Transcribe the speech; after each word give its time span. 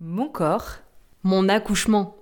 Mon 0.00 0.28
corps, 0.28 0.76
Mon 1.24 1.48
accouchement. 1.48 2.14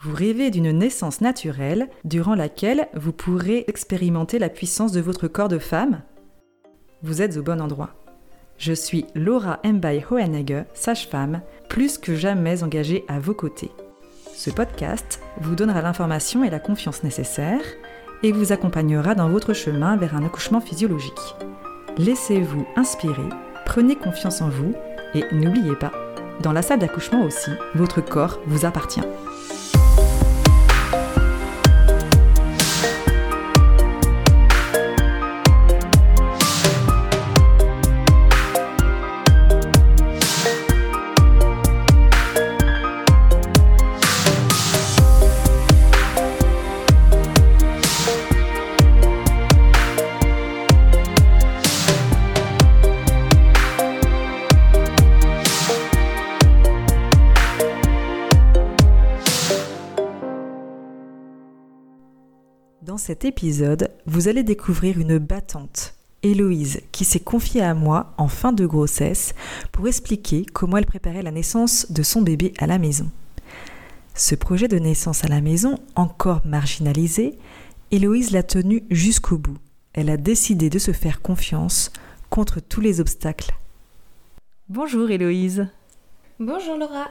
vous 0.00 0.14
rêvez 0.14 0.50
d'une 0.52 0.70
naissance 0.70 1.20
naturelle 1.20 1.88
durant 2.04 2.36
laquelle 2.36 2.86
vous 2.94 3.12
pourrez 3.12 3.64
expérimenter 3.66 4.38
la 4.38 4.48
puissance 4.48 4.92
de 4.92 5.00
votre 5.00 5.26
corps 5.26 5.48
de 5.48 5.58
femme 5.58 6.02
Vous 7.02 7.20
êtes 7.20 7.36
au 7.36 7.42
bon 7.42 7.60
endroit. 7.60 7.90
Je 8.58 8.72
suis 8.72 9.06
Laura 9.16 9.58
Mbaye 9.64 10.04
Hohenegger, 10.08 10.62
sage-femme, 10.72 11.42
plus 11.68 11.98
que 11.98 12.14
jamais 12.14 12.62
engagée 12.62 13.04
à 13.08 13.18
vos 13.18 13.34
côtés. 13.34 13.72
Ce 14.32 14.50
podcast 14.50 15.20
vous 15.40 15.56
donnera 15.56 15.82
l'information 15.82 16.44
et 16.44 16.50
la 16.50 16.60
confiance 16.60 17.02
nécessaires 17.02 17.64
et 18.22 18.30
vous 18.30 18.52
accompagnera 18.52 19.16
dans 19.16 19.28
votre 19.28 19.52
chemin 19.52 19.96
vers 19.96 20.14
un 20.14 20.24
accouchement 20.24 20.60
physiologique. 20.60 21.34
Laissez-vous 21.96 22.64
inspirer, 22.76 23.28
prenez 23.64 23.96
confiance 23.96 24.40
en 24.42 24.48
vous 24.48 24.74
et 25.14 25.24
n'oubliez 25.32 25.74
pas, 25.74 25.92
dans 26.40 26.52
la 26.52 26.62
salle 26.62 26.78
d'accouchement 26.78 27.22
aussi, 27.22 27.50
votre 27.74 28.00
corps 28.00 28.38
vous 28.46 28.64
appartient. 28.64 29.02
Dans 62.88 62.96
cet 62.96 63.26
épisode, 63.26 63.90
vous 64.06 64.28
allez 64.28 64.42
découvrir 64.42 64.98
une 64.98 65.18
battante, 65.18 65.94
Héloïse, 66.22 66.80
qui 66.90 67.04
s'est 67.04 67.20
confiée 67.20 67.60
à 67.60 67.74
moi 67.74 68.14
en 68.16 68.28
fin 68.28 68.50
de 68.50 68.64
grossesse 68.64 69.34
pour 69.72 69.88
expliquer 69.88 70.46
comment 70.46 70.78
elle 70.78 70.86
préparait 70.86 71.20
la 71.20 71.30
naissance 71.30 71.92
de 71.92 72.02
son 72.02 72.22
bébé 72.22 72.54
à 72.56 72.66
la 72.66 72.78
maison. 72.78 73.10
Ce 74.14 74.34
projet 74.34 74.68
de 74.68 74.78
naissance 74.78 75.22
à 75.22 75.28
la 75.28 75.42
maison, 75.42 75.78
encore 75.96 76.40
marginalisé, 76.46 77.38
Héloïse 77.90 78.30
l'a 78.30 78.42
tenu 78.42 78.82
jusqu'au 78.88 79.36
bout. 79.36 79.58
Elle 79.92 80.08
a 80.08 80.16
décidé 80.16 80.70
de 80.70 80.78
se 80.78 80.92
faire 80.92 81.20
confiance 81.20 81.92
contre 82.30 82.58
tous 82.58 82.80
les 82.80 83.00
obstacles. 83.00 83.54
Bonjour 84.70 85.10
Héloïse, 85.10 85.68
Bonjour 86.40 86.78
Laura. 86.78 87.08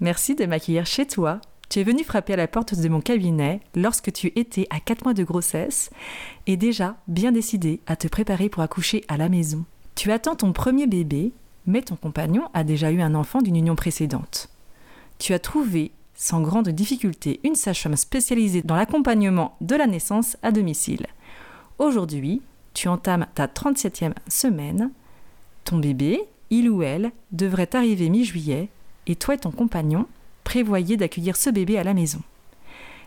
merci 0.00 0.34
de 0.34 0.44
m'accueillir 0.44 0.86
chez 0.86 1.06
toi. 1.06 1.40
Tu 1.74 1.80
es 1.80 1.82
venue 1.82 2.04
frapper 2.04 2.34
à 2.34 2.36
la 2.36 2.46
porte 2.46 2.76
de 2.76 2.88
mon 2.88 3.00
cabinet 3.00 3.58
lorsque 3.74 4.12
tu 4.12 4.30
étais 4.36 4.68
à 4.70 4.78
4 4.78 5.02
mois 5.02 5.12
de 5.12 5.24
grossesse 5.24 5.90
et 6.46 6.56
déjà 6.56 6.98
bien 7.08 7.32
décidée 7.32 7.80
à 7.88 7.96
te 7.96 8.06
préparer 8.06 8.48
pour 8.48 8.62
accoucher 8.62 9.02
à 9.08 9.16
la 9.16 9.28
maison. 9.28 9.64
Tu 9.96 10.12
attends 10.12 10.36
ton 10.36 10.52
premier 10.52 10.86
bébé, 10.86 11.32
mais 11.66 11.82
ton 11.82 11.96
compagnon 11.96 12.48
a 12.54 12.62
déjà 12.62 12.92
eu 12.92 13.00
un 13.00 13.16
enfant 13.16 13.42
d'une 13.42 13.56
union 13.56 13.74
précédente. 13.74 14.50
Tu 15.18 15.34
as 15.34 15.40
trouvé 15.40 15.90
sans 16.14 16.42
grande 16.42 16.68
difficulté 16.68 17.40
une 17.42 17.56
sage-femme 17.56 17.96
spécialisée 17.96 18.62
dans 18.62 18.76
l'accompagnement 18.76 19.56
de 19.60 19.74
la 19.74 19.88
naissance 19.88 20.36
à 20.44 20.52
domicile. 20.52 21.08
Aujourd'hui, 21.80 22.40
tu 22.72 22.86
entames 22.86 23.26
ta 23.34 23.48
37e 23.48 24.14
semaine. 24.28 24.92
Ton 25.64 25.78
bébé, 25.78 26.20
il 26.50 26.70
ou 26.70 26.84
elle, 26.84 27.10
devrait 27.32 27.74
arriver 27.74 28.10
mi-juillet 28.10 28.68
et 29.08 29.16
toi 29.16 29.34
et 29.34 29.38
ton 29.38 29.50
compagnon 29.50 30.06
prévoyez 30.44 30.96
d'accueillir 30.96 31.36
ce 31.36 31.50
bébé 31.50 31.78
à 31.78 31.84
la 31.84 31.94
maison. 31.94 32.20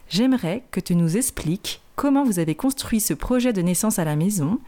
J'aimerais 0.09 0.63
que 0.71 0.79
tu 0.79 0.95
nous 0.95 1.17
expliques 1.17 1.81
comment 1.95 2.23
vous 2.23 2.39
avez 2.39 2.55
construit 2.55 2.99
ce 2.99 3.13
projet 3.13 3.53
de 3.53 3.61
naissance 3.61 3.99
à 3.99 4.05
la 4.05 4.15
maison 4.15 4.59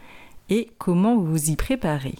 et 0.48 0.70
comment 0.78 1.16
vous 1.16 1.26
vous 1.26 1.50
y 1.50 1.56
préparez. 1.56 2.16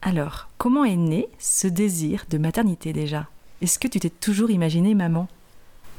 Alors, 0.00 0.48
comment 0.58 0.84
est 0.84 0.96
né 0.96 1.28
ce 1.38 1.68
désir 1.68 2.24
de 2.28 2.38
maternité 2.38 2.92
déjà? 2.92 3.28
Est-ce 3.60 3.78
que 3.78 3.88
tu 3.88 4.00
t'es 4.00 4.10
toujours 4.10 4.50
imaginé 4.50 4.94
maman? 4.94 5.28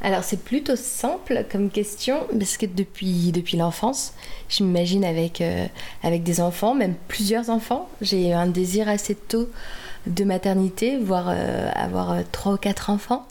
Alors 0.02 0.26
c'est 0.26 0.44
plutôt 0.44 0.76
simple 0.76 1.46
comme 1.50 1.70
question 1.70 2.28
parce 2.38 2.58
que 2.58 2.66
depuis, 2.66 3.32
depuis 3.32 3.56
l'enfance, 3.56 4.14
je 4.50 4.64
m'imagine 4.64 5.06
avec, 5.06 5.40
euh, 5.40 5.66
avec 6.04 6.24
des 6.24 6.42
enfants, 6.42 6.76
même 6.76 6.96
plusieurs 7.08 7.50
enfants. 7.50 7.88
J'ai 8.02 8.34
un 8.34 8.48
désir 8.48 8.90
assez 8.90 9.16
tôt 9.16 9.48
de 10.08 10.24
maternité, 10.24 10.98
voire 10.98 11.28
euh, 11.30 11.70
avoir 11.76 12.12
euh, 12.12 12.22
trois 12.32 12.54
ou 12.54 12.58
quatre 12.58 12.90
enfants. 12.90 13.26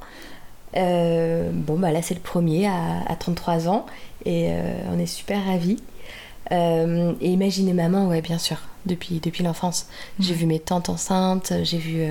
Euh, 0.76 1.50
bon, 1.52 1.78
bah 1.78 1.92
là 1.92 2.00
c'est 2.02 2.14
le 2.14 2.20
premier 2.20 2.66
à, 2.66 3.02
à 3.06 3.14
33 3.16 3.68
ans 3.68 3.84
et 4.24 4.50
on 4.90 4.98
est 4.98 5.06
super 5.06 5.44
ravis. 5.44 5.82
Et 6.50 7.30
imaginer 7.32 7.72
maman, 7.72 8.08
ouais, 8.08 8.20
bien 8.20 8.36
sûr, 8.38 8.58
depuis, 8.84 9.20
depuis 9.20 9.42
l'enfance. 9.42 9.86
J'ai 10.20 10.32
Ouais. 10.32 10.40
vu 10.40 10.46
mes 10.46 10.58
tantes 10.60 10.88
enceintes, 10.90 11.52
j'ai 11.62 11.78
vu 11.78 12.04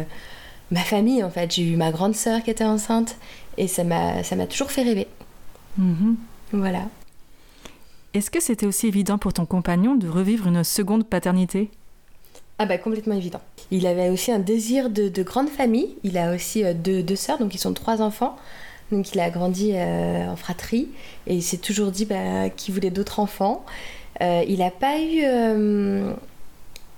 ma 0.71 0.79
famille 0.81 1.23
en 1.23 1.29
fait, 1.29 1.51
j'ai 1.53 1.63
eu 1.63 1.75
ma 1.75 1.91
grande 1.91 2.16
sœur 2.16 2.44
qui 2.44 2.50
était 2.50 2.63
enceinte 2.63 3.17
et 3.57 3.67
ça 3.67 3.83
m'a 3.83 4.47
toujours 4.50 4.71
fait 4.71 4.81
rêver. 4.83 5.07
Mhm. 5.77 6.16
Voilà. 6.53 6.81
Est-ce 8.13 8.29
que 8.31 8.41
c'était 8.41 8.66
aussi 8.66 8.88
évident 8.88 9.17
pour 9.17 9.31
ton 9.33 9.45
compagnon 9.45 9.95
de 9.95 10.07
revivre 10.09 10.47
une 10.47 10.63
seconde 10.63 11.07
paternité? 11.07 11.69
Ah 12.61 12.67
bah 12.67 12.77
complètement 12.77 13.16
évident. 13.16 13.41
Il 13.72 13.88
avait 13.88 14.09
aussi 14.09 14.31
un 14.31 14.38
désir 14.38 14.91
de, 14.91 15.09
de 15.09 15.23
grande 15.23 15.49
famille. 15.49 15.95
Il 16.03 16.16
a 16.19 16.35
aussi 16.35 16.63
euh, 16.63 16.75
deux, 16.75 17.16
sœurs, 17.16 17.39
donc 17.39 17.55
ils 17.55 17.57
sont 17.57 17.73
trois 17.73 18.03
enfants. 18.03 18.35
Donc 18.91 19.16
il 19.16 19.19
a 19.19 19.31
grandi 19.31 19.72
euh, 19.73 20.27
en 20.27 20.35
fratrie 20.35 20.89
et 21.25 21.33
il 21.33 21.41
s'est 21.41 21.57
toujours 21.57 21.89
dit 21.89 22.05
bah, 22.05 22.51
qu'il 22.51 22.75
voulait 22.75 22.91
d'autres 22.91 23.19
enfants. 23.19 23.66
Euh, 24.21 24.44
il 24.47 24.59
n'a 24.59 24.69
pas 24.69 25.00
eu... 25.00 25.23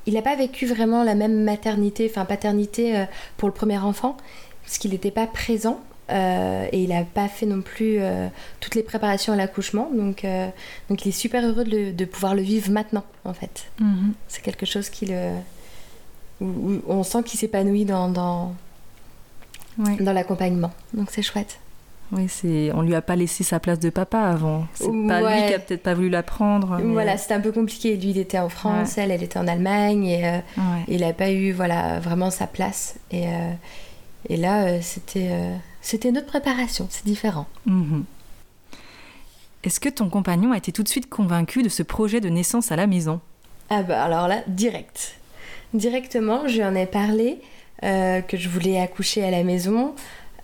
il 0.06 0.14
n'a 0.14 0.22
pas 0.22 0.36
vécu 0.36 0.66
vraiment 0.66 1.02
la 1.06 1.16
même 1.16 1.46
maternité, 1.46 2.12
enfin 2.12 2.26
paternité 2.26 3.06
pour 3.38 3.48
le 3.48 3.54
premier 3.54 3.78
enfant, 3.78 4.18
parce 4.66 4.78
qu'il 4.78 4.92
n'était 4.92 5.12
pas 5.12 5.28
présent. 5.28 5.80
Euh, 6.10 6.68
et 6.72 6.84
il 6.84 6.90
n'a 6.90 7.04
pas 7.04 7.28
fait 7.28 7.46
non 7.46 7.62
plus 7.62 7.98
euh, 8.00 8.28
toutes 8.60 8.76
les 8.76 8.84
préparations 8.84 9.34
à 9.34 9.36
l'accouchement. 9.36 9.90
Donc, 9.94 10.26
euh, 10.26 10.48
donc 10.90 11.06
il 11.06 11.10
est 11.10 11.12
super 11.12 11.46
heureux 11.46 11.64
de, 11.64 11.70
le- 11.70 11.94
de 11.94 12.06
pouvoir 12.06 12.36
le 12.36 12.42
vivre 12.42 12.72
maintenant, 12.72 13.04
en 13.26 13.34
fait. 13.34 13.66
Mhm. 13.80 14.14
C'est 14.28 14.42
quelque 14.42 14.66
chose 14.66 14.90
qui 14.90 15.06
le... 15.06 15.32
où, 16.42 16.46
où 16.46 16.82
on 16.88 17.04
sent 17.04 17.24
qu'il 17.24 17.40
s'épanouit 17.40 17.86
dans, 17.86 18.10
dans, 18.10 18.54
l'accompagnement. 20.00 20.72
Donc 20.94 21.10
c'est 21.12 21.22
chouette. 21.22 21.60
Oui, 22.12 22.28
c'est. 22.30 22.70
On 22.76 22.82
lui 22.84 22.94
a 22.94 23.02
pas 23.02 23.16
laissé 23.16 23.44
sa 23.44 23.60
place 23.60 23.80
de 23.80 23.90
papa 23.90 24.20
avant. 24.20 24.68
C'est 24.76 24.86
pas 25.08 25.22
lui 25.22 25.48
qui 25.48 25.54
a 25.54 25.60
peut-être 25.60 25.82
pas 25.82 25.96
voulu 25.96 26.10
la 26.10 26.22
prendre. 26.22 26.78
mais- 26.80 26.94
Voilà, 26.94 27.18
c'était 27.18 27.34
un 27.34 27.40
peu 27.40 27.52
compliqué. 27.52 27.96
Lui, 27.98 28.12
il 28.12 28.18
était 28.20 28.38
en 28.38 28.50
France, 28.50 28.98
elle, 29.00 29.10
elle 29.10 29.24
était 29.24 29.40
en 29.40 29.48
Allemagne, 29.48 30.06
et 30.06 30.24
Ouais. 30.24 30.42
il 30.90 31.02
n'a 31.02 31.14
pas 31.14 31.32
eu 31.32 31.54
voilà, 31.54 32.00
vraiment 32.02 32.30
sa 32.30 32.46
place. 32.46 32.96
Et, 33.10 33.24
et 34.30 34.38
là, 34.38 34.80
c'était 34.82 35.30
c'était 35.84 36.12
notre 36.12 36.28
préparation, 36.28 36.88
c'est 36.90 37.06
différent. 37.06 37.46
Mhm. 37.66 38.06
Est-ce 39.64 39.80
que 39.80 39.90
ton 39.90 40.10
compagnon 40.10 40.52
a 40.54 40.58
été 40.58 40.72
tout 40.72 40.82
de 40.82 40.88
suite 40.88 41.10
convaincu 41.10 41.62
de 41.62 41.70
ce 41.70 41.84
projet 41.84 42.22
de 42.22 42.30
naissance 42.30 42.72
à 42.72 42.76
la 42.76 42.88
maison? 42.88 43.22
Ah 43.70 43.84
bah 43.84 44.02
alors 44.04 44.28
là, 44.28 44.44
direct. 44.48 45.16
Directement, 45.74 46.48
je 46.48 46.56
lui 46.56 46.64
en 46.64 46.74
ai 46.74 46.86
parlé, 46.86 47.42
euh, 47.84 48.22
que 48.22 48.38
je 48.38 48.48
voulais 48.48 48.80
accoucher 48.80 49.24
à 49.24 49.32
la 49.32 49.44
maison. 49.44 49.94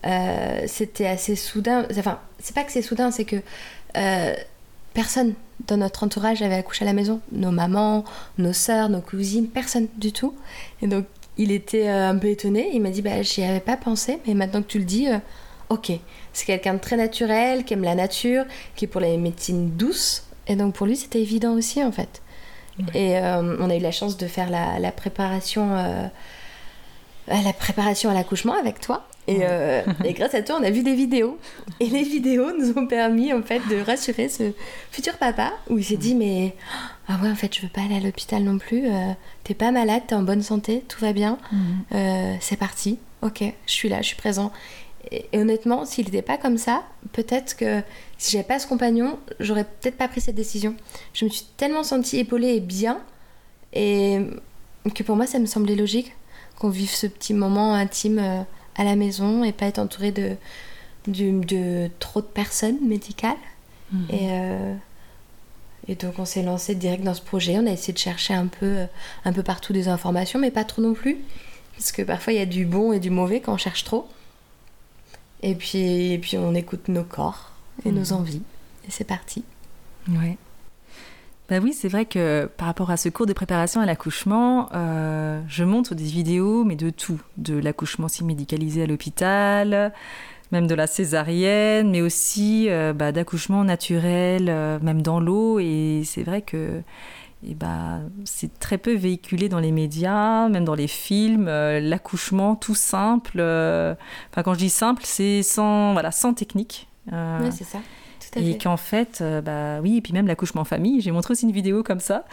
Euh, 0.06 0.64
C'était 0.68 1.08
assez 1.08 1.36
soudain. 1.36 1.86
Enfin, 1.98 2.20
c'est 2.40 2.54
pas 2.54 2.64
que 2.64 2.72
c'est 2.72 2.82
soudain, 2.82 3.12
c'est 3.12 3.26
que 3.26 3.38
euh, 3.98 4.36
personne 4.94 5.34
dans 5.68 5.78
notre 5.78 6.04
entourage 6.04 6.42
avait 6.42 6.56
accouché 6.56 6.84
à 6.84 6.86
la 6.86 6.94
maison. 6.94 7.22
Nos 7.32 7.52
mamans, 7.52 8.04
nos 8.38 8.54
sœurs, 8.54 8.90
nos 8.90 9.02
cousines, 9.02 9.48
personne 9.48 9.88
du 9.98 10.12
tout. 10.12 10.34
Et 10.82 10.88
donc, 10.88 11.06
il 11.40 11.54
était 11.54 11.88
euh, 11.88 12.10
un 12.10 12.18
peu 12.18 12.28
étonné. 12.28 12.70
Il 12.74 12.82
m'a 12.82 12.90
dit, 12.90 13.02
bah, 13.02 13.22
j'y 13.22 13.44
avais 13.44 13.62
pas 13.62 13.78
pensé, 13.78 14.20
mais 14.28 14.34
maintenant 14.34 14.62
que 14.62 14.68
tu 14.68 14.78
le 14.78 14.84
dis, 14.84 15.08
euh, 15.08 15.18
ok. 15.70 15.94
C'est 16.34 16.46
quelqu'un 16.46 16.74
de 16.74 16.80
très 16.80 16.98
naturel, 16.98 17.64
qui 17.64 17.74
aime 17.74 17.84
la 17.84 17.96
nature, 17.96 18.44
qui 18.76 18.86
est 18.86 18.88
pour 18.90 19.00
les 19.00 19.18
médecines 19.18 19.72
douces. 19.72 20.26
Et 20.48 20.58
donc, 20.58 20.76
pour 20.76 20.86
lui, 20.86 20.98
c'était 20.98 21.22
évident 21.22 21.54
aussi, 21.54 21.82
en 21.84 21.94
fait. 21.94 22.22
Et 22.94 23.18
euh, 23.18 23.58
on 23.60 23.70
a 23.70 23.76
eu 23.76 23.80
la 23.80 23.92
chance 23.92 24.16
de 24.16 24.28
faire 24.28 24.50
la, 24.50 24.80
la 24.80 24.92
préparation, 24.92 25.76
à 27.30 27.42
la 27.42 27.54
préparation 27.54 28.10
à 28.10 28.14
l'accouchement 28.14 28.54
avec 28.54 28.80
toi. 28.82 29.08
Et, 29.28 29.40
euh, 29.44 29.84
et 30.04 30.14
grâce 30.14 30.34
à 30.34 30.42
toi, 30.42 30.58
on 30.60 30.64
a 30.64 30.72
vu 30.72 30.82
des 30.82 30.96
vidéos. 30.96 31.38
Et 31.80 31.86
les 31.88 32.02
vidéos 32.04 32.52
nous 32.58 32.78
ont 32.78 32.88
permis 32.88 33.32
en 33.32 33.44
fait 33.44 33.62
de 33.70 33.80
rassurer 33.80 34.28
ce 34.28 34.52
futur 34.92 35.18
papa 35.18 35.54
où 35.70 35.78
il 35.78 35.84
s'est 35.86 35.98
dit 35.98 36.16
mais 36.16 36.56
ah 37.08 37.20
ouais 37.22 37.30
en 37.30 37.36
fait 37.36 37.56
je 37.56 37.62
veux 37.62 37.70
pas 37.70 37.82
aller 37.82 37.98
à 37.98 38.00
l'hôpital 38.00 38.42
non 38.44 38.58
plus. 38.58 38.88
euh, 38.88 39.12
t'es 39.44 39.54
pas 39.54 39.72
malade, 39.72 40.04
t'es 40.08 40.16
en 40.16 40.24
bonne 40.24 40.42
santé, 40.42 40.84
tout 40.88 41.00
va 41.00 41.14
bien. 41.14 41.38
Euh, 41.94 42.34
c'est 42.40 42.58
parti. 42.58 42.98
Ok, 43.22 43.44
je 43.68 43.72
suis 43.72 43.90
là, 43.90 44.02
je 44.02 44.08
suis 44.08 44.16
présent. 44.16 44.52
Et, 45.12 45.26
et 45.32 45.40
honnêtement, 45.40 45.86
s'il 45.86 46.06
n'était 46.06 46.22
pas 46.22 46.38
comme 46.38 46.58
ça, 46.58 46.84
peut-être 47.14 47.56
que 47.56 47.82
si 48.18 48.32
j'avais 48.32 48.44
pas 48.44 48.60
ce 48.60 48.68
compagnon, 48.68 49.20
j'aurais 49.40 49.64
peut-être 49.66 49.98
pas 49.98 50.08
pris 50.08 50.22
cette 50.22 50.36
décision. 50.36 50.76
Je 51.14 51.26
me 51.26 51.30
suis 51.30 51.46
tellement 51.58 51.84
sentie 51.84 52.18
épaulée 52.18 52.56
et 52.56 52.60
bien, 52.60 53.00
et 53.74 54.20
que 54.96 55.04
pour 55.04 55.16
moi, 55.16 55.28
ça 55.28 55.40
me 55.40 55.46
semblait 55.46 55.76
logique 55.76 56.14
qu'on 56.60 56.70
vive 56.70 56.92
ce 56.92 57.08
petit 57.08 57.34
moment 57.34 57.74
intime 57.74 58.20
euh, 58.20 58.42
à 58.76 58.84
la 58.84 58.96
maison 58.96 59.44
et 59.44 59.52
pas 59.52 59.66
être 59.66 59.80
entourée 59.80 60.12
de, 60.12 60.36
de, 61.08 61.44
de 61.44 61.90
trop 62.00 62.22
de 62.22 62.26
personnes 62.28 62.78
médicales. 62.88 63.36
Mhm. 63.92 64.06
Et, 64.12 64.28
euh, 64.32 64.76
et 65.88 65.96
donc 65.96 66.20
on 66.20 66.26
s'est 66.26 66.44
lancé 66.44 66.76
direct 66.76 67.04
dans 67.04 67.14
ce 67.16 67.22
projet. 67.22 67.58
On 67.58 67.66
a 67.66 67.72
essayé 67.72 67.94
de 67.94 67.98
chercher 67.98 68.34
un 68.36 68.48
peu, 68.48 68.66
euh, 68.66 68.86
un 69.26 69.34
peu 69.34 69.42
partout 69.42 69.74
des 69.74 69.88
informations, 69.88 70.38
mais 70.40 70.52
pas 70.52 70.64
trop 70.66 70.82
non 70.82 70.94
plus. 70.94 71.18
Parce 71.76 71.92
que 71.92 72.02
parfois 72.02 72.34
il 72.34 72.40
y 72.40 72.42
a 72.42 72.46
du 72.46 72.66
bon 72.66 72.92
et 72.94 73.00
du 73.00 73.10
mauvais 73.10 73.40
quand 73.40 73.54
on 73.54 73.58
cherche 73.58 73.84
trop. 73.86 74.08
Et 75.42 75.56
puis, 75.56 76.12
et 76.12 76.18
puis 76.20 76.38
on 76.38 76.54
écoute 76.54 76.90
nos 76.90 77.04
corps 77.06 77.52
et 77.86 77.92
nos 77.92 78.12
Mhm. 78.14 78.20
envies. 78.20 78.42
Et 78.88 78.92
c'est 78.92 79.06
parti. 79.06 79.44
Ouais. 80.10 80.38
Bah 81.50 81.58
oui, 81.64 81.74
c'est 81.74 81.88
vrai 81.88 82.06
que 82.06 82.48
par 82.58 82.68
rapport 82.68 82.92
à 82.92 82.98
ce 82.98 83.10
cours 83.10 83.26
de 83.26 83.34
préparation 83.34 83.82
à 83.82 83.86
l'accouchement, 83.88 84.70
euh, 84.76 85.42
je 85.48 85.64
montre 85.64 85.96
des 85.96 86.04
vidéos, 86.04 86.64
mais 86.64 86.76
de 86.76 86.92
tout. 86.92 87.20
De 87.38 87.58
l'accouchement 87.58 88.08
si 88.08 88.24
médicalisé 88.24 88.84
à 88.84 88.86
l'hôpital, 88.86 89.92
même 90.52 90.68
de 90.68 90.76
la 90.76 90.86
césarienne, 90.86 91.90
mais 91.90 92.02
aussi 92.02 92.68
euh, 92.70 92.94
bah, 92.94 93.12
d'accouchement 93.12 93.64
naturel, 93.64 94.46
euh, 94.48 94.78
même 94.84 95.02
dans 95.02 95.20
l'eau. 95.20 95.58
Et 95.58 96.04
c'est 96.06 96.22
vrai 96.22 96.44
que 96.44 96.84
et 97.44 97.56
bah, 97.56 98.02
c'est 98.26 98.60
très 98.60 98.78
peu 98.78 98.94
véhiculé 98.94 99.50
dans 99.50 99.60
les 99.60 99.72
médias, 99.72 100.50
même 100.50 100.66
dans 100.66 100.76
les 100.76 100.90
films. 100.90 101.46
l'accouchement 101.46 102.56
tout 102.58 102.76
simple. 102.76 103.40
Enfin, 103.40 104.44
quand 104.44 104.54
je 104.54 104.60
dis 104.60 104.70
simple, 104.70 105.02
c'est 105.04 105.42
sans, 105.42 105.94
voilà, 105.94 106.12
sans 106.12 106.36
technique. 106.36 106.88
Ouais, 107.12 107.50
c'est 107.50 107.64
ça. 107.64 107.80
Tout 108.32 108.40
à 108.40 108.42
et 108.42 108.58
qu'en 108.58 108.78
fait, 108.78 109.20
euh, 109.22 109.42
bah 109.42 109.82
oui, 109.82 109.98
et 109.98 110.02
puis 110.02 110.14
même 110.14 110.28
l'accouchement 110.28 110.62
en 110.62 110.66
famille, 110.66 111.02
j'ai 111.02 111.12
montré 111.12 111.32
aussi 111.32 111.46
une 111.46 111.52
vidéo 111.52 111.84
comme 111.84 112.00
ça, 112.00 112.26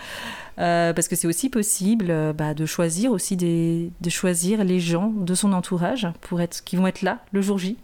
euh, 0.58 0.92
parce 0.92 1.08
que 1.08 1.16
c'est 1.16 1.26
aussi 1.26 1.48
possible 1.48 2.06
euh, 2.10 2.32
bah, 2.32 2.54
de 2.54 2.66
choisir 2.66 3.12
aussi 3.12 3.36
des, 3.36 3.90
de 4.00 4.10
choisir 4.10 4.64
les 4.64 4.80
gens 4.80 5.08
de 5.08 5.34
son 5.34 5.52
entourage 5.52 6.08
pour 6.22 6.40
être, 6.40 6.64
qui 6.64 6.76
vont 6.76 6.86
être 6.86 7.02
là 7.02 7.20
le 7.32 7.42
jour 7.42 7.58
J. 7.58 7.76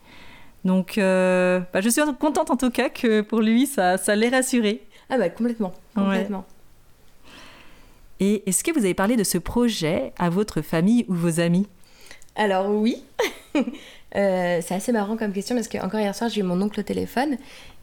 Donc, 0.65 0.95
bah, 0.97 1.81
je 1.81 1.89
suis 1.89 2.03
contente 2.21 2.51
en 2.51 2.57
tout 2.57 2.71
cas 2.71 2.89
que 2.89 3.21
pour 3.21 3.41
lui, 3.41 3.67
ça, 3.67 3.99
ça 3.99 4.15
l'ait 4.15 4.29
rassuré. 4.29 4.83
Ah 5.11 5.19
bah 5.19 5.29
complètement. 5.29 5.75
Ouais. 5.97 6.05
complètement. 6.05 6.45
Et 8.21 8.49
est-ce 8.49 8.63
que 8.63 8.71
vous 8.71 8.85
avez 8.85 8.95
parlé 8.95 9.17
de 9.17 9.25
ce 9.25 9.39
projet 9.39 10.13
à 10.19 10.31
votre 10.31 10.63
famille 10.63 11.05
ou 11.09 11.15
vos 11.15 11.41
amis? 11.41 11.67
Alors 12.37 12.71
oui, 12.71 13.03
Euh, 14.15 14.61
c'est 14.61 14.75
assez 14.75 14.93
marrant 14.93 15.17
comme 15.17 15.33
question 15.33 15.55
parce 15.55 15.69
que 15.69 15.79
encore 15.79 15.99
hier 15.99 16.15
soir 16.15 16.29
j'ai 16.29 16.41
eu 16.41 16.43
mon 16.43 16.61
oncle 16.61 16.81
au 16.81 16.83
téléphone 16.83 17.39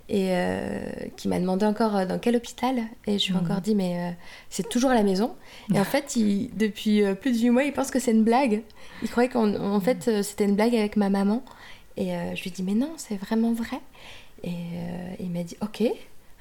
et 0.10 0.30
euh, 0.36 0.82
qui 1.18 1.28
m'a 1.28 1.40
demandé 1.40 1.66
encore 1.66 1.96
euh, 1.96 2.06
dans 2.06 2.18
quel 2.20 2.36
hôpital. 2.36 2.82
Et 3.08 3.20
je 3.20 3.28
lui 3.28 3.34
ai 3.38 3.40
Mhm. 3.42 3.46
encore 3.46 3.62
dit 3.62 3.76
mais 3.76 4.10
euh, 4.10 4.12
c'est 4.50 4.68
toujours 4.68 4.90
à 4.92 4.96
la 4.96 5.04
maison. 5.04 5.36
Et 5.74 5.80
en 5.80 5.84
fait 5.94 6.16
il- 6.16 6.50
depuis 6.58 7.04
plus 7.22 7.32
de 7.32 7.38
8 7.38 7.50
mois 7.52 7.64
il 7.64 7.74
pense 7.74 7.92
que 7.92 8.00
c'est 8.00 8.12
une 8.12 8.24
blague. 8.24 8.64
Il 9.04 9.10
croyait 9.10 9.30
qu'en 9.30 9.54
en 9.56 9.80
fait 9.80 10.24
c'était 10.24 10.46
une 10.46 10.56
blague 10.56 10.76
avec 10.76 10.96
ma 10.98 11.10
maman. 11.10 11.44
Et 11.96 12.14
euh, 12.16 12.36
je 12.36 12.42
lui 12.42 12.50
ai 12.50 12.52
dit 12.54 12.64
mais 12.64 12.74
non 12.74 12.92
c'est 12.98 13.16
vraiment 13.18 13.54
vrai. 13.54 13.80
Et 14.44 14.52
il 15.20 15.30
m'a 15.30 15.44
dit 15.44 15.58
ok 15.62 15.84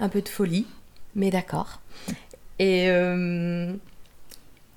un 0.01 0.09
peu 0.09 0.23
de 0.23 0.29
folie 0.29 0.67
mais 1.15 1.31
d'accord. 1.31 1.81
Et 2.61 2.89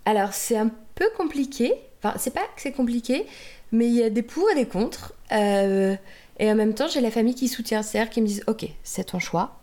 alors 0.06 0.34
c'est 0.34 0.58
un 0.58 0.70
peu 0.96 1.06
compliqué. 1.18 1.74
Enfin 2.04 2.16
c'est 2.18 2.34
pas 2.34 2.42
que 2.56 2.62
c'est 2.62 2.72
compliqué 2.72 3.26
mais 3.72 3.86
il 3.88 3.94
y 3.94 4.04
a 4.04 4.10
des 4.10 4.22
pour 4.24 4.50
et 4.50 4.56
des 4.56 4.66
contre. 4.66 5.14
Et 6.40 6.52
en 6.52 6.56
même 6.56 6.74
temps, 6.74 6.88
j'ai 6.88 7.02
la 7.02 7.12
famille 7.12 7.36
qui 7.36 7.48
soutient, 7.48 7.84
c'est-à-dire 7.84 8.10
qui 8.12 8.22
me 8.22 8.28
disent 8.28 8.44
Ok, 8.48 8.66
c'est 8.84 9.06
ton 9.06 9.20
choix, 9.20 9.60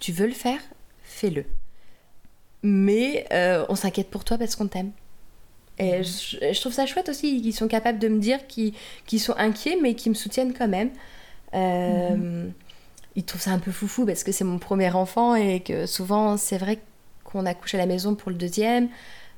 tu 0.00 0.12
veux 0.12 0.26
le 0.26 0.34
faire, 0.34 0.60
fais-le. 1.02 1.46
Mais 2.62 3.26
euh, 3.32 3.64
on 3.68 3.74
s'inquiète 3.74 4.10
pour 4.10 4.24
toi 4.24 4.38
parce 4.38 4.54
qu'on 4.56 4.68
t'aime. 4.68 4.92
Et 5.78 6.02
je, 6.04 6.38
je 6.52 6.60
trouve 6.60 6.72
ça 6.72 6.86
chouette 6.86 7.08
aussi 7.08 7.42
qu'ils 7.42 7.54
sont 7.54 7.68
capables 7.68 7.98
de 7.98 8.08
me 8.08 8.20
dire 8.20 8.46
qu'ils 8.46 8.74
sont 9.20 9.34
inquiets, 9.36 9.78
mais 9.82 9.94
qu'ils 9.94 10.10
me 10.12 10.16
soutiennent 10.16 10.54
quand 10.54 10.68
même. 10.68 10.90
Euh, 11.54 12.48
Ils 13.16 13.24
trouvent 13.24 13.42
ça 13.42 13.52
un 13.52 13.58
peu 13.60 13.72
foufou 13.72 14.06
parce 14.06 14.24
que 14.24 14.32
c'est 14.32 14.44
mon 14.44 14.58
premier 14.58 14.90
enfant 14.92 15.34
et 15.36 15.60
que 15.62 15.86
souvent, 15.86 16.36
c'est 16.36 16.58
vrai 16.58 16.80
qu'on 17.24 17.46
accouche 17.46 17.74
à 17.74 17.78
la 17.78 17.86
maison 17.86 18.14
pour 18.16 18.30
le 18.30 18.36
deuxième, 18.38 18.88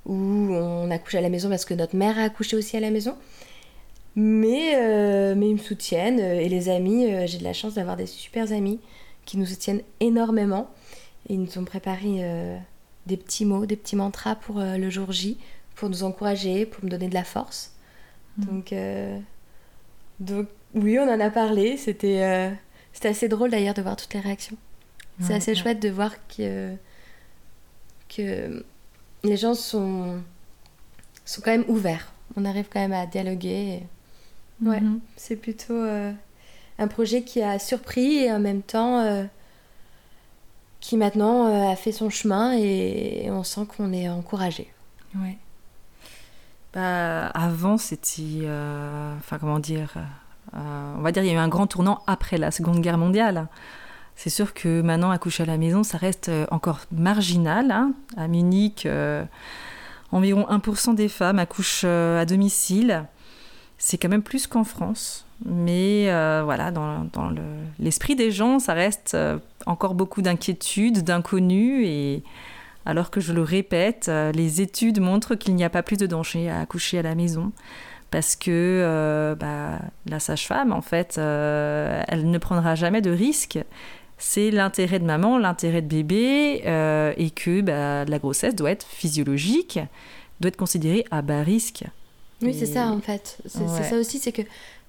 ou 0.07 0.15
on 0.15 0.91
accouche 0.91 1.15
à 1.17 1.21
la 1.23 1.29
maison 1.31 1.49
parce 1.51 1.65
que 1.65 1.75
notre 1.75 1.97
mère 1.97 2.19
a 2.19 2.23
accouché 2.25 2.57
aussi 2.57 2.77
à 2.77 2.81
la 2.81 2.91
maison. 2.91 3.17
Mais, 4.17 4.75
euh, 4.77 5.35
mais 5.35 5.49
ils 5.51 5.55
me 5.55 5.59
soutiennent. 5.59 6.21
euh, 6.21 6.41
Et 6.41 6.49
les 6.49 6.69
amis, 6.69 7.07
euh, 7.13 7.27
j'ai 7.27 7.39
de 7.39 7.45
la 7.45 7.53
chance 7.53 7.75
d'avoir 7.75 7.97
des 7.97 8.07
super 8.07 8.53
amis 8.53 8.81
qui 9.25 9.39
nous 9.39 9.47
soutiennent 9.47 9.83
énormément. 10.01 10.71
Ils 11.29 11.41
nous 11.41 11.59
ont 11.59 11.65
préparé 11.65 12.19
euh, 12.25 12.57
des 13.07 13.17
petits 13.17 13.45
mots, 13.45 13.67
des 13.67 13.77
petits 13.77 13.97
mantras 13.97 14.35
pour 14.37 14.61
le 14.61 14.91
jour 14.91 15.11
J, 15.13 15.39
pour 15.75 15.89
nous 15.89 16.05
encourager, 16.05 16.67
pour 16.67 16.85
me 16.85 16.91
donner 16.91 17.09
de 17.09 17.15
la 17.15 17.25
force. 17.25 17.73
Mhm. 18.39 18.47
Donc, 18.47 18.75
donc 20.21 20.49
oui, 20.75 20.99
on 20.99 21.09
en 21.09 21.19
a 21.21 21.31
parlé. 21.31 21.77
C'était 21.79 22.53
c'était 22.93 23.09
assez 23.09 23.29
drôle 23.29 23.51
d'ailleurs 23.51 23.75
de 23.75 23.83
voir 23.83 23.97
toutes 23.97 24.13
les 24.15 24.21
réactions. 24.21 24.57
C'est 25.21 25.33
assez 25.35 25.53
ouais. 25.53 25.57
chouette 25.57 25.81
de 25.81 25.89
voir 25.89 26.13
que, 26.29 26.75
que 28.15 28.65
les 29.23 29.37
gens 29.37 29.55
sont, 29.55 30.21
sont 31.25 31.41
quand 31.41 31.53
même 31.53 31.65
ouverts. 31.69 32.13
On 32.37 32.45
arrive 32.45 32.67
quand 32.71 32.81
même 32.81 32.93
à 32.93 33.07
dialoguer. 33.07 33.49
et- 33.81 33.83
Ouais. 34.63 34.81
Mhm. 34.81 35.01
C'est 35.17 35.37
plutôt 35.37 35.75
euh, 35.75 36.13
un 36.79 36.89
projet 36.89 37.23
qui 37.23 37.43
a 37.43 37.59
surpris 37.59 38.17
et 38.25 38.33
en 38.33 38.39
même 38.39 38.63
temps 38.63 39.01
euh, 39.01 39.25
qui 40.81 40.97
maintenant 40.97 41.47
euh, 41.47 41.73
a 41.73 41.77
fait 41.77 41.93
son 41.93 42.11
chemin 42.11 42.53
et 42.57 43.29
on 43.31 43.43
sent 43.43 43.63
qu'on 43.67 43.93
est 43.93 44.09
encouragé. 44.09 44.73
Ouais. 45.17 45.39
Bah, 46.73 47.27
avant, 47.29 47.79
c'était. 47.79 48.49
Enfin, 49.19 49.39
comment 49.39 49.61
dire 49.61 49.95
On 50.53 51.01
va 51.03 51.13
dire, 51.13 51.23
il 51.23 51.29
y 51.29 51.31
a 51.31 51.35
eu 51.35 51.39
un 51.39 51.49
grand 51.49 51.69
tournant 51.69 52.03
après 52.09 52.37
la 52.37 52.51
Seconde 52.51 52.81
Guerre 52.81 52.99
mondiale. 52.99 53.47
C'est 54.17 54.31
sûr 54.31 54.55
que 54.55 54.81
maintenant, 54.83 55.11
accoucher 55.13 55.45
à 55.45 55.47
la 55.47 55.57
maison, 55.57 55.85
ça 55.85 55.99
reste 55.99 56.31
encore 56.51 56.81
marginal. 56.91 57.71
hein. 57.71 57.93
À 58.17 58.27
Munich, 58.27 58.89
environ 60.11 60.47
1% 60.51 60.95
des 60.97 61.09
femmes 61.09 61.39
accouchent 61.39 61.85
à 61.85 62.25
domicile. 62.27 63.05
C'est 63.87 63.99
quand 63.99 64.09
même 64.09 64.23
plus 64.23 64.47
qu'en 64.47 64.65
France. 64.65 65.27
Mais 65.45 66.07
euh, 66.09 66.41
voilà, 66.43 66.71
dans, 66.71 67.05
dans 67.13 67.29
le- 67.29 67.43
l'esprit 67.79 68.17
des 68.17 68.31
gens, 68.31 68.59
ça 68.59 68.73
reste 68.73 69.13
euh, 69.13 69.37
encore 69.67 69.95
beaucoup 69.95 70.23
d'inquiétudes, 70.23 71.03
d'inconnus. 71.05 71.87
Et 71.87 72.23
alors 72.87 73.11
que 73.11 73.21
je 73.21 73.35
le 73.35 73.43
répète, 73.43 74.07
euh, 74.09 74.33
les 74.33 74.63
études 74.63 75.01
montrent 75.01 75.35
qu'il 75.35 75.55
n'y 75.55 75.65
a 75.65 75.69
pas 75.69 75.83
plus 75.83 75.99
de 75.99 76.07
danger 76.07 76.49
à 76.49 76.61
accoucher 76.61 76.99
à 77.01 77.03
la 77.03 77.15
maison. 77.15 77.53
Parce 78.11 78.37
que 78.37 79.37
bah, 79.39 79.81
la 80.07 80.19
sage-femme, 80.19 80.73
en 80.73 80.81
fait, 80.81 81.19
elle 81.19 82.31
ne 82.31 82.39
prendra 82.39 82.75
jamais 82.77 83.03
de 83.03 83.11
risque. 83.11 83.59
C'est 84.17 84.51
l'intérêt 84.51 84.99
de 84.99 85.05
maman, 85.05 85.37
l'intérêt 85.37 85.83
de 85.83 85.89
bébé, 85.89 86.63
et 87.19 87.31
que 87.33 87.61
bah, 87.61 88.05
la 88.05 88.19
grossesse 88.21 88.55
doit 88.55 88.71
être 88.71 88.87
physiologique, 88.87 89.81
doit 90.41 90.49
être 90.49 90.57
considérée 90.57 91.05
à 91.11 91.23
bas 91.23 91.43
risque. 91.43 91.85
Oui, 92.45 92.51
Et- 92.51 92.53
c'est 92.55 92.67
ça 92.67 92.89
en 92.89 93.01
fait. 93.01 93.39
C'est 93.47 93.61
Ouais. 93.61 93.83
ça 93.91 93.97
aussi, 93.97 94.19
c'est 94.19 94.33
que 94.33 94.43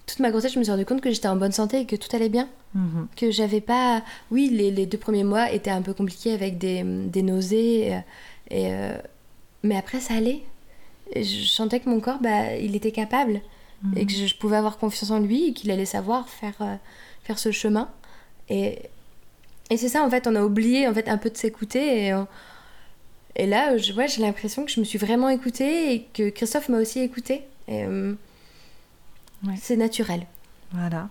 toute 0.05 0.19
ma 0.19 0.29
grossesse, 0.29 0.53
je 0.53 0.59
me 0.59 0.63
suis 0.63 0.71
rendu 0.71 0.85
compte 0.85 1.01
que 1.01 1.09
j'étais 1.11 1.27
en 1.27 1.35
bonne 1.35 1.51
santé 1.51 1.79
et 1.81 1.85
que 1.85 1.95
tout 1.95 2.13
allait 2.15 2.29
bien. 2.29 2.47
Mhm. 2.75 3.07
que 3.15 3.31
j'avais 3.31 3.61
pas. 3.61 4.03
Oui, 4.31 4.49
les, 4.51 4.69
les 4.69 4.85
deux 4.85 4.97
premiers 4.97 5.23
mois 5.23 5.49
étaient 5.49 5.69
un 5.71 5.81
peu 5.81 5.93
compliqués 5.93 6.33
avec 6.33 6.57
des, 6.57 6.83
des 6.83 7.21
nausées, 7.21 7.93
euh, 7.95 7.99
et, 8.51 8.65
euh, 8.73 8.97
mais 9.63 9.77
après 9.77 10.01
ça 10.01 10.15
allait. 10.15 10.41
Et 11.13 11.23
je 11.23 11.45
sentais 11.47 11.79
que 11.79 11.87
mon 11.89 12.01
corps, 12.01 12.19
bah, 12.19 12.57
il 12.57 12.75
était 12.75 12.91
capable 12.91 13.39
et 13.95 14.05
que 14.05 14.11
je, 14.11 14.25
je 14.25 14.35
pouvais 14.35 14.57
avoir 14.57 14.77
confiance 14.77 15.11
en 15.11 15.19
lui 15.19 15.49
et 15.49 15.53
qu'il 15.53 15.69
allait 15.71 15.85
savoir 15.85 16.27
faire, 16.27 16.55
euh, 16.59 16.75
faire 17.23 17.37
ce 17.39 17.51
chemin. 17.51 17.87
Et, 18.49 18.79
et 19.69 19.77
c'est 19.77 19.89
ça, 19.89 20.03
en 20.03 20.09
fait, 20.09 20.27
on 20.27 20.35
a 20.35 20.43
oublié 20.43 20.87
en 20.87 20.93
fait 20.93 21.07
un 21.07 21.17
peu 21.17 21.29
de 21.29 21.37
s'écouter. 21.37 22.07
Et, 22.07 22.13
on- 22.13 22.27
et 23.35 23.45
là, 23.47 23.77
je, 23.77 23.93
ouais, 23.93 24.07
j'ai 24.07 24.21
l'impression 24.21 24.65
que 24.65 24.71
je 24.71 24.79
me 24.79 24.85
suis 24.85 24.97
vraiment 24.97 25.29
écoutée 25.29 25.93
et 25.93 26.03
que 26.13 26.29
Christophe 26.29 26.69
m'a 26.69 26.79
aussi 26.79 26.99
écoutée. 26.99 27.43
Euh, 27.69 28.15
Ouais. 29.45 29.55
C'est 29.61 29.75
naturel. 29.75 30.25
Voilà. 30.71 31.09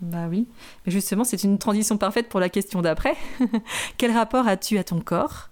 Bah 0.00 0.26
oui. 0.28 0.46
Mais 0.84 0.92
justement, 0.92 1.24
c'est 1.24 1.42
une 1.44 1.58
transition 1.58 1.96
parfaite 1.96 2.28
pour 2.28 2.40
la 2.40 2.48
question 2.48 2.82
d'après. 2.82 3.14
Quel 3.98 4.12
rapport 4.12 4.46
as-tu 4.48 4.78
à 4.78 4.84
ton 4.84 5.00
corps? 5.00 5.48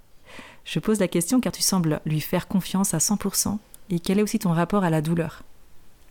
Je 0.65 0.79
pose 0.79 1.01
la 1.01 1.09
question 1.09 1.41
car 1.41 1.53
tu 1.53 1.63
sembles 1.63 2.01
lui 2.05 2.21
faire 2.21 2.49
confiance 2.49 2.93
à 2.95 2.99
100%. 2.99 3.59
Et 3.91 4.01
quel 4.01 4.19
est 4.19 4.23
aussi 4.23 4.39
ton 4.39 4.53
rapport 4.53 4.85
à 4.85 4.91
la 4.91 5.01
douleur? 5.01 5.43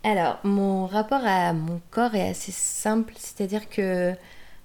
Alors, 0.03 0.39
mon 0.43 0.87
rapport 0.87 1.21
à 1.23 1.53
mon 1.53 1.79
corps 1.91 2.15
est 2.15 2.29
assez 2.29 2.51
simple, 2.51 3.13
c'est-à-dire 3.17 3.69
que 3.69 4.13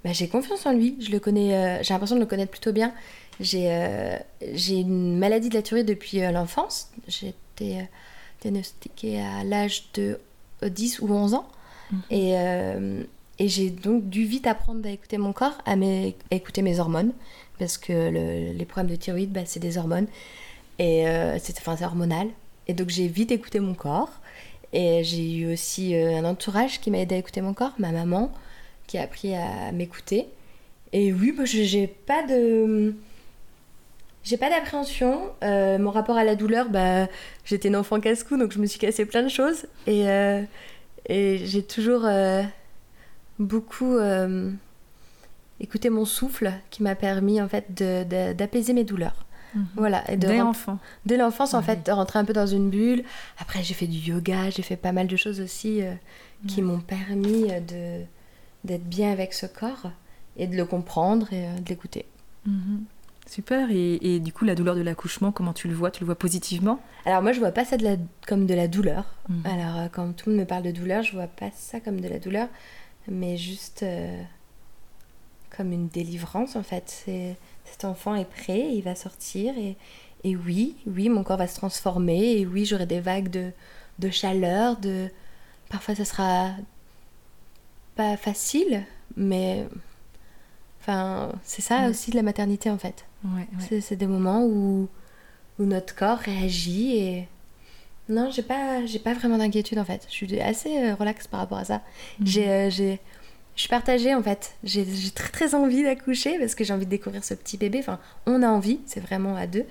bah, 0.02 0.12
j'ai 0.12 0.28
confiance 0.28 0.64
en 0.64 0.72
lui, 0.72 0.96
je 0.98 1.10
le 1.10 1.18
connais, 1.18 1.54
euh, 1.54 1.82
j'ai 1.82 1.92
l'impression 1.92 2.16
de 2.16 2.20
le 2.20 2.26
connaître 2.26 2.50
plutôt 2.50 2.72
bien. 2.72 2.94
J'ai 3.42 3.66
euh, 3.70 4.16
j'ai 4.54 4.76
une 4.80 5.18
maladie 5.18 5.48
de 5.50 5.54
la 5.54 5.62
thyroïde 5.62 5.86
depuis 5.86 6.22
euh, 6.22 6.30
l'enfance. 6.30 6.90
J'ai 7.08 7.28
été 7.28 7.78
euh, 7.80 7.82
diagnostiquée 8.40 9.20
à 9.20 9.44
l'âge 9.44 9.84
de 9.94 10.18
euh, 10.62 10.68
10 10.68 11.00
ou 11.00 11.12
11 11.12 11.34
ans. 11.34 11.48
Mhm. 11.90 12.00
Et, 12.10 12.32
euh, 12.38 13.02
et 13.38 13.48
j'ai 13.48 13.70
donc 13.70 14.08
dû 14.08 14.24
vite 14.24 14.46
apprendre 14.46 14.86
à 14.86 14.90
écouter 14.90 15.18
mon 15.18 15.32
corps, 15.32 15.58
à, 15.66 15.72
à 15.72 16.34
écouter 16.34 16.62
mes 16.62 16.78
hormones, 16.80 17.12
parce 17.58 17.76
que 17.78 17.92
le- 17.92 18.52
les 18.56 18.64
problèmes 18.64 18.90
de 18.90 18.96
thyroïde, 18.96 19.32
bah, 19.32 19.42
c'est 19.44 19.60
des 19.60 19.76
hormones. 19.78 20.06
Et 20.78 21.06
euh, 21.06 21.38
c'est 21.40 21.58
enfin, 21.58 21.76
c'est 21.76 21.84
hormonal. 21.84 22.28
Et 22.68 22.74
donc 22.74 22.88
j'ai 22.88 23.08
vite 23.08 23.32
écouté 23.32 23.60
mon 23.60 23.74
corps. 23.74 24.10
Et 24.72 25.04
j'ai 25.04 25.30
eu 25.36 25.52
aussi 25.52 25.94
euh, 25.94 26.16
un 26.18 26.24
entourage 26.24 26.80
qui 26.80 26.90
m'a 26.90 26.98
aidé 26.98 27.16
à 27.16 27.18
écouter 27.18 27.42
mon 27.42 27.52
corps, 27.54 27.74
ma 27.78 27.90
maman, 27.92 28.32
qui 28.86 28.96
a 28.98 29.02
appris 29.02 29.34
à 29.34 29.70
m'écouter. 29.72 30.26
Et 30.94 31.12
oui, 31.12 31.32
moi, 31.34 31.44
j'ai 31.44 31.86
pas 31.86 32.22
de. 32.26 32.94
J'ai 34.24 34.36
pas 34.36 34.50
d'appréhension. 34.50 35.32
Euh, 35.42 35.78
mon 35.78 35.90
rapport 35.90 36.16
à 36.16 36.24
la 36.24 36.36
douleur, 36.36 36.68
bah, 36.68 37.06
j'étais 37.44 37.68
une 37.68 37.76
enfant 37.76 38.00
casse-cou, 38.00 38.36
donc 38.36 38.52
je 38.52 38.58
me 38.58 38.66
suis 38.66 38.78
cassé 38.78 39.04
plein 39.04 39.22
de 39.22 39.28
choses. 39.28 39.66
Et, 39.86 40.08
euh, 40.08 40.42
et 41.06 41.38
j'ai 41.44 41.62
toujours 41.62 42.04
euh, 42.04 42.42
beaucoup 43.38 43.98
écouté 45.60 45.90
mon 45.90 46.04
souffle 46.04 46.52
qui 46.70 46.82
m'a 46.82 46.94
permis 46.94 47.40
en 47.40 47.48
fait 47.48 47.72
d'apaiser 47.72 48.72
mes 48.72 48.84
douleurs. 48.84 49.26
Voilà. 49.76 50.10
Et 50.10 50.16
de 50.16 50.28
Dès 50.28 50.40
enfant. 50.40 50.78
Dès 51.04 51.18
l'enfance, 51.18 51.52
en 51.52 51.60
fait, 51.60 51.84
de 51.84 51.92
rentrer 51.92 52.18
un 52.18 52.24
peu 52.24 52.32
dans 52.32 52.46
une 52.46 52.70
bulle. 52.70 53.04
Après, 53.38 53.62
j'ai 53.62 53.74
fait 53.74 53.86
du 53.86 53.98
yoga, 53.98 54.48
j'ai 54.48 54.62
fait 54.62 54.76
pas 54.76 54.92
mal 54.92 55.08
de 55.08 55.16
choses 55.16 55.40
aussi 55.40 55.82
qui 56.46 56.62
m'ont 56.62 56.80
permis 56.80 57.48
de 57.48 58.02
d'être 58.64 58.84
bien 58.84 59.10
avec 59.10 59.32
ce 59.32 59.44
corps 59.44 59.90
et 60.36 60.46
de 60.46 60.56
le 60.56 60.64
comprendre 60.64 61.32
et 61.32 61.60
de 61.60 61.68
l'écouter. 61.68 62.06
Mhm. 62.46 62.84
Super. 63.26 63.70
Et, 63.70 64.14
et 64.16 64.20
du 64.20 64.32
coup, 64.32 64.44
la 64.44 64.54
douleur 64.54 64.74
de 64.74 64.82
l'accouchement, 64.82 65.32
comment 65.32 65.52
tu 65.52 65.68
le 65.68 65.74
vois 65.74 65.90
Tu 65.90 66.00
le 66.00 66.06
vois 66.06 66.16
positivement? 66.18 66.80
Alors 67.04 67.22
moi, 67.22 67.32
je 67.32 67.38
vois 67.40 67.52
pas 67.52 67.64
ça 67.64 67.76
de 67.76 67.84
la- 67.84 67.96
comme 68.26 68.46
de 68.46 68.54
la 68.54 68.68
douleur. 68.68 69.04
Mhm. 69.28 69.42
Alors 69.46 69.76
euh, 69.78 69.86
quand 69.90 70.12
tout 70.16 70.28
le 70.28 70.36
monde 70.36 70.40
me 70.44 70.46
parle 70.46 70.62
de 70.64 70.70
douleur, 70.70 71.02
je 71.02 71.12
vois 71.12 71.26
pas 71.28 71.50
ça 71.54 71.80
comme 71.80 72.00
de 72.00 72.08
la 72.08 72.18
douleur, 72.18 72.48
mais 73.08 73.36
juste 73.36 73.82
euh, 73.82 74.22
comme 75.56 75.72
une 75.72 75.88
délivrance 75.88 76.56
en 76.56 76.62
fait. 76.62 77.04
Cet 77.64 77.84
enfant 77.84 78.14
est 78.14 78.28
prêt, 78.28 78.70
il 78.74 78.82
va 78.82 78.94
sortir 78.94 79.56
et, 79.56 79.76
et 80.24 80.36
oui, 80.36 80.76
oui, 80.86 81.08
mon 81.08 81.22
corps 81.24 81.38
va 81.38 81.46
se 81.46 81.56
transformer 81.56 82.38
et 82.38 82.46
oui, 82.46 82.64
j'aurai 82.64 82.86
des 82.86 83.00
vagues 83.00 83.28
de, 83.28 83.50
de 83.98 84.10
chaleur, 84.10 84.76
de 84.78 85.08
parfois 85.70 85.94
ça 85.94 86.04
sera 86.04 86.50
pas 87.94 88.16
facile, 88.16 88.82
mais 89.16 89.66
enfin 90.82 91.32
c'est 91.44 91.62
ça 91.62 91.88
aussi 91.88 92.10
de 92.10 92.16
la 92.16 92.22
maternité 92.22 92.68
en 92.70 92.78
fait. 92.78 93.04
Ouais, 93.24 93.46
C'est- 93.60 93.80
C'est 93.80 93.96
des 93.96 94.06
moments 94.06 94.44
où, 94.44 94.88
où 95.58 95.64
notre 95.64 95.94
corps 95.94 96.18
réagit 96.18 96.96
et. 96.96 97.28
Non, 98.08 98.30
j'ai 98.32 98.42
pas, 98.42 98.84
j'ai 98.84 98.98
pas 98.98 99.14
vraiment 99.14 99.38
d'inquiétude 99.38 99.78
en 99.78 99.84
fait. 99.84 100.04
Je 100.08 100.12
suis 100.14 100.40
assez 100.40 100.76
euh, 100.76 100.94
relax 100.96 101.28
par 101.28 101.40
rapport 101.40 101.58
à 101.58 101.64
ça. 101.64 101.82
Mhm. 102.18 102.26
J'ai, 102.26 102.48
euh, 102.50 102.68
j'ai, 102.70 102.98
je 103.54 103.60
suis 103.60 103.68
partagée 103.68 104.12
en 104.14 104.22
fait. 104.22 104.54
J'ai 104.64 104.84
très 105.14 105.28
très 105.30 105.54
envie 105.54 105.84
d'accoucher 105.84 106.36
parce 106.38 106.54
que 106.56 106.64
j'ai 106.64 106.72
envie 106.74 106.84
de 106.84 106.90
découvrir 106.90 107.22
ce 107.22 107.34
petit 107.34 107.56
bébé. 107.56 107.78
Enfin, 107.78 108.00
on 108.26 108.42
a 108.42 108.48
envie, 108.48 108.80
c'est 108.86 109.00
vraiment 109.00 109.36
à 109.36 109.46
deux. 109.46 109.64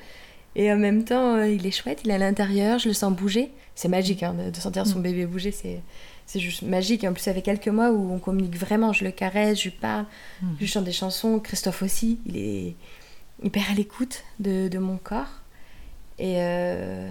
Et 0.56 0.72
en 0.72 0.77
même 0.77 1.03
temps, 1.03 1.36
euh, 1.36 1.48
il 1.50 1.65
est 1.68 1.72
chouette, 1.72 2.01
il 2.06 2.10
est 2.12 2.13
à 2.13 2.18
l'intérieur, 2.18 2.80
je 2.80 2.88
le 2.88 2.94
sens 2.94 3.13
bouger. 3.13 3.51
C'est 3.75 3.88
magique 3.89 4.24
hein, 4.24 4.34
de, 4.34 4.50
de 4.50 4.56
sentir 4.56 4.88
son 4.88 4.98
Mhm. 4.98 5.03
bébé 5.03 5.25
bouger, 5.25 5.51
c'est, 5.51 5.82
c'est 6.32 6.40
juste 6.40 6.62
magique. 6.62 7.04
Et 7.04 7.08
en 7.10 7.14
plus, 7.14 7.22
ça 7.24 7.34
fait 7.34 7.42
quelques 7.42 7.68
mois 7.68 7.92
où 7.92 8.14
on 8.14 8.20
communique 8.20 8.56
vraiment. 8.56 8.94
Je 8.94 9.04
le 9.04 9.12
caresse, 9.12 9.58
je 9.60 9.64
lui 9.66 9.72
parle, 9.72 10.06
Mhm. 10.42 10.54
je 10.56 10.60
lui 10.60 10.68
chante 10.68 10.86
des 10.86 10.94
chansons. 10.94 11.40
Christophe 11.40 11.82
aussi, 11.84 12.20
il 12.26 12.38
est 12.38 12.76
hyper 13.44 13.64
à 13.70 13.74
l'écoute 13.74 14.24
de, 14.40 14.70
de 14.70 14.78
mon 14.78 14.96
corps. 14.98 15.42
Et 16.20 16.36
euh, 16.38 17.10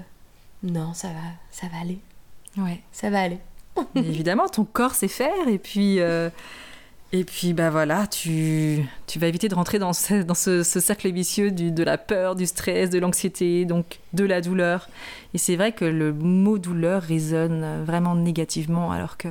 non, 0.62 0.94
ça 0.94 1.08
va, 1.08 1.20
ça 1.50 1.66
va 1.68 1.80
aller. 1.80 1.98
Ouais. 2.56 2.80
Ça 2.92 3.10
va 3.10 3.20
aller. 3.20 3.38
Évidemment, 3.94 4.48
ton 4.48 4.64
corps 4.64 4.94
sait 4.94 5.08
faire. 5.08 5.48
Et 5.48 5.58
puis, 5.58 6.00
euh, 6.00 6.30
et 7.12 7.24
puis 7.24 7.52
bah 7.54 7.70
voilà, 7.70 8.06
tu, 8.06 8.84
tu 9.06 9.18
vas 9.18 9.26
éviter 9.26 9.48
de 9.48 9.54
rentrer 9.54 9.78
dans 9.78 9.92
ce, 9.92 10.22
dans 10.22 10.34
ce, 10.34 10.62
ce 10.62 10.78
cercle 10.80 11.10
vicieux 11.10 11.50
du, 11.50 11.72
de 11.72 11.82
la 11.82 11.98
peur, 11.98 12.36
du 12.36 12.46
stress, 12.46 12.88
de 12.90 12.98
l'anxiété, 13.00 13.64
donc 13.64 13.98
de 14.12 14.24
la 14.24 14.40
douleur. 14.40 14.88
Et 15.34 15.38
c'est 15.38 15.56
vrai 15.56 15.72
que 15.72 15.84
le 15.84 16.12
mot 16.12 16.58
douleur 16.58 17.02
résonne 17.02 17.84
vraiment 17.84 18.14
négativement, 18.14 18.92
alors 18.92 19.16
que 19.16 19.28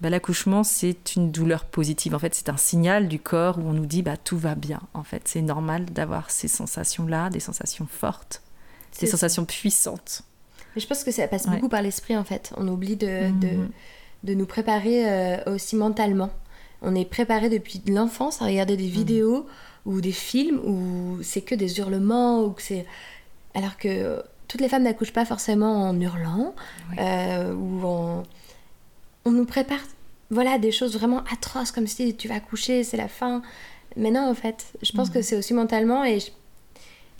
bah, 0.00 0.10
l'accouchement, 0.10 0.64
c'est 0.64 1.14
une 1.14 1.30
douleur 1.30 1.64
positive. 1.64 2.14
En 2.14 2.18
fait, 2.18 2.34
c'est 2.34 2.48
un 2.48 2.56
signal 2.56 3.06
du 3.06 3.18
corps 3.20 3.58
où 3.58 3.62
on 3.68 3.72
nous 3.72 3.86
dit 3.86 4.02
bah, 4.02 4.16
tout 4.16 4.38
va 4.38 4.54
bien. 4.54 4.80
En 4.94 5.02
fait, 5.04 5.22
c'est 5.26 5.42
normal 5.42 5.84
d'avoir 5.84 6.30
ces 6.30 6.48
sensations-là, 6.48 7.30
des 7.30 7.40
sensations 7.40 7.86
fortes, 7.86 8.42
des 8.98 9.06
ça. 9.06 9.12
sensations 9.12 9.44
puissantes. 9.44 10.22
Mais 10.74 10.80
je 10.80 10.86
pense 10.86 11.04
que 11.04 11.10
ça 11.10 11.28
passe 11.28 11.44
Ouais. 11.46 11.52
beaucoup 11.56 11.68
par 11.68 11.82
l'esprit 11.82 12.16
en 12.16 12.24
fait. 12.24 12.52
On 12.56 12.66
oublie 12.68 12.96
de, 12.96 13.30
de, 13.40 13.48
Mhm. 13.48 13.68
de 14.24 14.34
nous 14.34 14.46
préparer 14.46 15.08
euh, 15.08 15.54
aussi 15.54 15.76
mentalement. 15.76 16.30
On 16.82 16.94
est 16.94 17.04
préparé 17.04 17.48
depuis 17.48 17.82
l'enfance 17.86 18.40
à 18.42 18.46
regarder 18.46 18.76
des 18.76 18.86
vidéos 18.88 19.46
ou 19.86 20.00
des 20.00 20.12
films 20.12 20.58
où 20.64 21.18
c'est 21.22 21.40
que 21.42 21.54
des 21.54 21.78
hurlements 21.78 22.42
ou 22.42 22.50
que 22.50 22.62
c'est 22.62 22.86
alors 23.54 23.76
que 23.76 24.22
toutes 24.48 24.60
les 24.60 24.68
femmes 24.68 24.82
n'accouchent 24.84 25.12
pas 25.12 25.24
forcément 25.24 25.88
en 25.88 26.00
hurlant 26.00 26.54
Oui. 26.90 26.96
euh, 27.00 27.54
ou 27.54 27.84
en 27.86 28.22
on 29.24 29.30
nous 29.32 29.44
prépare 29.44 29.80
voilà 30.30 30.58
des 30.58 30.70
choses 30.72 30.94
vraiment 30.96 31.22
atroces 31.32 31.70
comme 31.72 31.86
si 31.86 32.14
tu 32.16 32.28
vas 32.28 32.36
accoucher 32.36 32.84
c'est 32.84 32.96
la 32.96 33.08
fin 33.08 33.42
mais 33.96 34.10
non 34.10 34.28
en 34.30 34.34
fait 34.34 34.66
je 34.82 34.92
pense 34.92 35.10
que 35.10 35.20
c'est 35.22 35.36
aussi 35.36 35.52
mentalement 35.54 36.04
et 36.04 36.20
je- 36.20 36.30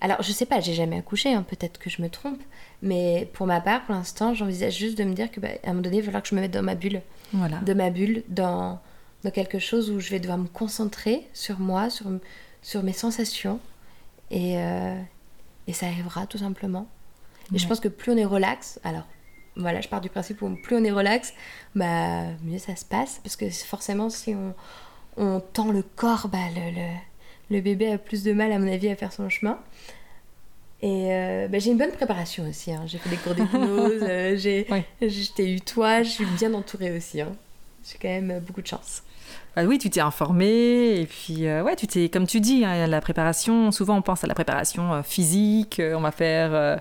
alors 0.01 0.23
je 0.23 0.33
sais 0.33 0.47
pas 0.47 0.61
j'ai 0.61 0.75
jamais 0.75 0.97
accouché 0.99 1.33
hein, 1.35 1.43
peut-être 1.49 1.79
que 1.79 1.91
je 1.91 2.01
me 2.03 2.09
trompe 2.09 2.41
mais 2.83 3.29
pour 3.35 3.47
ma 3.47 3.61
part 3.61 3.85
pour 3.85 3.95
l'instant 3.95 4.33
j'envisage 4.35 4.77
juste 4.77 4.97
de 4.97 5.05
me 5.05 5.13
dire 5.15 5.31
que 5.31 5.41
bah, 5.41 5.49
à 5.65 5.67
un 5.69 5.71
moment 5.73 5.83
donné 5.83 5.97
il 5.99 6.01
va 6.01 6.07
falloir 6.07 6.23
que 6.23 6.29
je 6.29 6.35
me 6.35 6.41
mette 6.41 6.53
dans 6.53 6.63
ma 6.63 6.75
bulle 6.75 7.03
Voilà. 7.33 7.59
de 7.59 7.75
ma 7.75 7.91
bulle 7.91 8.23
dans, 8.29 8.79
dans 9.25 9.31
quelque 9.31 9.59
chose 9.59 9.91
où 9.91 10.01
je 10.01 10.11
vais 10.11 10.21
devoir 10.21 10.39
me 10.39 10.49
concentrer 10.49 11.27
sur 11.35 11.59
moi, 11.61 11.91
sur, 11.91 12.07
sur 12.63 12.83
mes 12.83 12.93
sensations. 12.93 13.61
Et, 14.31 14.57
euh, 14.59 14.99
et 15.67 15.73
ça 15.73 15.87
arrivera 15.87 16.27
tout 16.27 16.39
simplement. 16.39 16.87
Et 17.55 17.59
je 17.59 17.67
pense 17.67 17.81
que 17.81 17.89
plus 17.89 18.13
on 18.13 18.17
est 18.17 18.25
relax, 18.25 18.79
alors 18.85 19.03
voilà, 19.57 19.81
je 19.81 19.89
pars 19.89 20.01
du 20.01 20.09
principe 20.09 20.41
où 20.43 20.55
plus 20.63 20.77
on 20.77 20.85
est 20.85 20.93
relax, 20.93 21.35
bah, 21.75 22.27
mieux 22.45 22.59
ça 22.59 22.77
se 22.77 22.85
passe. 22.85 23.21
Parce 23.25 23.35
que 23.37 23.51
forcément, 23.51 24.09
si 24.09 24.35
on, 24.37 24.55
on 25.17 25.41
tend 25.41 25.73
le 25.73 25.83
corps, 25.83 26.29
bah, 26.29 26.39
le, 26.55 26.71
le, 26.71 26.89
le 27.57 27.61
bébé 27.61 27.93
a 27.93 27.99
plus 27.99 28.23
de 28.23 28.33
mal, 28.33 28.53
à 28.53 28.59
mon 28.61 28.73
avis, 28.73 28.89
à 28.89 28.95
faire 28.97 29.13
son 29.13 29.29
chemin. 29.29 29.59
Et 30.83 31.13
euh, 31.13 31.49
bah, 31.49 31.59
j'ai 31.59 31.73
une 31.73 31.79
bonne 31.79 31.91
préparation 31.93 32.49
aussi. 32.49 32.73
hein. 32.73 32.85
J'ai 32.87 32.99
fait 32.99 33.11
des 33.11 33.17
cours 33.17 33.35
d'hypnose, 33.35 33.99
euh, 34.03 34.37
j'ai 34.37 34.67
t'ai 35.35 35.53
eu 35.53 35.61
toi, 35.61 36.03
je 36.05 36.09
suis 36.11 36.25
bien 36.25 36.55
entourée 36.55 36.97
aussi. 36.97 37.21
hein. 37.21 37.33
J'ai 37.85 37.99
quand 38.01 38.09
même 38.09 38.39
beaucoup 38.41 38.63
de 38.63 38.67
chance. 38.67 39.03
Bah 39.57 39.65
oui, 39.65 39.79
tu 39.79 39.91
t'es 39.91 40.01
informé 40.01 41.01
et 41.01 41.07
puis 41.07 41.47
euh, 41.47 41.63
ouais, 41.63 41.77
tu 41.77 41.87
t'es 41.87 42.09
comme 42.09 42.27
tu 42.27 42.41
dis, 42.41 42.65
hein, 42.65 42.87
la 42.87 43.01
préparation. 43.01 43.73
Souvent, 43.73 43.97
on 43.97 44.03
pense 44.03 44.23
à 44.25 44.27
la 44.27 44.35
préparation 44.35 44.93
euh, 44.95 45.03
physique. 45.03 45.81
euh, 45.81 45.95
on 45.95 46.01
va 46.01 46.11
faire 46.13 46.81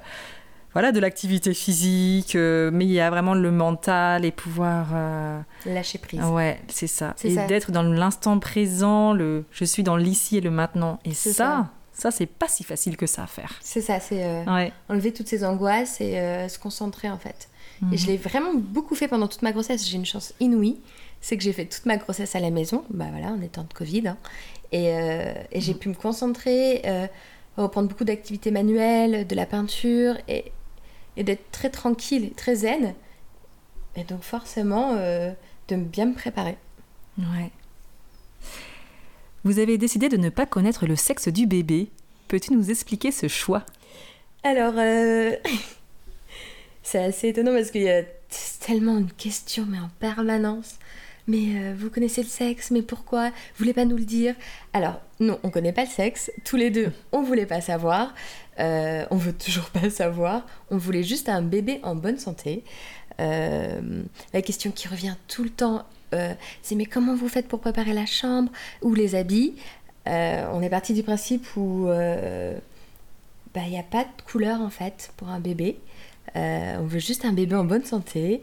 voilà 0.74 0.91
de 0.91 1.00
l'activité 1.00 1.56
physique, 1.56 2.36
mais 2.36 2.86
il 2.86 2.91
y 2.91 3.00
a 3.00 3.10
vraiment 3.10 3.34
le 3.34 3.50
mental 3.51 4.24
et 4.24 4.32
pouvoir. 4.32 4.88
Lâcher 5.65 5.98
prise. 5.98 6.22
ouais, 6.22 6.60
c'est 6.68 6.86
ça. 6.88 7.13
C'est 7.18 7.29
Et 7.29 7.36
ça. 7.36 7.48
d'être 7.48 7.72
dans 7.72 7.82
l'instant 7.82 8.38
présent. 8.39 9.13
Le, 9.13 9.46
je 9.51 9.65
suis 9.65 9.82
dans 9.82 9.98
l'ici 9.98 10.38
et 10.38 10.41
le 10.41 10.51
maintenant. 10.51 11.00
Et 11.06 11.13
C'est 11.15 11.34
ça, 11.34 11.70
ça, 11.91 12.12
c'est 12.12 12.27
pas 12.27 12.48
si 12.48 12.63
facile 12.63 12.98
que 12.98 13.08
ça 13.08 13.24
à 13.24 13.27
faire. 13.27 13.56
C'est 13.62 13.82
ça, 13.82 14.00
c'est 14.00 14.46
Ouais. 14.46 14.72
enlever 14.89 15.12
toutes 15.12 15.27
ces 15.27 15.44
angoisses 15.44 16.01
et 16.01 16.13
se 16.48 16.60
concentrer 16.60 17.10
en 17.10 17.18
fait. 17.18 17.50
Et 17.91 17.98
je 17.98 18.06
l'ai 18.08 18.18
vraiment 18.18 18.53
beaucoup 18.53 18.94
fait 18.94 19.08
pendant 19.08 19.27
toute 19.27 19.41
ma 19.41 19.51
grossesse. 19.53 19.88
J'ai 19.89 19.96
une 19.96 20.06
chance 20.06 20.34
inouïe, 20.39 20.77
c'est 21.21 21.38
que 21.38 21.43
j'ai 21.43 21.53
fait 21.53 21.65
toute 21.65 21.85
ma 21.85 21.97
grossesse 21.97 22.35
à 22.35 22.39
la 22.39 22.49
maison, 22.49 22.83
bah 22.89 23.07
voilà, 23.11 23.27
en 23.27 23.41
étant 23.41 23.63
de 23.63 23.73
Covid. 23.73 24.07
hein. 24.07 24.17
Et, 24.71 24.93
euh, 24.93 25.33
et 25.51 25.61
j'ai 25.61 25.73
pu 25.73 25.89
me 25.89 25.95
concentrer, 25.95 26.81
euh, 26.85 27.07
reprendre 27.57 27.89
beaucoup 27.89 28.03
d'activités 28.03 28.51
manuelles, 28.51 29.27
de 29.27 29.35
la 29.35 29.45
peinture 29.45 30.15
et, 30.27 30.51
et 31.17 31.23
d'être 31.23 31.49
très 31.51 31.69
tranquille, 31.69 32.31
très 32.35 32.55
zen. 32.55 32.93
Et 33.95 34.03
donc 34.03 34.21
forcément, 34.21 34.93
euh, 34.93 35.31
de 35.67 35.75
bien 35.75 36.05
me 36.05 36.13
préparer. 36.13 36.57
Ouais. 37.17 37.51
Vous 39.43 39.59
avez 39.59 39.77
décidé 39.77 40.09
de 40.09 40.17
ne 40.17 40.29
pas 40.29 40.45
connaître 40.45 40.85
le 40.85 40.95
sexe 40.95 41.27
du 41.27 41.47
bébé. 41.47 41.89
Peux-tu 42.27 42.53
nous 42.53 42.69
expliquer 42.69 43.11
ce 43.11 43.27
choix? 43.27 43.65
Alors, 44.43 44.73
c'est 46.83 47.03
assez 47.03 47.29
étonnant 47.29 47.53
parce 47.53 47.71
qu'il 47.71 47.81
y 47.81 47.89
a 47.89 48.03
tellement 48.59 48.97
une 48.97 49.11
question, 49.11 49.65
mais 49.67 49.79
en 49.79 49.89
permanence. 49.99 50.75
Mais 51.29 51.53
euh, 51.53 51.75
vous 51.77 51.91
connaissez 51.91 52.24
le 52.24 52.27
sexe, 52.27 52.71
mais 52.71 52.81
pourquoi? 52.81 53.29
Vous 53.29 53.59
voulez 53.59 53.74
pas 53.74 53.86
nous 53.86 53.98
le 53.98 54.03
dire? 54.03 54.33
Alors, 54.74 55.00
non, 55.19 55.38
on 55.43 55.51
connaît 55.51 55.74
pas 55.74 55.83
le 55.83 55.89
sexe. 55.89 56.31
Tous 56.43 56.55
les 56.55 56.71
deux, 56.71 56.91
on 57.12 57.21
voulait 57.21 57.45
pas 57.45 57.62
savoir. 57.62 58.15
Euh, 58.59 59.05
on 59.12 59.15
veut 59.15 59.33
toujours 59.33 59.69
pas 59.69 59.91
savoir. 59.91 60.48
On 60.71 60.77
voulait 60.77 61.03
juste 61.03 61.29
un 61.29 61.43
bébé 61.43 61.81
en 61.83 61.93
bonne 61.93 62.17
santé. 62.17 62.63
Euh, 63.19 64.01
la 64.33 64.41
question 64.41 64.71
qui 64.71 64.88
revient 64.88 65.13
tout 65.27 65.43
le 65.43 65.51
temps, 65.51 65.86
euh, 66.15 66.33
c'est 66.63 66.74
mais 66.74 66.88
comment 66.88 67.15
vous 67.15 67.29
faites 67.29 67.48
pour 67.48 67.59
préparer 67.59 67.93
la 67.93 68.07
chambre 68.07 68.51
ou 68.81 68.95
les 68.95 69.13
habits? 69.13 69.53
On 70.07 70.63
est 70.63 70.69
parti 70.71 70.95
du 70.95 71.03
principe 71.03 71.45
où 71.55 71.86
bah, 71.86 73.62
il 73.65 73.69
n'y 73.69 73.77
a 73.77 73.83
pas 73.83 74.03
de 74.03 74.21
couleur 74.25 74.59
en 74.62 74.71
fait 74.71 75.12
pour 75.17 75.29
un 75.29 75.39
bébé. 75.39 75.77
On 76.33 76.86
veut 76.88 76.98
juste 76.98 77.24
un 77.24 77.33
bébé 77.33 77.53
en 77.53 77.65
bonne 77.65 77.86
santé 77.86 78.41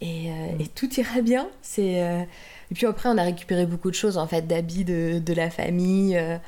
et, 0.00 0.30
euh, 0.30 0.58
et 0.58 0.66
tout 0.68 0.92
ira 0.94 1.20
bien. 1.20 1.48
C'est 1.62 2.02
euh, 2.02 2.22
et 2.70 2.74
puis 2.74 2.86
après 2.86 3.08
on 3.08 3.18
a 3.18 3.22
récupéré 3.22 3.66
beaucoup 3.66 3.90
de 3.90 3.96
choses 3.96 4.18
en 4.18 4.26
fait 4.26 4.46
d'habits 4.46 4.84
de, 4.84 5.18
de 5.24 5.32
la 5.34 5.50
famille. 5.50 6.16
euh, 6.16 6.38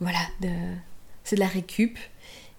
voilà, 0.00 0.18
de... 0.40 0.48
c'est 1.24 1.36
de 1.36 1.40
la 1.40 1.46
récup. 1.46 1.98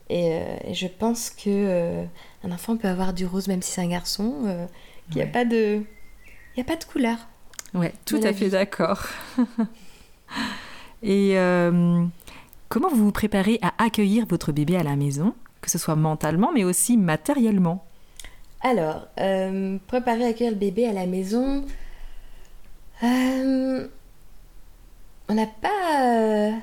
Et, 0.10 0.42
et 0.66 0.74
je 0.74 0.88
pense 0.88 1.30
que 1.30 2.06
un 2.44 2.52
enfant 2.52 2.78
peut 2.78 2.88
avoir 2.88 3.14
du 3.14 3.26
rose 3.26 3.48
même 3.48 3.62
si 3.62 3.72
c'est 3.72 3.82
un 3.82 3.88
garçon, 3.88 4.68
Il 5.10 5.16
n'y 5.16 5.22
a 5.22 5.28
pas 5.28 5.46
de, 5.46 5.82
il 6.56 6.58
y 6.58 6.62
a 6.62 6.64
pas 6.64 6.76
de 6.76 6.84
couleur. 6.84 7.18
Ouais, 7.74 7.94
tout 8.06 8.20
à 8.24 8.34
fait 8.34 8.50
d'accord. 8.50 9.08
Et 11.04 11.38
euh, 11.38 12.06
comment 12.70 12.90
vous 12.90 13.06
vous 13.06 13.12
préparez 13.12 13.60
à 13.62 13.74
accueillir 13.84 14.26
votre 14.26 14.52
bébé 14.52 14.78
à 14.78 14.84
la 14.84 14.96
maison, 14.96 15.36
que 15.62 15.70
ce 15.70 15.78
soit 15.78 15.96
mentalement, 15.96 16.52
mais 16.54 16.64
aussi 16.64 16.98
matériellement? 16.98 17.86
Alors, 18.66 19.08
euh, 19.20 19.78
préparer 19.88 20.24
à 20.24 20.28
accueillir 20.30 20.54
le 20.54 20.58
bébé 20.58 20.88
à 20.88 20.94
la 20.94 21.06
maison, 21.06 21.66
euh, 23.04 23.88
on 25.28 25.34
n'a 25.34 25.48
pas, 25.48 26.62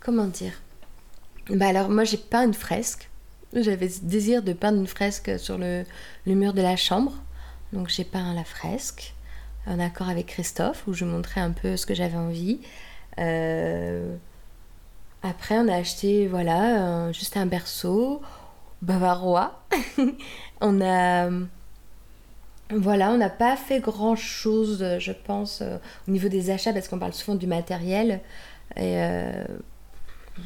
comment 0.00 0.26
dire? 0.26 0.60
Bah 1.48 1.68
alors, 1.68 1.90
moi 1.90 2.02
j'ai 2.02 2.16
peint 2.16 2.44
une 2.44 2.54
fresque. 2.54 3.08
J'avais 3.54 3.86
le 3.86 4.08
désir 4.08 4.42
de 4.42 4.52
peindre 4.52 4.78
une 4.78 4.88
fresque 4.88 5.38
sur 5.38 5.58
le, 5.58 5.84
mur 6.26 6.54
de 6.54 6.62
la 6.62 6.74
chambre. 6.74 7.12
Donc 7.72 7.88
j'ai 7.88 8.04
peint 8.04 8.34
la 8.34 8.44
fresque 8.44 9.14
en 9.66 9.78
accord 9.78 10.08
avec 10.08 10.26
Christophe 10.26 10.82
où 10.88 10.92
je 10.92 11.04
montrais 11.04 11.40
un 11.40 11.52
peu 11.52 11.76
ce 11.76 11.86
que 11.86 11.94
j'avais 11.94 12.16
envie. 12.16 12.60
Euh, 13.18 14.16
après, 15.22 15.56
on 15.56 15.68
a 15.68 15.76
acheté 15.76 16.26
voilà 16.26 17.12
juste 17.12 17.36
un 17.36 17.46
berceau 17.46 18.22
bavarois. 18.82 19.64
on 20.60 20.80
a 20.80 21.30
voilà, 22.72 23.10
on 23.10 23.18
n'a 23.18 23.30
pas 23.30 23.56
fait 23.56 23.80
grand 23.80 24.14
chose, 24.14 24.84
je 24.98 25.12
pense, 25.12 25.60
euh, 25.60 25.78
au 26.06 26.10
niveau 26.10 26.28
des 26.28 26.50
achats 26.50 26.72
parce 26.72 26.86
qu'on 26.86 26.98
parle 26.98 27.12
souvent 27.12 27.36
du 27.36 27.46
matériel. 27.46 28.20
Et 28.76 29.02
euh, 29.02 29.44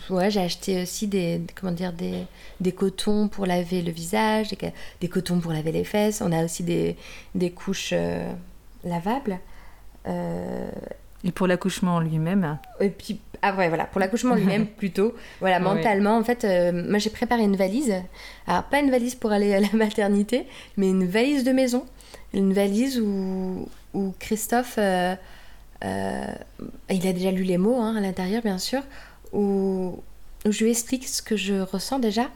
ouais, 0.08 0.30
j'ai 0.30 0.40
acheté 0.40 0.82
aussi 0.82 1.06
des, 1.06 1.42
comment 1.54 1.72
dire, 1.72 1.92
des, 1.92 2.24
des 2.60 2.72
cotons 2.72 3.28
pour 3.28 3.44
laver 3.44 3.82
le 3.82 3.92
visage, 3.92 4.50
des, 4.50 4.72
des, 5.00 5.08
cotons 5.08 5.38
pour 5.40 5.52
laver 5.52 5.72
les 5.72 5.84
fesses. 5.84 6.22
On 6.22 6.32
a 6.32 6.42
aussi 6.44 6.62
des, 6.62 6.96
des 7.34 7.50
couches 7.50 7.90
euh, 7.92 8.32
lavables. 8.84 9.38
Et 10.06 11.32
pour 11.32 11.46
l'accouchement 11.46 12.00
lui-même 12.00 12.58
Et 12.80 12.90
puis, 12.90 13.18
ah 13.46 13.54
ouais, 13.54 13.68
voilà, 13.68 13.84
pour 13.84 14.00
l'accouchement 14.00 14.34
lui-même 14.34 14.66
plutôt. 14.78 15.14
Voilà, 15.40 15.60
mentalement, 15.60 16.16
en 16.16 16.24
fait, 16.24 16.44
euh, 16.44 16.72
moi 16.72 16.98
j'ai 16.98 17.10
préparé 17.10 17.42
une 17.42 17.56
valise. 17.56 17.94
Alors, 18.46 18.62
pas 18.64 18.80
une 18.80 18.90
valise 18.90 19.14
pour 19.14 19.32
aller 19.32 19.52
à 19.52 19.60
la 19.60 19.68
maternité, 19.74 20.46
mais 20.78 20.88
une 20.88 21.06
valise 21.06 21.44
de 21.44 21.52
maison. 21.52 21.84
Une 22.32 22.54
valise 22.54 22.98
où, 22.98 23.68
où 23.92 24.14
Christophe, 24.18 24.76
euh, 24.78 25.14
euh, 25.84 26.26
il 26.88 27.06
a 27.06 27.12
déjà 27.12 27.30
lu 27.30 27.42
les 27.42 27.58
mots 27.58 27.78
hein, 27.80 27.94
à 27.96 28.00
l'intérieur, 28.00 28.40
bien 28.40 28.56
sûr, 28.56 28.80
où, 29.34 30.02
où, 30.46 30.50
je 30.50 30.64
lui 30.64 30.70
explique 30.70 31.06
ce 31.06 31.20
que 31.20 31.36
je 31.36 31.60
ressens 31.60 31.98
déjà 31.98 32.30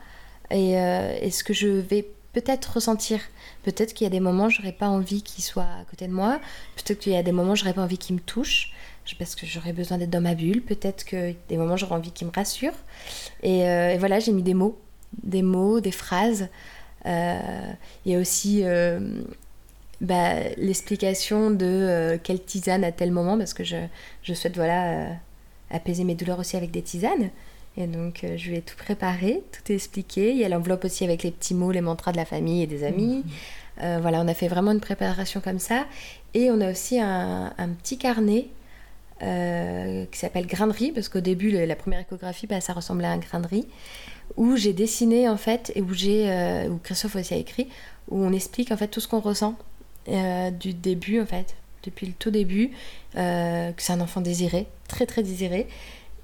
et, 0.50 0.72
et 0.72 1.30
ce 1.30 1.42
que 1.42 1.54
je 1.54 1.68
vais 1.68 2.06
peut-être 2.34 2.74
ressentir. 2.74 3.20
Peut-être 3.62 3.94
qu'il 3.94 4.04
y 4.04 4.08
a 4.08 4.10
des 4.10 4.20
moments, 4.20 4.50
j'aurais 4.50 4.72
pas 4.72 4.88
envie 4.88 5.22
qu'il 5.22 5.42
soit 5.42 5.62
à 5.62 5.84
côté 5.88 6.06
de 6.06 6.12
moi. 6.12 6.38
Peut-être 6.76 6.98
qu'il 6.98 7.12
y 7.12 7.16
a 7.16 7.22
des 7.22 7.32
moments, 7.32 7.54
j'aurais 7.54 7.72
pas 7.72 7.82
envie 7.82 7.98
qu'il 7.98 8.16
me 8.16 8.20
touche 8.20 8.72
parce 9.16 9.34
que 9.34 9.46
j'aurais 9.46 9.72
besoin 9.72 9.98
d'être 9.98 10.10
dans 10.10 10.20
ma 10.20 10.34
bulle. 10.34 10.62
Peut-être 10.62 11.04
que 11.04 11.34
des 11.48 11.56
moments, 11.56 11.76
j'aurais 11.76 11.94
envie 11.94 12.10
qu'il 12.10 12.26
me 12.26 12.32
rassure. 12.32 12.74
Et, 13.42 13.68
euh, 13.68 13.94
et 13.94 13.98
voilà, 13.98 14.20
j'ai 14.20 14.32
mis 14.32 14.42
des 14.42 14.54
mots, 14.54 14.78
des 15.22 15.42
mots, 15.42 15.80
des 15.80 15.92
phrases. 15.92 16.48
Euh, 17.06 17.72
il 18.04 18.12
y 18.12 18.14
a 18.14 18.18
aussi 18.18 18.62
euh, 18.64 19.22
bah, 20.00 20.34
l'explication 20.56 21.50
de 21.50 22.18
quelle 22.22 22.42
tisane 22.42 22.84
à 22.84 22.92
tel 22.92 23.12
moment, 23.12 23.38
parce 23.38 23.54
que 23.54 23.64
je, 23.64 23.76
je 24.22 24.34
souhaite 24.34 24.56
voilà 24.56 25.06
apaiser 25.70 26.04
mes 26.04 26.14
douleurs 26.14 26.38
aussi 26.38 26.56
avec 26.56 26.70
des 26.70 26.82
tisanes. 26.82 27.30
Et 27.78 27.86
donc, 27.86 28.24
euh, 28.24 28.36
je 28.36 28.50
lui 28.50 28.56
ai 28.56 28.60
tout 28.60 28.76
préparé, 28.76 29.44
tout 29.52 29.72
expliqué. 29.72 30.32
Il 30.32 30.36
y 30.36 30.44
a 30.44 30.48
l'enveloppe 30.48 30.84
aussi 30.84 31.04
avec 31.04 31.22
les 31.22 31.30
petits 31.30 31.54
mots, 31.54 31.70
les 31.70 31.80
mantras 31.80 32.10
de 32.10 32.16
la 32.16 32.24
famille 32.24 32.62
et 32.62 32.66
des 32.66 32.82
amis. 32.82 33.18
Mmh. 33.18 33.30
Euh, 33.82 33.98
voilà, 34.02 34.20
on 34.20 34.26
a 34.26 34.34
fait 34.34 34.48
vraiment 34.48 34.72
une 34.72 34.80
préparation 34.80 35.40
comme 35.40 35.60
ça. 35.60 35.86
Et 36.34 36.50
on 36.50 36.60
a 36.60 36.72
aussi 36.72 36.98
un, 36.98 37.52
un 37.56 37.68
petit 37.68 37.96
carnet 37.96 38.48
euh, 39.22 40.04
qui 40.12 40.18
s'appelle 40.18 40.46
grain 40.46 40.66
de 40.66 40.72
riz, 40.72 40.92
parce 40.92 41.08
qu'au 41.08 41.20
début, 41.20 41.50
la 41.50 41.76
première 41.76 42.00
échographie, 42.00 42.46
bah, 42.46 42.60
ça 42.60 42.72
ressemblait 42.72 43.06
à 43.06 43.10
un 43.10 43.18
grain 43.18 43.40
de 43.40 43.46
riz, 43.46 43.66
où 44.36 44.56
j'ai 44.56 44.72
dessiné 44.72 45.28
en 45.28 45.36
fait, 45.36 45.72
et 45.74 45.82
où 45.82 45.90
euh, 45.90 46.68
où 46.68 46.78
Christophe 46.78 47.16
aussi 47.16 47.34
a 47.34 47.36
écrit, 47.36 47.68
où 48.08 48.22
on 48.22 48.32
explique 48.32 48.70
en 48.70 48.76
fait 48.76 48.88
tout 48.88 49.00
ce 49.00 49.08
qu'on 49.08 49.20
ressent 49.20 49.56
euh, 50.08 50.50
du 50.50 50.72
début 50.72 51.20
en 51.20 51.26
fait, 51.26 51.56
depuis 51.82 52.06
le 52.06 52.12
tout 52.12 52.30
début, 52.30 52.70
que 53.14 53.72
c'est 53.78 53.92
un 53.92 54.00
enfant 54.00 54.20
désiré, 54.20 54.66
très 54.86 55.06
très 55.06 55.22
désiré. 55.22 55.66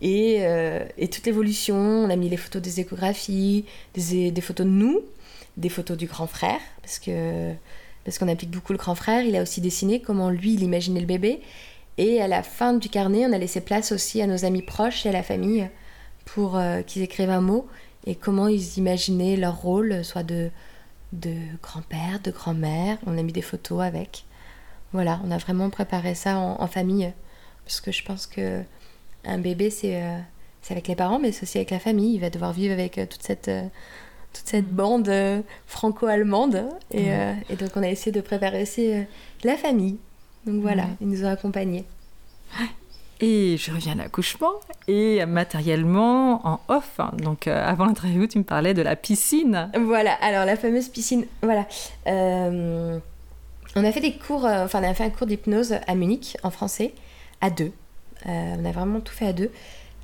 Et, 0.01 0.43
et, 0.99 1.09
toute 1.09 1.25
l'évolution, 1.25 1.77
on 1.77 2.11
a 2.11 2.17
mis 2.17 2.29
les 2.29 2.37
photos 2.37 2.61
des 2.61 2.81
échographies, 2.81 3.65
des, 3.95 4.31
des, 4.31 4.41
photos 4.41 4.67
de 4.67 4.71
nous, 4.71 5.01
des 5.57 5.69
photos 5.71 5.97
du 5.97 6.07
grand 6.07 6.27
frère, 6.27 6.61
parce 6.83 6.99
que 6.99 7.53
parce 8.05 8.19
qu'on 8.19 8.29
applique 8.29 8.51
beaucoup 8.51 8.73
le 8.73 8.79
grand 8.79 8.95
frère. 8.95 9.23
Il 9.23 9.35
a 9.35 9.43
aussi 9.43 9.61
dessiné 9.61 10.01
comment 10.01 10.31
lui, 10.31 10.55
il 10.55 10.63
imaginait 10.63 11.01
le 11.01 11.07
bébé. 11.07 11.41
Et 11.99 12.21
à 12.21 12.29
la 12.29 12.43
fin 12.43 12.75
du 12.75 12.89
carnet, 12.89 13.25
on 13.27 13.33
a 13.33 13.39
laissé 13.39 13.61
place 13.61 13.93
aussi 13.93 14.21
à 14.21 14.27
nos 14.27 14.45
amis 14.45 14.63
proches 14.63 15.07
et 15.07 15.11
à 15.11 15.13
la 15.13 15.23
famille 15.23 15.69
pour 16.25 16.57
euh, 16.57 16.83
qu'ils 16.83 17.03
écrivent 17.03 17.31
un 17.31 17.41
mot 17.41 17.67
et 18.07 18.15
comment 18.15 18.49
ils 18.49 18.79
imaginaient 18.79 19.37
leur 19.37 19.61
rôle, 19.61 20.05
soit 20.05 20.23
de, 20.23 20.51
de 21.13 21.35
grand-père, 21.63 22.21
de 22.23 22.31
grand-mère. 22.31 22.99
On 23.07 23.17
a 23.17 23.23
mis 23.23 23.33
des 23.33 23.43
photos 23.43 23.83
avec. 23.83 24.25
Voilà, 24.93 25.21
on 25.25 25.31
a 25.31 25.39
vraiment 25.39 25.71
préparé 25.71 26.15
ça 26.15 26.39
en, 26.39 26.61
en 26.61 26.67
famille, 26.67 27.13
parce 27.65 27.81
que 27.81 27.93
je 27.93 28.05
pense 28.05 28.27
que 28.27 28.63
un 29.25 29.39
bébé, 29.39 29.71
c'est 29.71 30.03
euh, 30.03 30.19
avec 30.73 30.89
les 30.89 30.97
parents, 30.97 31.19
mais 31.19 31.33
c'est 31.33 31.43
aussi 31.43 31.59
avec 31.59 31.71
la 31.71 31.79
famille. 31.79 32.15
Il 32.15 32.21
va 32.21 32.31
devoir 32.31 32.53
vivre 32.53 32.73
avec 32.73 32.99
euh, 32.99 33.07
toute 33.07 33.23
cette, 33.23 33.49
euh, 33.49 33.65
toute 34.33 34.47
cette 34.47 34.69
bande 34.69 35.09
euh, 35.09 35.43
franco-allemande. 35.67 36.65
Et, 36.91 37.11
mmh. 37.11 37.37
et, 37.51 37.57
donc, 37.57 37.71
on 37.77 37.83
a 37.83 37.89
essayé 37.89 38.13
de 38.13 38.21
préparer 38.21 38.63
aussi 38.63 38.93
la 39.43 39.57
famille. 39.57 39.99
Donc 40.47 40.61
voilà, 40.61 40.87
ils 41.01 41.09
nous 41.09 41.25
ont 41.25 41.31
accompagnés. 41.31 41.85
Et 43.21 43.57
je 43.57 43.71
reviens 43.73 43.93
à 43.93 43.97
l'accouchement 43.97 44.53
et 44.89 45.25
matériellement 45.25 46.47
en 46.47 46.61
off. 46.69 46.99
Hein. 46.99 47.13
Donc 47.19 47.47
avant 47.47 47.87
l'interview, 47.87 48.27
tu 48.27 48.39
me 48.39 48.45
parlais 48.45 48.75
de 48.75 48.83
la 48.83 48.97
piscine. 48.97 49.71
Voilà, 49.81 50.13
alors 50.21 50.45
la 50.45 50.57
fameuse 50.57 50.89
piscine. 50.89 51.25
Voilà. 51.43 51.67
Euh, 52.07 52.99
on 53.77 53.85
a 53.85 53.91
fait 53.91 54.01
des 54.01 54.13
cours, 54.13 54.47
euh, 54.47 54.65
enfin 54.65 54.81
on 54.81 54.89
a 54.89 54.95
fait 54.95 55.05
un 55.05 55.11
cours 55.11 55.27
d'hypnose 55.27 55.75
à 55.87 55.95
Munich 55.95 56.37
en 56.43 56.51
français, 56.51 56.95
à 57.41 57.51
deux. 57.51 57.73
Euh, 58.27 58.55
on 58.59 58.65
a 58.65 58.73
vraiment 58.73 59.01
tout 59.01 59.13
fait 59.13 59.27
à 59.27 59.33
deux. 59.33 59.51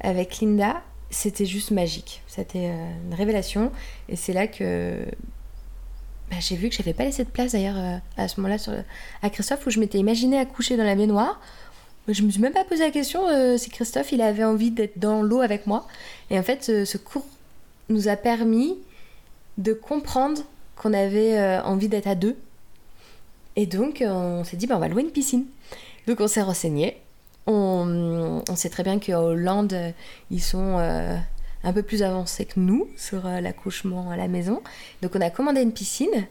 Avec 0.00 0.40
Linda, 0.40 0.83
c'était 1.11 1.46
juste 1.46 1.70
magique. 1.70 2.22
C'était 2.26 2.70
euh, 2.70 2.90
une 3.07 3.14
révélation. 3.14 3.70
Et 4.09 4.16
c'est 4.16 4.33
là 4.33 4.48
que 4.48 5.05
bah, 6.31 6.37
j'ai 6.40 6.57
vu 6.57 6.69
que 6.69 6.75
j'avais 6.75 6.95
pas 6.95 7.05
laissé 7.05 7.25
de 7.25 7.31
place 7.31 7.53
d'ailleurs 7.53 7.79
euh, 7.79 7.97
à 8.16 8.29
ce 8.29 8.40
moment-là 8.40 8.62
à 9.23 9.31
Christophe 9.31 9.66
où 9.66 9.71
je 9.71 9.81
m'étais 9.81 9.99
imaginé 9.99 10.38
accoucher 10.38 10.77
dans 10.77 10.85
la 10.85 10.95
baignoire. 10.95 11.40
Je 12.09 12.23
me 12.23 12.31
suis 12.31 12.40
même 12.40 12.53
pas 12.53 12.64
posé 12.64 12.83
la 12.83 12.90
question 12.90 13.29
euh, 13.29 13.57
si 13.57 13.71
Christophe 13.71 14.12
il 14.12 14.21
avait 14.21 14.45
envie 14.45 14.71
d'être 14.71 14.99
dans 14.99 15.23
l'eau 15.23 15.40
avec 15.40 15.66
moi. 15.66 15.87
Et 16.31 16.38
en 16.38 16.43
fait, 16.43 16.64
ce, 16.64 16.85
ce, 16.85 16.99
cours 16.99 17.27
nous 17.88 18.09
a 18.09 18.16
permis 18.16 18.77
de 19.59 19.73
comprendre 19.73 20.43
qu'on 20.77 20.93
avait 20.93 21.38
euh, 21.38 21.62
envie 21.62 21.88
d'être 21.88 22.07
à 22.07 22.14
deux. 22.14 22.37
Et 23.57 23.66
donc, 23.66 24.03
on 24.07 24.45
s'est 24.45 24.57
dit, 24.57 24.66
bah, 24.66 24.77
on 24.77 24.81
va 24.81 24.88
louer 24.88 25.03
une 25.03 25.11
piscine. 25.11 25.45
Donc, 26.07 26.21
on 26.21 26.29
s'est 26.29 26.43
renseigné. 26.43 26.97
On, 27.47 28.43
on, 28.49 28.57
sait 28.57 28.71
très 28.71 28.83
bien 28.83 28.99
qu'en 28.99 29.23
Hollande, 29.23 29.77
ils 30.31 30.43
sont 30.43 30.79
euh, 30.79 31.16
un 31.62 31.73
peu 31.73 31.83
plus 31.83 32.03
avancés 32.03 32.46
que 32.46 32.59
nous 32.59 32.88
sur 32.96 33.27
euh, 33.27 33.40
l'accouchement 33.40 34.11
à 34.11 34.16
la 34.16 34.29
maison. 34.29 34.62
Donc 35.03 35.12
on 35.14 35.20
a 35.20 35.31
commandé 35.31 35.62
une 35.62 35.73
piscine 35.73 36.27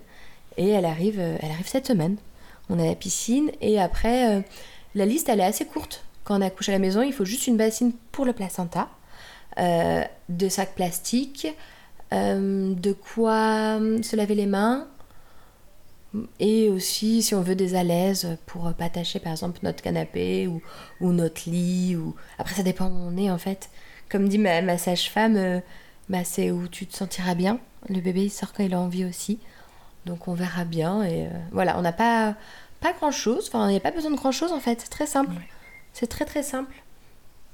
et 0.59 0.69
elle 0.69 0.85
arrive, 0.85 1.19
euh, 1.19 1.37
elle 1.41 1.51
arrive 1.51 1.67
cette 1.67 1.87
semaine. 1.87 2.17
On 2.69 2.79
a 2.79 2.85
la 2.85 2.95
piscine 2.95 3.49
et 3.61 3.79
après, 3.79 4.37
euh, 4.37 4.41
la 4.93 5.05
liste 5.05 5.29
elle 5.29 5.39
est 5.39 5.45
assez 5.45 5.65
courte. 5.65 6.03
Quand 6.25 6.37
on 6.37 6.41
accouche 6.41 6.69
à 6.69 6.73
la 6.73 6.79
maison, 6.79 7.01
il 7.01 7.13
faut 7.13 7.25
juste 7.25 7.47
une 7.47 7.57
bassine 7.57 7.93
pour 8.11 8.25
le 8.25 8.33
placenta, 8.33 8.89
euh, 9.57 10.03
deux 10.27 10.49
sacs 10.49 10.75
plastiques, 10.75 11.47
de 12.11 12.91
quoi 12.93 13.79
se 14.01 14.15
laver 14.15 14.35
les 14.35 14.45
mains, 14.45 14.87
et 16.39 16.69
aussi 16.69 17.21
si 17.21 17.35
on 17.35 17.41
veut 17.41 17.55
des 17.55 17.75
alaises 17.75 18.37
pour 18.47 18.73
pas 18.73 18.89
tâcher 18.89 19.19
par 19.19 19.31
exemple 19.31 19.59
notre 19.61 19.83
canapé 19.83 20.47
ou, 20.47 20.61
ou, 21.01 21.11
notre 21.11 21.47
lit 21.49 21.95
ou 21.95 22.15
après 22.39 22.55
ça 22.55 22.63
dépend 22.63 22.87
où 22.87 22.95
on 22.95 23.15
est 23.15 23.29
en 23.29 23.37
fait 23.37 23.69
comme 24.09 24.27
dit 24.27 24.37
ma, 24.37 24.61
ma 24.61 24.77
sage-femme 24.77 25.35
euh, 25.37 25.59
bah, 26.09 26.23
c'est 26.23 26.51
où 26.51 26.67
tu 26.67 26.85
te 26.87 26.95
sentiras 26.95 27.35
bien. 27.35 27.59
Le 27.87 28.01
bébé 28.01 28.25
il 28.25 28.29
sort 28.29 28.53
quand 28.53 28.63
il 28.63 28.73
a 28.73 28.79
envie 28.79 29.05
aussi. 29.05 29.39
Donc 30.05 30.27
on 30.27 30.33
verra 30.33 30.65
bien 30.65 31.03
et 31.03 31.27
euh, 31.27 31.29
voilà. 31.51 31.77
On 31.77 31.81
n'a 31.81 31.93
pas 31.93 32.35
pas 32.81 32.93
grand 32.93 33.11
chose 33.11 33.49
enfin 33.49 33.67
il 33.67 33.71
n'y 33.71 33.77
a 33.77 33.81
pas 33.81 33.91
besoin 33.91 34.11
de 34.11 34.15
grand 34.15 34.31
chose 34.31 34.51
en 34.51 34.59
fait. 34.59 34.81
C'est 34.81 34.89
très 34.89 35.07
simple. 35.07 35.33
C'est 35.93 36.07
très 36.07 36.25
très 36.25 36.43
simple. 36.43 36.73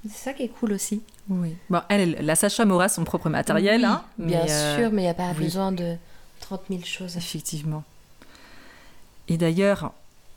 C'est 0.04 0.30
ça 0.30 0.34
qui 0.34 0.44
est 0.44 0.50
cool 0.50 0.72
aussi. 0.74 1.02
Oui. 1.30 1.56
Bon 1.70 1.82
elle 1.90 2.18
la 2.22 2.36
sage-femme 2.36 2.72
aura 2.72 2.90
son 2.90 3.04
propre 3.04 3.30
matériel 3.30 3.82
oui, 3.82 3.88
hein, 3.88 4.04
bien 4.18 4.46
euh, 4.48 4.78
sûr 4.78 4.92
mais 4.92 5.02
il 5.02 5.06
n'y 5.06 5.12
a 5.12 5.16
pas 5.16 5.32
oui. 5.38 5.46
besoin 5.46 5.72
de 5.72 5.96
30 6.42 6.62
000 6.70 6.82
choses. 6.84 7.18
Effectivement. 7.18 7.84
Et 9.28 9.38
d'ailleurs, 9.38 9.94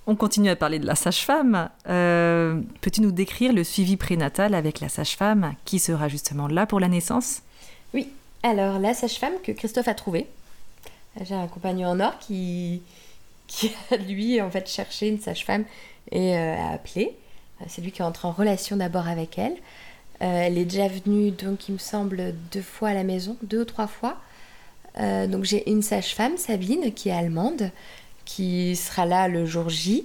on 0.09 0.17
continue 0.17 0.49
à 0.49 0.57
parler 0.57 0.79
de 0.79 0.87
la 0.87 0.95
sage-femme. 0.95 1.69
Euh, 1.87 2.63
Peux-tu 2.81 3.03
nous 3.03 3.13
décrire 3.13 3.53
le 3.53 3.63
suivi 3.63 3.99
prénatal 3.99 4.55
avec 4.55 4.81
la 4.81 4.89
sage-femme 4.89 5.55
qui 5.67 5.79
sera 5.79 6.09
justement 6.09 6.49
là 6.49 6.65
pour 6.65 6.81
la 6.81 6.89
naissance? 6.89 7.43
Oui, 7.93 8.09
alors 8.43 8.79
la 8.79 8.95
sage-femme 8.95 9.35
que 9.45 9.53
Christophe 9.53 9.87
a 9.87 9.93
trouvée. 9.93 10.27
J'ai 11.23 11.35
un 11.35 11.47
compagnon 11.47 11.89
en 11.89 12.01
or 12.01 12.19
qui, 12.19 12.81
qui 13.49 13.71
a 13.91 13.97
lui 13.97 14.41
en 14.41 14.51
fait 14.51 14.67
cherché 14.67 15.09
une 15.09 15.21
sage-femme 15.21 15.65
et 16.11 16.35
a 16.35 16.71
appelé. 16.71 17.15
C'est 17.67 17.83
lui 17.83 17.93
qui 17.93 18.01
est 18.01 18.05
entré 18.05 18.27
en 18.29 18.33
relation 18.33 18.79
d'abord 18.79 19.09
avec 19.09 19.39
elle. 19.39 19.57
elle 20.21 20.57
est 20.57 20.65
déjà 20.65 20.89
venue, 20.89 21.33
donc 21.33 21.69
il 21.69 21.73
me 21.73 21.79
semble, 21.79 22.35
deux 22.51 22.63
fois 22.63 22.91
à 22.91 22.95
la 22.95 23.05
maison, 23.05 23.37
deux 23.43 23.61
ou 23.61 23.65
trois 23.67 23.89
fois. 23.89 24.17
donc 24.97 25.45
j'ai 25.45 25.69
une 25.71 25.83
sage-femme, 25.83 26.39
Sabine, 26.39 26.95
qui 26.95 27.11
est 27.11 27.13
allemande, 27.13 27.73
qui 28.29 28.77
sera 28.77 29.07
là 29.07 29.27
le 29.27 29.47
jour 29.47 29.69
J 29.71 30.05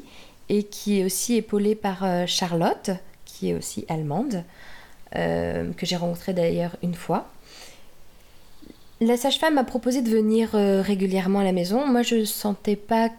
et 0.49 0.63
qui 0.63 0.99
est 0.99 1.05
aussi 1.05 1.35
épaulée 1.35 1.75
par 1.75 2.05
Charlotte, 2.27 2.91
qui 3.25 3.49
est 3.49 3.53
aussi 3.53 3.85
allemande, 3.89 4.43
que 5.11 5.85
j'ai 5.85 5.95
rencontrée 5.95 6.33
d'ailleurs 6.33 6.75
une 6.81 6.95
fois. 6.95 7.27
La 9.05 9.17
sage-femme 9.17 9.55
m'a 9.55 9.65
proposé 9.65 10.01
de 10.01 10.09
venir 10.09 10.51
euh, 10.53 10.81
régulièrement 10.81 11.39
à 11.39 11.43
la 11.43 11.51
maison. 11.51 11.85
Moi, 11.85 12.03
je 12.03 12.23
sentais 12.23 12.77
pas. 12.77 13.09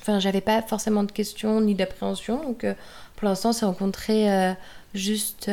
Enfin, 0.00 0.18
j'avais 0.18 0.40
pas 0.40 0.62
forcément 0.62 1.02
de 1.04 1.12
questions 1.12 1.60
ni 1.60 1.74
d'appréhension. 1.74 2.42
Donc, 2.42 2.64
euh, 2.64 2.72
pour 3.16 3.28
l'instant, 3.28 3.50
on 3.50 3.52
s'est 3.52 3.66
rencontrés 3.66 4.32
euh, 4.32 4.52
juste. 4.94 5.50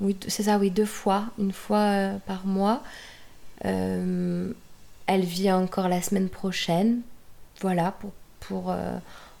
oui, 0.00 0.16
c'est 0.28 0.44
ça, 0.44 0.58
oui, 0.58 0.70
deux 0.70 0.84
fois. 0.84 1.24
Une 1.38 1.52
fois 1.52 2.10
par 2.26 2.46
mois. 2.46 2.82
elle 3.64 4.54
vient 5.08 5.58
encore 5.58 5.88
la 5.88 6.00
semaine 6.00 6.28
prochaine. 6.28 7.00
Voilà, 7.60 7.92
pour, 7.92 8.12
pour 8.40 8.74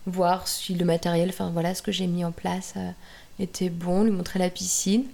voir 0.06 0.46
si 0.48 0.74
le 0.74 0.84
matériel, 0.84 1.30
enfin 1.30 1.50
voilà, 1.50 1.74
ce 1.74 1.82
que 1.82 1.92
j'ai 1.92 2.06
mis 2.06 2.24
en 2.24 2.32
place 2.32 2.74
était 3.38 3.70
bon, 3.70 4.04
lui 4.04 4.10
montrer 4.10 4.38
la 4.38 4.50
piscine. 4.50 5.04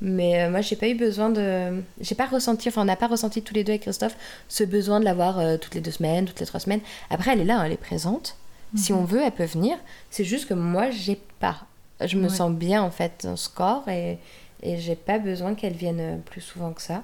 Mais 0.00 0.42
euh, 0.42 0.50
moi, 0.50 0.60
j'ai 0.60 0.76
pas 0.76 0.88
eu 0.88 0.94
besoin 0.94 1.30
de. 1.30 1.82
J'ai 2.00 2.14
pas 2.14 2.26
ressenti, 2.26 2.68
enfin, 2.68 2.82
on 2.82 2.86
n'a 2.86 2.96
pas 2.96 3.06
ressenti 3.06 3.42
tous 3.42 3.54
les 3.54 3.64
deux 3.64 3.72
avec 3.72 3.82
Christophe 3.82 4.16
ce 4.48 4.64
besoin 4.64 5.00
de 5.00 5.04
l'avoir 5.04 5.34
voir 5.34 5.46
euh, 5.46 5.56
toutes 5.56 5.74
les 5.74 5.80
deux 5.80 5.90
semaines, 5.90 6.26
toutes 6.26 6.40
les 6.40 6.46
trois 6.46 6.60
semaines. 6.60 6.80
Après, 7.10 7.32
elle 7.32 7.40
est 7.40 7.44
là, 7.44 7.62
elle 7.64 7.72
est 7.72 7.76
présente. 7.76 8.36
Si 8.76 8.92
mhm. 8.92 8.98
on 8.98 9.04
veut, 9.04 9.22
elle 9.24 9.32
peut 9.32 9.44
venir. 9.44 9.78
C'est 10.10 10.24
juste 10.24 10.48
que 10.48 10.54
moi, 10.54 10.90
j'ai 10.90 11.20
pas. 11.40 11.60
Je 12.04 12.18
me 12.18 12.28
sens 12.28 12.50
bien, 12.50 12.82
en 12.82 12.90
fait, 12.90 13.20
dans 13.22 13.36
ce 13.36 13.48
corps 13.48 13.88
et, 13.88 14.18
et 14.62 14.78
j'ai 14.78 14.96
pas 14.96 15.18
besoin 15.18 15.54
qu'elle 15.54 15.74
vienne 15.74 16.00
euh, 16.00 16.16
plus 16.16 16.40
souvent 16.40 16.72
que 16.72 16.82
ça. 16.82 17.02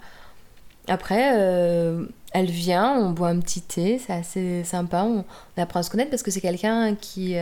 Après, 0.91 1.35
elle 2.33 2.51
vient, 2.51 2.99
on 2.99 3.11
boit 3.11 3.29
un 3.29 3.41
petit 3.41 3.63
thé, 3.63 3.99
c'est 3.99 4.13
assez 4.13 4.65
sympa, 4.65 5.05
on, 5.05 5.25
apprend 5.57 5.81
à 5.81 5.83
se 5.83 5.91
connaître 5.91 6.11
parce 6.11 6.23
que 6.23 6.31
c'est 6.31 6.41
quelqu'un 6.41 6.95
qui 6.95 7.37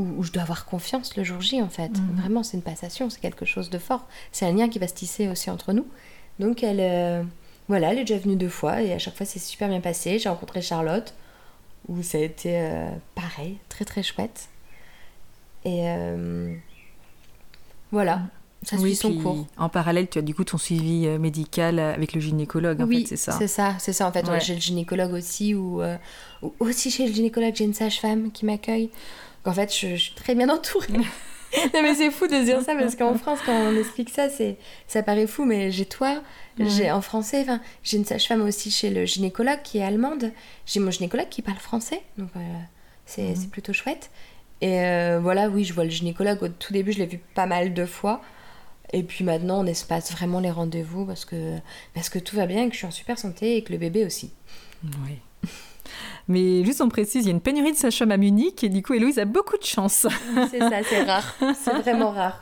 où, 0.00 0.22
je 0.22 0.32
dois 0.32 0.42
avoir 0.42 0.64
confiance 0.66 1.16
le 1.16 1.24
jour 1.24 1.40
J 1.40 1.62
en 1.62 1.68
fait. 1.68 1.90
Mhm. 1.90 2.16
Vraiment, 2.16 2.42
c'est 2.42 2.56
une 2.56 2.62
passation, 2.62 3.10
c'est 3.10 3.20
quelque 3.20 3.44
chose 3.44 3.70
de 3.70 3.78
fort. 3.78 4.06
C'est 4.32 4.46
un 4.46 4.52
lien 4.52 4.68
qui 4.68 4.78
va 4.78 4.88
se 4.88 4.94
tisser 4.94 5.28
aussi 5.28 5.50
entre 5.50 5.72
nous. 5.72 5.86
Donc 6.38 6.62
elle, 6.62 6.80
euh, 6.80 7.22
voilà, 7.68 7.92
elle 7.92 7.98
est 7.98 8.04
déjà 8.04 8.18
venue 8.18 8.36
deux 8.36 8.48
fois 8.48 8.82
et 8.82 8.92
à 8.92 8.98
chaque 8.98 9.16
fois 9.16 9.26
c'est 9.26 9.38
super 9.38 9.68
bien 9.68 9.80
passé. 9.80 10.18
J'ai 10.18 10.28
rencontré 10.28 10.62
Charlotte 10.62 11.14
où 11.88 12.02
ça 12.02 12.18
a 12.18 12.22
été 12.22 12.60
euh, 12.60 12.90
pareil, 13.14 13.58
très 13.68 13.84
très 13.84 14.02
chouette. 14.02 14.48
Et 15.64 15.82
euh, 15.84 16.54
voilà. 17.92 18.22
Ça 18.62 18.76
suit 18.76 18.94
son 18.94 19.14
cours. 19.14 19.46
En 19.56 19.68
parallèle, 19.68 20.08
tu 20.08 20.18
as 20.18 20.22
du 20.22 20.34
coup 20.34 20.44
ton 20.44 20.58
suivi 20.58 21.06
médical 21.18 21.78
avec 21.78 22.12
le 22.12 22.20
gynécologue, 22.20 22.82
en 22.82 22.84
oui, 22.84 23.02
fait, 23.02 23.10
c'est 23.10 23.16
ça 23.16 23.32
c'est 23.32 23.48
ça, 23.48 23.74
c'est 23.78 23.92
ça. 23.92 24.06
En 24.06 24.12
fait, 24.12 24.26
j'ai 24.42 24.54
le 24.54 24.60
gynécologue 24.60 25.14
aussi, 25.14 25.54
ou, 25.54 25.82
aussi 26.58 26.90
chez 26.90 27.06
le 27.06 27.12
gynécologue, 27.12 27.54
j'ai 27.54 27.64
une 27.64 27.74
sage-femme 27.74 28.30
qui 28.32 28.44
m'accueille 28.44 28.90
qu'en 29.44 29.52
fait, 29.52 29.74
je, 29.74 29.96
suis 29.96 30.14
très 30.14 30.34
bien 30.34 30.48
entourée. 30.48 30.92
non, 30.92 31.82
mais 31.82 31.94
c'est 31.94 32.10
fou 32.10 32.26
de 32.26 32.44
dire 32.44 32.60
ça 32.62 32.74
parce 32.74 32.96
qu'en 32.96 33.14
France, 33.14 33.40
quand 33.44 33.52
on 33.52 33.76
explique 33.76 34.10
ça, 34.10 34.28
c'est 34.28 34.56
ça 34.86 35.02
paraît 35.02 35.26
fou, 35.26 35.44
mais 35.44 35.70
j'ai 35.70 35.86
toi, 35.86 36.22
j'ai 36.58 36.90
en 36.90 37.00
français, 37.00 37.40
enfin, 37.42 37.60
j'ai 37.82 37.96
une 37.96 38.04
sage-femme 38.04 38.42
aussi 38.42 38.70
chez 38.70 38.90
le 38.90 39.04
gynécologue 39.04 39.62
qui 39.62 39.78
est 39.78 39.82
allemande. 39.82 40.32
J'ai 40.66 40.80
mon 40.80 40.90
gynécologue 40.90 41.28
qui 41.28 41.42
parle 41.42 41.58
français, 41.58 42.02
donc 42.18 42.30
euh, 42.36 42.40
c'est 43.06 43.50
plutôt 43.50 43.72
chouette. 43.72 44.10
Et 44.60 44.80
euh, 44.80 45.20
voilà, 45.22 45.48
oui, 45.48 45.64
je 45.64 45.72
vois 45.72 45.84
le 45.84 45.90
gynécologue. 45.90 46.42
Au 46.42 46.48
tout 46.48 46.72
début, 46.72 46.92
je 46.92 46.98
l'ai 46.98 47.06
vu 47.06 47.18
pas 47.34 47.46
mal 47.46 47.72
de 47.72 47.86
fois. 47.86 48.20
Et 48.92 49.02
puis 49.02 49.24
maintenant, 49.24 49.60
on 49.60 49.66
espace 49.66 50.12
vraiment 50.12 50.40
les 50.40 50.50
rendez-vous 50.50 51.06
parce 51.06 51.24
que, 51.24 51.56
parce 51.94 52.08
que 52.08 52.18
tout 52.18 52.36
va 52.36 52.46
bien 52.46 52.66
que 52.68 52.72
je 52.72 52.78
suis 52.78 52.86
en 52.86 52.90
super 52.90 53.18
santé 53.18 53.56
et 53.56 53.62
que 53.62 53.72
le 53.72 53.78
bébé 53.78 54.04
aussi. 54.04 54.32
Oui. 54.84 55.18
Mais 56.28 56.64
juste 56.64 56.80
on 56.80 56.88
précise, 56.88 57.24
il 57.24 57.26
y 57.26 57.30
a 57.30 57.32
une 57.32 57.40
pénurie 57.40 57.72
de 57.72 57.76
sages-femmes 57.76 58.12
à 58.12 58.16
Munich 58.16 58.62
et 58.62 58.68
du 58.68 58.82
coup, 58.82 58.94
Héloïse 58.94 59.18
a 59.18 59.24
beaucoup 59.24 59.56
de 59.56 59.64
chance. 59.64 60.06
C'est 60.50 60.60
ça, 60.60 60.82
c'est 60.88 61.02
rare. 61.02 61.36
C'est 61.54 61.72
vraiment 61.72 62.10
rare. 62.10 62.40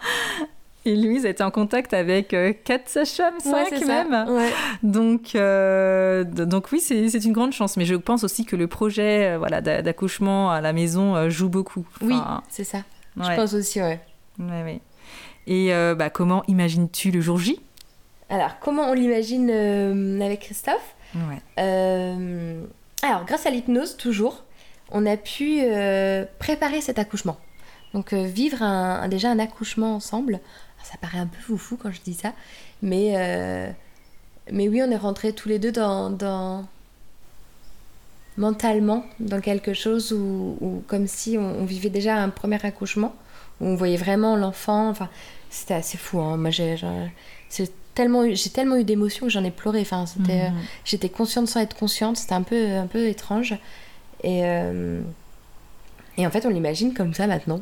Et 0.85 0.97
Louise 0.97 1.27
a 1.27 1.29
été 1.29 1.43
en 1.43 1.51
contact 1.51 1.93
avec 1.93 2.33
euh, 2.33 2.53
quatre 2.65 2.89
sages-femmes, 2.89 3.41
cinq 3.41 3.85
même. 3.87 4.27
Donc, 4.83 5.35
euh, 5.35 6.25
donc 6.25 6.69
oui, 6.73 6.81
c'est 6.81 7.25
une 7.25 7.33
grande 7.33 7.53
chance. 7.53 7.77
Mais 7.77 7.85
je 7.85 7.95
pense 7.95 8.25
aussi 8.25 8.47
que 8.47 8.57
le 8.57 8.69
projet 8.69 9.35
euh, 9.35 9.39
voilà, 9.39 9.61
d'accouchement 9.61 10.51
à 10.51 10.61
la 10.61 10.73
maison 10.73 11.29
joue 11.29 11.49
beaucoup. 11.49 11.87
oui, 12.01 12.17
c'est 12.49 12.65
ça. 12.65 12.85
Je 13.17 13.35
pense 13.35 13.55
aussi, 13.55 13.81
ouais. 13.81 14.01
ouais, 14.39 14.81
Et 15.47 15.71
bah, 15.97 16.11
comment 16.11 16.45
imagines-tu 16.47 17.11
le 17.11 17.21
jour 17.21 17.39
J? 17.39 17.61
Alors, 18.29 18.59
comment 18.61 18.91
on 18.91 18.93
l'imagine 18.93 19.51
avec 20.21 20.41
Christophe? 20.41 20.95
Alors, 23.03 23.25
grâce 23.25 23.47
à 23.47 23.51
l'hypnose, 23.51 23.97
toujours, 23.97 24.45
on 24.91 25.07
a 25.07 25.17
pu 25.17 25.61
euh, 25.63 26.25
préparer 26.39 26.81
cet 26.81 26.99
accouchement. 26.99 27.37
Donc, 27.95 28.13
euh, 28.13 28.25
vivre 28.25 28.63
un, 28.63 29.09
déjà 29.09 29.31
un 29.31 29.39
accouchement 29.39 29.95
ensemble. 29.95 30.41
ça 30.83 30.97
paraît 31.01 31.19
un 31.19 31.27
peu 31.27 31.39
foufou 31.39 31.77
quand 31.77 31.93
je 31.93 32.01
dis 32.01 32.15
ça, 32.15 32.33
mais, 32.83 33.15
euh, 33.17 33.71
mais 34.51 34.69
oui, 34.69 34.83
on 34.83 34.91
est 34.91 34.97
rentrés 34.97 35.33
tous 35.33 35.49
les 35.49 35.59
deux 35.59 35.73
dans, 35.73 36.11
dans 36.11 36.67
mentalement 38.37 39.05
dans 39.21 39.41
quelque 39.41 39.75
chose 39.75 40.13
où, 40.13 40.83
comme 40.87 41.07
si 41.07 41.39
on, 41.39 41.65
vivait 41.65 41.91
déjà 41.91 42.17
un 42.17 42.29
premier 42.29 42.65
accouchement, 42.65 43.15
on 43.61 43.75
voyait 43.75 43.97
vraiment 43.97 44.37
l'enfant. 44.37 44.89
Enfin, 44.89 45.09
c'était 45.51 45.75
assez 45.75 45.99
fou. 45.99 46.21
Hein. 46.21 46.37
Moi, 46.37 46.51
j'ai 46.51 46.77
tellement 47.95 48.25
j'ai 48.33 48.51
tellement 48.51 48.77
eu 48.77 48.85
d'émotions 48.85 49.27
que 49.27 49.33
j'en 49.33 49.45
ai 49.45 49.51
pleuré. 49.51 49.81
Enfin, 49.81 50.07
c'était, 50.07 50.51
mhm. 50.51 50.57
j'étais 50.85 51.09
consciente 51.09 51.49
sans 51.49 51.61
être 51.61 51.77
consciente. 51.77 52.17
C'était 52.17 52.35
un 52.35 52.43
peu, 52.43 52.77
un 52.77 52.87
peu 52.87 53.07
étrange. 53.09 53.55
Et, 54.23 54.45
euh, 54.45 55.01
et 56.17 56.27
en 56.27 56.31
fait, 56.31 56.45
on 56.47 56.51
l'imagine 56.51 56.95
comme 56.95 57.15
ça 57.15 57.27
maintenant. 57.27 57.61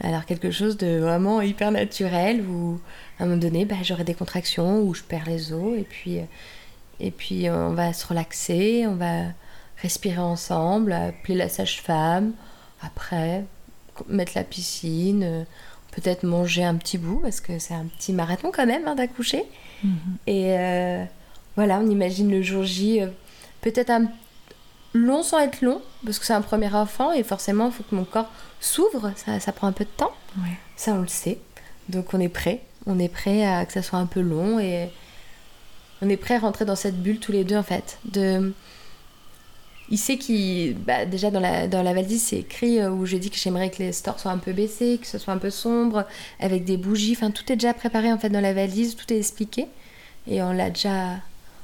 Alors 0.00 0.26
quelque 0.26 0.52
chose 0.52 0.76
de 0.76 0.98
vraiment 0.98 1.40
hyper 1.42 1.72
naturel 1.72 2.42
où 2.42 2.78
à 3.18 3.24
un 3.24 3.26
moment 3.26 3.40
donné, 3.40 3.64
bah, 3.64 3.76
j'aurai 3.82 4.04
des 4.04 4.14
contractions 4.14 4.80
où 4.80 4.94
je 4.94 5.02
perds 5.02 5.26
les 5.26 5.52
os 5.52 5.76
et 5.76 5.82
puis 5.82 6.20
et 7.00 7.10
puis 7.10 7.50
on 7.50 7.70
va 7.70 7.92
se 7.92 8.06
relaxer, 8.06 8.86
on 8.86 8.94
va 8.94 9.24
respirer 9.82 10.18
ensemble, 10.18 10.92
appeler 10.92 11.36
la 11.36 11.48
sage-femme, 11.48 12.32
après 12.80 13.44
mettre 14.08 14.32
la 14.34 14.44
piscine, 14.44 15.46
peut-être 15.92 16.22
manger 16.22 16.64
un 16.64 16.76
petit 16.76 16.98
bout, 16.98 17.20
parce 17.20 17.40
que 17.40 17.58
c'est 17.58 17.74
un 17.74 17.86
petit 17.86 18.12
marathon 18.12 18.50
quand 18.54 18.66
même 18.66 18.86
hein, 18.86 18.94
d'accoucher. 18.94 19.44
Mhm. 19.82 19.92
Et 20.26 20.58
euh, 20.58 21.04
voilà, 21.56 21.78
on 21.78 21.88
imagine 21.88 22.30
le 22.30 22.42
jour 22.42 22.64
J, 22.64 23.02
euh, 23.02 23.08
peut-être 23.60 23.90
un 23.90 24.06
long 24.94 25.22
sans 25.22 25.38
être 25.40 25.60
long, 25.62 25.82
parce 26.04 26.18
que 26.18 26.26
c'est 26.26 26.32
un 26.32 26.42
premier 26.42 26.72
enfant, 26.72 27.12
et 27.12 27.22
forcément, 27.22 27.66
il 27.66 27.72
faut 27.72 27.82
que 27.82 27.94
mon 27.94 28.04
corps 28.04 28.30
s'ouvre, 28.60 29.12
ça, 29.16 29.40
ça, 29.40 29.52
prend 29.52 29.66
un 29.66 29.72
peu 29.72 29.84
de 29.84 29.90
temps. 29.90 30.12
Ça, 30.76 30.92
on 30.92 31.00
le 31.00 31.08
sait. 31.08 31.38
Donc 31.88 32.14
on 32.14 32.20
est 32.20 32.28
prêt. 32.28 32.62
On 32.86 32.98
est 32.98 33.08
prêt 33.08 33.44
à 33.44 33.66
que 33.66 33.72
ça 33.72 33.82
soit 33.82 33.98
un 33.98 34.06
peu 34.06 34.20
long, 34.20 34.58
et 34.58 34.90
on 36.02 36.08
est 36.08 36.16
prêt 36.16 36.34
à 36.34 36.38
rentrer 36.38 36.64
dans 36.64 36.76
cette 36.76 37.00
bulle 37.02 37.18
tous 37.18 37.32
les 37.32 37.44
deux, 37.44 37.56
en 37.56 37.62
fait. 37.62 37.98
De 38.04 38.52
il 39.90 39.98
sait 39.98 40.18
qu'il. 40.18 40.74
Bah, 40.74 41.06
déjà, 41.06 41.30
dans 41.30 41.40
la, 41.40 41.94
valise, 41.94 42.22
c'est 42.22 42.38
écrit 42.40 42.78
euh, 42.78 42.90
où 42.90 43.06
je 43.06 43.16
dis 43.16 43.30
que 43.30 43.36
j'aimerais 43.36 43.70
que 43.70 43.78
les 43.78 43.92
stores 43.92 44.20
soient 44.20 44.32
un 44.32 44.38
peu 44.38 44.52
baissés, 44.52 44.98
que 45.00 45.06
ce 45.06 45.18
soit 45.18 45.32
un 45.32 45.38
peu 45.38 45.50
sombre, 45.50 46.04
avec 46.40 46.64
des 46.64 46.76
bougies. 46.76 47.12
Enfin, 47.16 47.30
tout 47.30 47.50
est 47.50 47.56
déjà 47.56 47.74
préparé 47.74 48.12
en 48.12 48.18
fait 48.18 48.28
dans 48.28 48.40
la 48.40 48.52
valise, 48.52 48.96
tout 48.96 49.10
est 49.12 49.16
expliqué. 49.18 49.66
Et 50.26 50.42
on 50.42 50.52
l'a 50.52 50.70
déjà, 50.70 51.16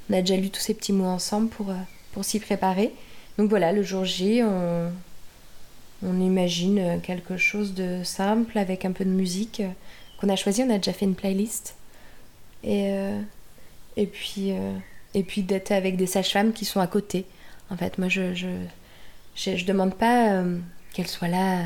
on 0.09 0.15
a 0.15 0.21
déjà 0.21 0.37
lu 0.37 0.51
tous 0.51 0.61
ces 0.61 0.75
petits 0.75 0.93
mots 0.93 1.05
ensemble 1.05 1.49
pour, 1.49 1.71
euh, 1.71 1.75
pour 2.13 2.25
s'y 2.25 2.41
préparer. 2.41 2.93
Donc 3.37 3.51
voilà, 3.51 3.73
le 3.73 3.83
jour 3.83 4.05
J, 4.05 4.43
on, 4.43 4.91
on 6.07 6.21
imagine 6.21 7.01
quelque 7.03 7.37
chose 7.37 7.75
de 7.75 8.03
simple 8.05 8.57
avec 8.59 8.85
un 8.85 8.93
peu 8.93 9.05
de 9.05 9.11
musique 9.11 9.61
qu'on 10.19 10.29
a 10.29 10.37
choisi. 10.37 10.63
On 10.63 10.71
a 10.71 10.77
déjà 10.77 10.93
fait 10.93 11.05
une 11.05 11.17
playlist. 11.17 11.75
Et, 12.63 12.91
euh, 12.93 13.21
et 13.97 14.07
puis, 14.07 14.53
et 15.15 15.23
puis 15.25 15.43
d'être 15.43 15.73
avec 15.73 15.97
des 15.97 16.07
sages-femmes 16.07 16.53
qui 16.53 16.65
sont 16.65 16.81
à 16.81 16.87
côté 16.87 17.27
en 17.71 17.77
fait, 17.77 17.99
moi, 17.99 18.09
je 18.09 18.35
je, 18.35 18.49
je, 19.35 19.65
demande 19.65 19.95
pas 19.95 20.33
euh, 20.33 20.59
qu'elle 20.93 21.09
soit 21.09 21.29
là 21.29 21.65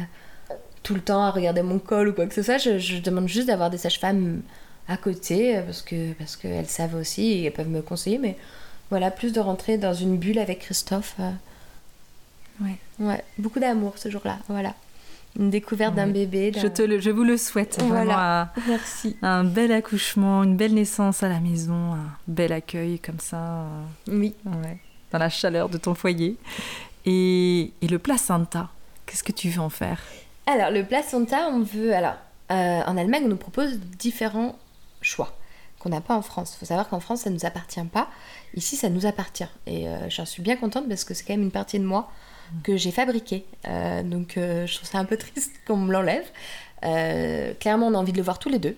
tout 0.82 0.94
le 0.94 1.00
temps 1.00 1.22
à 1.22 1.30
regarder 1.30 1.62
mon 1.62 1.78
col 1.78 2.08
ou 2.08 2.12
quoi 2.12 2.26
que 2.26 2.34
ce 2.34 2.42
soit. 2.42 2.58
Je, 2.58 3.00
demande 3.00 3.28
juste 3.28 3.48
d'avoir 3.48 3.70
des 3.70 3.78
sages-femmes 3.78 4.42
à 4.88 4.96
côté 4.96 5.60
parce 5.66 5.82
que 5.82 6.12
parce 6.14 6.36
qu'elles 6.36 6.68
savent 6.68 6.94
aussi 6.94 7.22
et 7.22 7.44
elles 7.44 7.52
peuvent 7.52 7.68
me 7.68 7.82
conseiller. 7.82 8.18
Mais 8.18 8.36
voilà, 8.90 9.10
plus 9.10 9.32
de 9.32 9.40
rentrer 9.40 9.76
dans 9.76 9.94
une 9.94 10.16
bulle 10.16 10.38
avec 10.38 10.60
Christophe. 10.60 11.16
Euh. 11.20 11.30
Ouais. 12.62 12.78
Ouais, 12.98 13.22
beaucoup 13.38 13.60
d'amour 13.60 13.94
ce 13.96 14.08
jour-là. 14.10 14.38
Voilà. 14.48 14.74
Une 15.38 15.50
découverte 15.50 15.94
d'un 15.94 16.08
bébé. 16.08 16.52
Je, 16.56 16.66
te 16.66 16.82
le, 16.82 16.98
je 16.98 17.10
vous 17.10 17.22
le 17.22 17.36
souhaite. 17.36 17.80
Voilà. 17.82 18.52
Merci. 18.66 19.16
Un 19.22 19.44
bel 19.44 19.70
accouchement, 19.70 20.42
une 20.42 20.56
belle 20.56 20.74
naissance 20.74 21.22
à 21.22 21.28
la 21.28 21.38
maison, 21.38 21.92
un 21.94 22.10
bel 22.26 22.52
accueil 22.52 22.98
comme 22.98 23.20
ça. 23.20 23.66
Oui. 24.08 24.34
Ouais 24.46 24.78
dans 25.12 25.18
la 25.18 25.28
chaleur 25.28 25.68
de 25.68 25.78
ton 25.78 25.94
foyer. 25.94 26.36
Et, 27.06 27.72
et 27.80 27.88
le 27.88 27.98
placenta, 27.98 28.68
qu'est-ce 29.06 29.24
que 29.24 29.32
tu 29.32 29.48
veux 29.48 29.60
en 29.60 29.70
faire? 29.70 30.00
Alors, 30.46 30.70
le 30.70 30.84
placenta, 30.84 31.48
on 31.50 31.60
veut. 31.60 31.94
Alors, 31.94 32.16
euh, 32.50 32.80
en 32.86 32.96
Allemagne, 32.96 33.24
on 33.26 33.28
nous 33.28 33.36
propose 33.36 33.78
différents 33.78 34.56
choix 35.02 35.34
qu'on 35.78 35.90
n'a 35.90 36.00
pas 36.00 36.16
en 36.16 36.22
France. 36.22 36.54
Il 36.56 36.58
faut 36.58 36.66
savoir 36.66 36.88
qu'en 36.88 37.00
France, 37.00 37.20
ça 37.22 37.30
ne 37.30 37.34
nous 37.34 37.44
appartient 37.44 37.84
pas. 37.84 38.08
Ici, 38.54 38.76
ça 38.76 38.88
nous 38.88 39.06
appartient. 39.06 39.48
Et 39.66 39.88
euh, 39.88 40.08
j'en 40.08 40.24
suis 40.24 40.42
bien 40.42 40.56
contente 40.56 40.88
parce 40.88 41.04
que 41.04 41.14
c'est 41.14 41.24
quand 41.24 41.34
même 41.34 41.42
une 41.42 41.50
partie 41.50 41.78
de 41.78 41.84
moi 41.84 42.10
que 42.62 42.76
j'ai 42.76 42.90
fabriquée. 42.90 43.44
Euh, 43.66 44.02
donc, 44.02 44.32
je 44.36 44.74
trouve 44.74 44.88
ça 44.88 44.98
un 44.98 45.04
peu 45.04 45.16
triste 45.18 45.52
qu'on 45.66 45.76
me 45.76 45.92
l'enlève. 45.92 46.26
clairement, 47.60 47.88
on 47.88 47.94
a 47.94 47.98
envie 47.98 48.12
de 48.12 48.18
le 48.18 48.24
voir 48.24 48.38
tous 48.38 48.48
les 48.48 48.58
deux. 48.58 48.76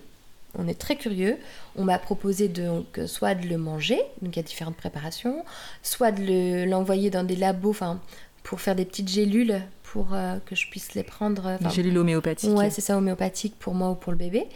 On 0.57 0.67
est 0.67 0.79
très 0.79 0.95
curieux. 0.95 1.37
On 1.75 1.83
m'a 1.83 1.97
proposé 1.97 2.47
de, 2.47 2.83
soit 3.05 3.35
de 3.35 3.47
le 3.47 3.57
manger, 3.57 4.01
donc 4.21 4.35
il 4.35 4.37
y 4.37 4.39
a 4.39 4.43
différentes 4.43 4.75
préparations, 4.75 5.45
soit 5.81 6.11
de 6.11 6.65
l'envoyer 6.65 7.09
dans 7.09 7.23
des 7.23 7.35
labos, 7.35 7.69
enfin, 7.69 8.01
pour 8.43 8.59
faire 8.59 8.75
des 8.75 8.85
petites 8.85 9.09
gélules 9.09 9.61
pour 9.83 10.13
euh, 10.13 10.37
que 10.45 10.55
je 10.55 10.69
puisse 10.69 10.93
les 10.93 11.03
prendre. 11.03 11.57
Des 11.59 11.69
gélules 11.69 11.97
homéopathiques. 11.97 12.51
Ouais, 12.51 12.69
c'est 12.69 12.81
ça, 12.81 12.97
homéopathique 12.97 13.55
pour 13.59 13.73
moi 13.73 13.91
ou 13.91 13.95
pour 13.95 14.11
le 14.11 14.17
bébé. 14.17 14.47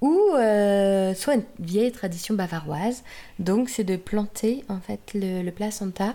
Ou 0.00 0.16
euh, 0.34 1.14
soit 1.14 1.34
une 1.34 1.44
vieille 1.58 1.90
tradition 1.90 2.34
bavaroise. 2.34 3.02
Donc, 3.38 3.68
c'est 3.68 3.84
de 3.84 3.96
planter 3.96 4.64
en 4.68 4.78
fait 4.78 5.00
le, 5.14 5.50
placenta 5.50 6.14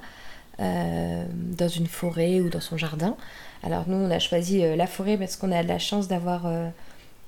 euh, 0.60 1.26
dans 1.34 1.68
une 1.68 1.88
forêt 1.88 2.40
ou 2.40 2.50
dans 2.50 2.62
son 2.62 2.78
jardin. 2.78 3.18
Alors, 3.64 3.84
nous, 3.88 3.98
on 3.98 4.10
a 4.10 4.20
choisi 4.20 4.62
la 4.76 4.88
forêt 4.88 5.18
parce 5.18 5.36
qu'on 5.36 5.52
a 5.52 5.64
de 5.64 5.68
la 5.68 5.80
chance 5.80 6.08
d'avoir 6.08 6.46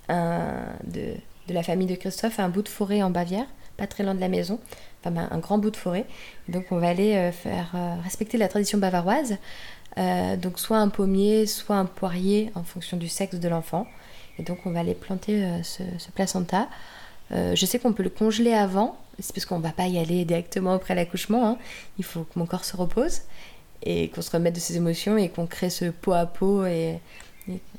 un 0.09 0.65
de 0.85 1.15
de 1.47 1.53
la 1.53 1.63
famille 1.63 1.87
de 1.87 1.95
Christophe 1.95 2.39
un 2.39 2.49
bout 2.49 2.61
de 2.61 2.69
forêt 2.69 3.01
en 3.01 3.09
Bavière, 3.09 3.45
pas 3.77 3.87
très 3.87 4.03
loin 4.03 4.15
de 4.15 4.19
la 4.19 4.29
maison, 4.29 4.59
enfin 5.03 5.27
un 5.29 5.37
grand 5.39 5.57
bout 5.57 5.71
de 5.71 5.77
forêt. 5.77 6.05
Donc 6.47 6.65
on 6.71 6.77
va 6.77 6.89
aller 6.89 7.15
euh, 7.15 7.31
faire 7.31 7.71
euh, 7.75 7.95
respecter 8.03 8.37
la 8.37 8.47
tradition 8.47 8.77
bavaroise, 8.77 9.37
euh, 9.97 10.35
donc 10.37 10.59
soit 10.59 10.77
un 10.77 10.89
pommier, 10.89 11.45
soit 11.45 11.75
un 11.75 11.85
poirier 11.85 12.51
en 12.55 12.63
fonction 12.63 12.97
du 12.97 13.07
sexe 13.07 13.35
de 13.35 13.47
l'enfant. 13.47 13.87
Et 14.37 14.43
donc 14.43 14.59
on 14.65 14.71
va 14.71 14.81
aller 14.81 14.95
planter 14.95 15.61
ce, 15.63 15.81
placenta. 16.13 16.67
je 17.31 17.65
sais 17.65 17.79
qu'on 17.79 17.93
peut 17.93 18.03
le 18.03 18.09
congeler 18.09 18.51
avant, 18.51 18.97
c'est 19.17 19.33
parce 19.33 19.45
qu'on 19.45 19.59
va 19.59 19.71
pas 19.71 19.87
y 19.87 19.97
aller 19.97 20.25
directement 20.25 20.73
après 20.73 20.93
l'accouchement. 20.93 21.47
Hein. 21.47 21.57
Il 21.97 22.03
faut 22.03 22.23
que 22.23 22.37
mon 22.37 22.45
corps 22.45 22.65
se 22.65 22.75
repose 22.75 23.21
et 23.83 24.09
qu'on 24.09 24.21
se 24.21 24.31
remette 24.31 24.55
de 24.55 24.59
ses 24.59 24.75
émotions 24.75 25.17
et 25.17 25.29
qu'on 25.29 25.47
crée 25.47 25.69
ce 25.69 25.85
pot 25.85 26.11
à 26.11 26.25
pot 26.25 26.65
et 26.65 26.99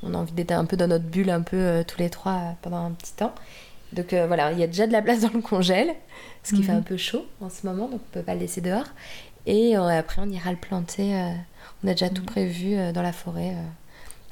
on 0.03 0.13
a 0.13 0.17
envie 0.17 0.31
d'être 0.31 0.51
un 0.51 0.65
peu 0.65 0.77
dans 0.77 0.87
notre 0.87 1.05
bulle, 1.05 1.29
un 1.29 1.41
peu 1.41 1.57
euh, 1.57 1.83
tous 1.83 1.99
les 1.99 2.09
trois 2.09 2.33
euh, 2.33 2.51
pendant 2.61 2.85
un 2.85 2.91
petit 2.91 3.13
temps. 3.13 3.33
Donc 3.93 4.13
euh, 4.13 4.27
voilà, 4.27 4.51
il 4.51 4.59
y 4.59 4.63
a 4.63 4.67
déjà 4.67 4.87
de 4.87 4.91
la 4.91 5.01
place 5.01 5.19
dans 5.21 5.31
le 5.33 5.41
congèle, 5.41 5.93
ce 6.43 6.55
qui 6.55 6.63
fait 6.63 6.71
mhm. 6.71 6.79
un 6.79 6.83
peu 6.83 6.97
chaud 6.97 7.25
en 7.41 7.49
ce 7.49 7.65
moment, 7.65 7.87
donc 7.87 8.01
on 8.03 8.13
peut 8.13 8.21
pas 8.21 8.33
le 8.33 8.41
laisser 8.41 8.61
dehors. 8.61 8.87
Et 9.45 9.77
après, 9.77 10.21
on 10.21 10.29
ira 10.29 10.51
le 10.51 10.57
planter. 10.57 11.13
on 11.81 11.87
a 11.87 11.91
déjà 11.91 12.09
tout 12.09 12.21
mhm. 12.21 12.27
prévu 12.27 12.91
dans 12.91 13.01
la 13.01 13.13
forêt, 13.13 13.55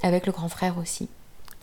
avec 0.04 0.26
le 0.26 0.34
grand 0.34 0.50
frère 0.50 0.78
aussi. 0.78 1.08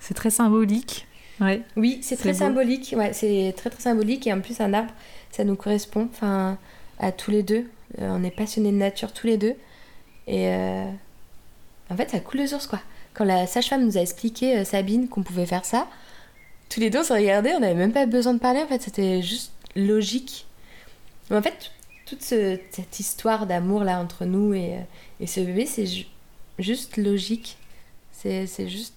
C'est 0.00 0.14
très 0.14 0.30
symbolique. 0.30 1.06
Ouais. 1.38 1.60
Oui, 1.76 1.98
c'est 2.00 2.16
très 2.16 2.32
symbolique. 2.32 2.94
Ouais, 2.96 3.12
c'est 3.12 3.52
très 3.54 3.68
très 3.68 3.82
symbolique. 3.82 4.26
Et 4.26 4.32
en 4.32 4.40
plus, 4.40 4.58
un 4.62 4.72
arbre, 4.72 4.90
ça 5.30 5.44
nous 5.44 5.54
correspond 5.54 6.08
enfin, 6.10 6.56
à 6.98 7.12
tous 7.12 7.30
les 7.30 7.42
deux. 7.42 7.66
on 7.98 8.24
est 8.24 8.30
passionnés 8.30 8.72
de 8.72 8.78
nature 8.78 9.12
tous 9.12 9.26
les 9.26 9.36
deux. 9.36 9.54
Et 10.26 10.48
en 11.90 11.96
fait, 11.98 12.08
ça 12.08 12.20
coule 12.20 12.40
de 12.40 12.46
source, 12.46 12.66
quoi 12.66 12.80
quand 13.14 13.24
la 13.24 13.46
sage-femme 13.46 13.84
nous 13.84 13.98
a 13.98 14.00
expliqué, 14.00 14.58
euh, 14.58 14.64
Sabine, 14.64 15.08
qu'on 15.08 15.22
pouvait 15.22 15.46
faire 15.46 15.64
ça, 15.64 15.86
tous 16.68 16.80
les 16.80 16.90
deux 16.90 17.00
on 17.00 17.04
s'est 17.04 17.14
regardés, 17.14 17.52
on 17.54 17.60
n'avait 17.60 17.74
même 17.74 17.92
pas 17.92 18.06
besoin 18.06 18.34
de 18.34 18.38
parler, 18.38 18.62
en 18.62 18.66
fait, 18.66 18.80
c'était 18.82 19.22
juste 19.22 19.52
logique. 19.76 20.46
Mais 21.30 21.36
en 21.36 21.42
fait, 21.42 21.70
toute 22.06 22.22
cette 22.22 23.00
histoire 23.00 23.46
d'amour 23.46 23.84
là 23.84 23.98
entre 23.98 24.24
nous 24.24 24.54
et, 24.54 24.76
et 25.20 25.26
ce 25.26 25.40
bébé, 25.40 25.66
c'est 25.66 25.86
juste 26.58 26.96
logique. 26.96 27.56
C'est 28.12 28.68
juste. 28.68 28.94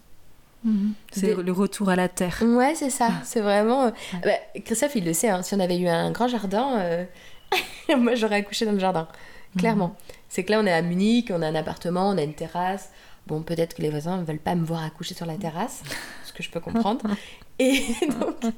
Mhm. 0.63 0.93
C'est 1.11 1.33
le 1.33 1.51
retour 1.51 1.89
à 1.89 1.95
la 1.95 2.09
terre. 2.09 2.41
Ouais, 2.43 2.75
c'est 2.75 2.89
ça. 2.89 3.09
Ah. 3.11 3.21
C'est 3.23 3.41
vraiment. 3.41 3.85
Euh, 3.85 3.91
bah, 4.23 4.61
Christophe, 4.63 4.95
il 4.95 5.05
le 5.05 5.13
sait, 5.13 5.29
hein, 5.29 5.41
si 5.41 5.53
on 5.53 5.59
avait 5.59 5.77
eu 5.77 5.87
un 5.87 6.11
grand 6.11 6.27
jardin, 6.27 6.79
euh, 6.79 7.05
moi 7.97 8.15
j'aurais 8.15 8.37
accouché 8.37 8.65
dans 8.65 8.71
le 8.71 8.79
jardin. 8.79 9.07
Clairement. 9.57 9.89
Mhm. 9.89 10.15
C'est 10.29 10.43
que 10.43 10.51
là, 10.51 10.59
on 10.59 10.65
est 10.65 10.73
à 10.73 10.81
Munich, 10.81 11.31
on 11.31 11.41
a 11.41 11.47
un 11.47 11.55
appartement, 11.55 12.09
on 12.09 12.17
a 12.17 12.23
une 12.23 12.33
terrasse, 12.33 12.89
Bon, 13.27 13.41
peut-être 13.41 13.75
que 13.75 13.81
les 13.81 13.89
voisins 13.89 14.17
ne 14.17 14.23
veulent 14.23 14.37
pas 14.37 14.55
me 14.55 14.63
voir 14.63 14.83
accoucher 14.83 15.15
sur 15.15 15.25
la 15.25 15.35
terrasse, 15.35 15.81
ce 16.25 16.33
que 16.33 16.43
je 16.43 16.49
peux 16.49 16.59
comprendre. 16.59 17.09
Et 17.57 17.81
donc, 18.19 18.53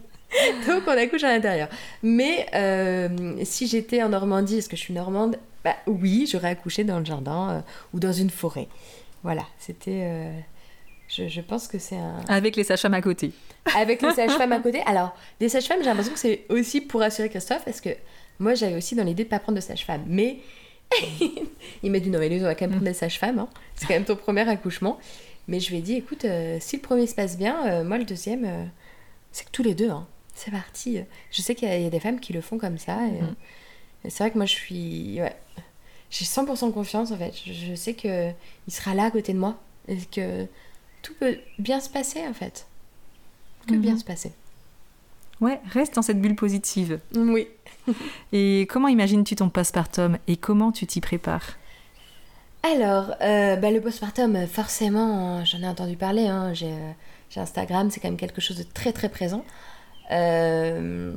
donc 0.68 0.84
on 0.86 0.92
accouche 0.92 1.24
à 1.24 1.34
l'intérieur. 1.34 1.70
Mais 2.04 2.48
euh, 2.54 3.38
si 3.44 3.68
j'étais 3.68 4.04
en 4.04 4.10
Normandie, 4.10 4.58
est-ce 4.58 4.68
que 4.68 4.76
je 4.76 4.82
suis 4.82 4.94
normande? 4.94 5.38
Bah, 5.64 5.76
Oui, 5.88 6.28
j'aurais 6.30 6.50
accouché 6.50 6.84
dans 6.84 7.00
le 7.00 7.06
jardin 7.06 7.50
euh, 7.50 7.62
ou 7.94 8.00
dans 8.00 8.12
une 8.12 8.30
forêt. 8.30 8.68
Voilà, 9.24 9.44
c'était... 9.58 10.02
Euh, 10.04 10.40
je, 11.08 11.42
pense 11.42 11.70
que 11.70 11.80
c'est 11.80 11.96
un... 11.96 12.20
Avec 12.28 12.58
les 12.58 12.66
sages-femmes 12.66 12.94
à 12.94 13.02
côté. 13.02 13.32
Avec 13.78 14.02
les 14.02 14.12
sages-femmes 14.12 14.52
à 14.52 14.60
côté. 14.62 14.82
Alors, 14.86 15.16
les 15.40 15.48
sages-femmes, 15.48 15.80
j'ai 15.80 15.86
l'impression 15.86 16.14
que 16.14 16.20
c'est 16.20 16.46
aussi 16.50 16.82
pour 16.82 17.00
rassurer 17.00 17.30
Christophe, 17.30 17.64
parce 17.64 17.80
que 17.80 17.90
moi, 18.40 18.54
j'avais 18.54 18.76
aussi 18.76 18.96
dans 18.96 19.04
l'idée 19.04 19.24
de 19.24 19.28
ne 19.28 19.32
pas 19.32 19.40
prendre 19.40 19.56
de 19.56 19.62
sage-femme. 19.62 20.04
Mais 20.08 20.40
il 21.84 21.92
m'a 21.92 22.00
dit 22.00 22.10
non 22.10 22.20
mais 22.20 22.30
lui 22.30 22.40
on 22.40 22.44
va 22.44 22.56
quand 22.56 22.66
même 22.66 22.72
prendre 22.72 22.86
des 22.86 22.94
sages-femmes, 22.94 23.40
hein. 23.40 23.50
c'est 23.76 23.88
quand 23.88 23.94
même 23.94 24.06
ton 24.06 24.16
premier 24.16 24.48
accouchement. 24.48 25.00
Mais 25.48 25.60
je 25.60 25.70
lui 25.70 25.78
ai 25.78 25.82
dit 25.82 25.94
écoute, 25.94 26.26
euh, 26.26 26.58
si 26.60 26.76
le 26.76 26.82
premier 26.82 27.08
se 27.08 27.16
passe 27.16 27.38
bien, 27.38 27.66
euh, 27.68 27.84
moi 27.84 27.98
le 27.98 28.04
deuxième, 28.04 28.44
euh, 28.46 28.66
c'est 29.32 29.46
que 29.46 29.52
tous 29.52 29.64
les 29.64 29.76
deux, 29.76 29.90
hein. 29.90 30.06
c'est 30.36 30.52
parti. 30.52 31.00
Je 31.32 31.42
sais 31.42 31.56
qu'il 31.56 31.70
y, 31.70 31.86
a 31.86 31.90
des 31.90 32.00
femmes 32.00 32.20
qui 32.20 32.34
le 32.34 32.42
font 32.42 32.58
comme 32.58 32.78
ça. 32.78 33.00
Et, 33.08 33.22
mm. 33.22 33.36
c'est 34.10 34.24
vrai 34.24 34.32
que 34.32 34.38
moi 34.38 34.46
je 34.46 34.54
suis... 34.54 35.22
Ouais, 35.22 35.36
j'ai 36.10 36.26
100% 36.26 36.74
confiance 36.74 37.12
en 37.12 37.18
fait. 37.18 37.34
Je, 37.46 37.76
sais 37.76 37.94
que 37.94 38.32
il 38.68 38.74
sera 38.74 38.94
là 38.94 39.06
à 39.06 39.12
côté 39.12 39.34
de 39.34 39.40
moi 39.40 39.58
et 39.88 39.98
que 39.98 40.46
tout 41.02 41.14
peut 41.20 41.38
bien 41.60 41.80
se 41.80 41.90
passer 41.90 42.28
en 42.28 42.34
fait. 42.34 42.68
Que 43.68 43.76
bien 43.76 43.96
mm-hmm. 43.96 44.00
se 44.00 44.06
passer. 44.06 44.32
Ouais, 45.40 45.60
reste 45.72 45.96
dans 45.96 46.02
cette 46.02 46.20
bulle 46.20 46.36
positive. 46.36 47.00
Oui. 47.16 47.48
et 48.32 48.68
comment 48.70 48.88
imagines-tu 48.88 49.36
ton 49.36 49.50
postpartum 49.50 50.18
et 50.28 50.38
comment 50.38 50.72
tu 50.72 50.88
t'y 50.88 51.02
prépares? 51.02 51.58
Alors, 52.64 53.14
euh, 53.22 53.56
bah, 53.56 53.72
le 53.72 53.80
postpartum, 53.80 54.48
forcément, 54.48 55.46
j'en 55.46 55.60
ai 55.60 55.68
entendu 55.68 55.96
parler. 55.96 56.28
Hein, 56.28 56.52
euh, 56.52 56.54
j'ai, 57.30 57.40
Instagram, 57.40 57.92
c'est 57.92 58.00
quand 58.00 58.10
même 58.10 58.18
quelque 58.18 58.42
chose 58.42 58.58
de 58.58 58.64
très 58.64 58.92
très 58.92 59.10
présent. 59.10 59.46
Euh, 60.12 61.14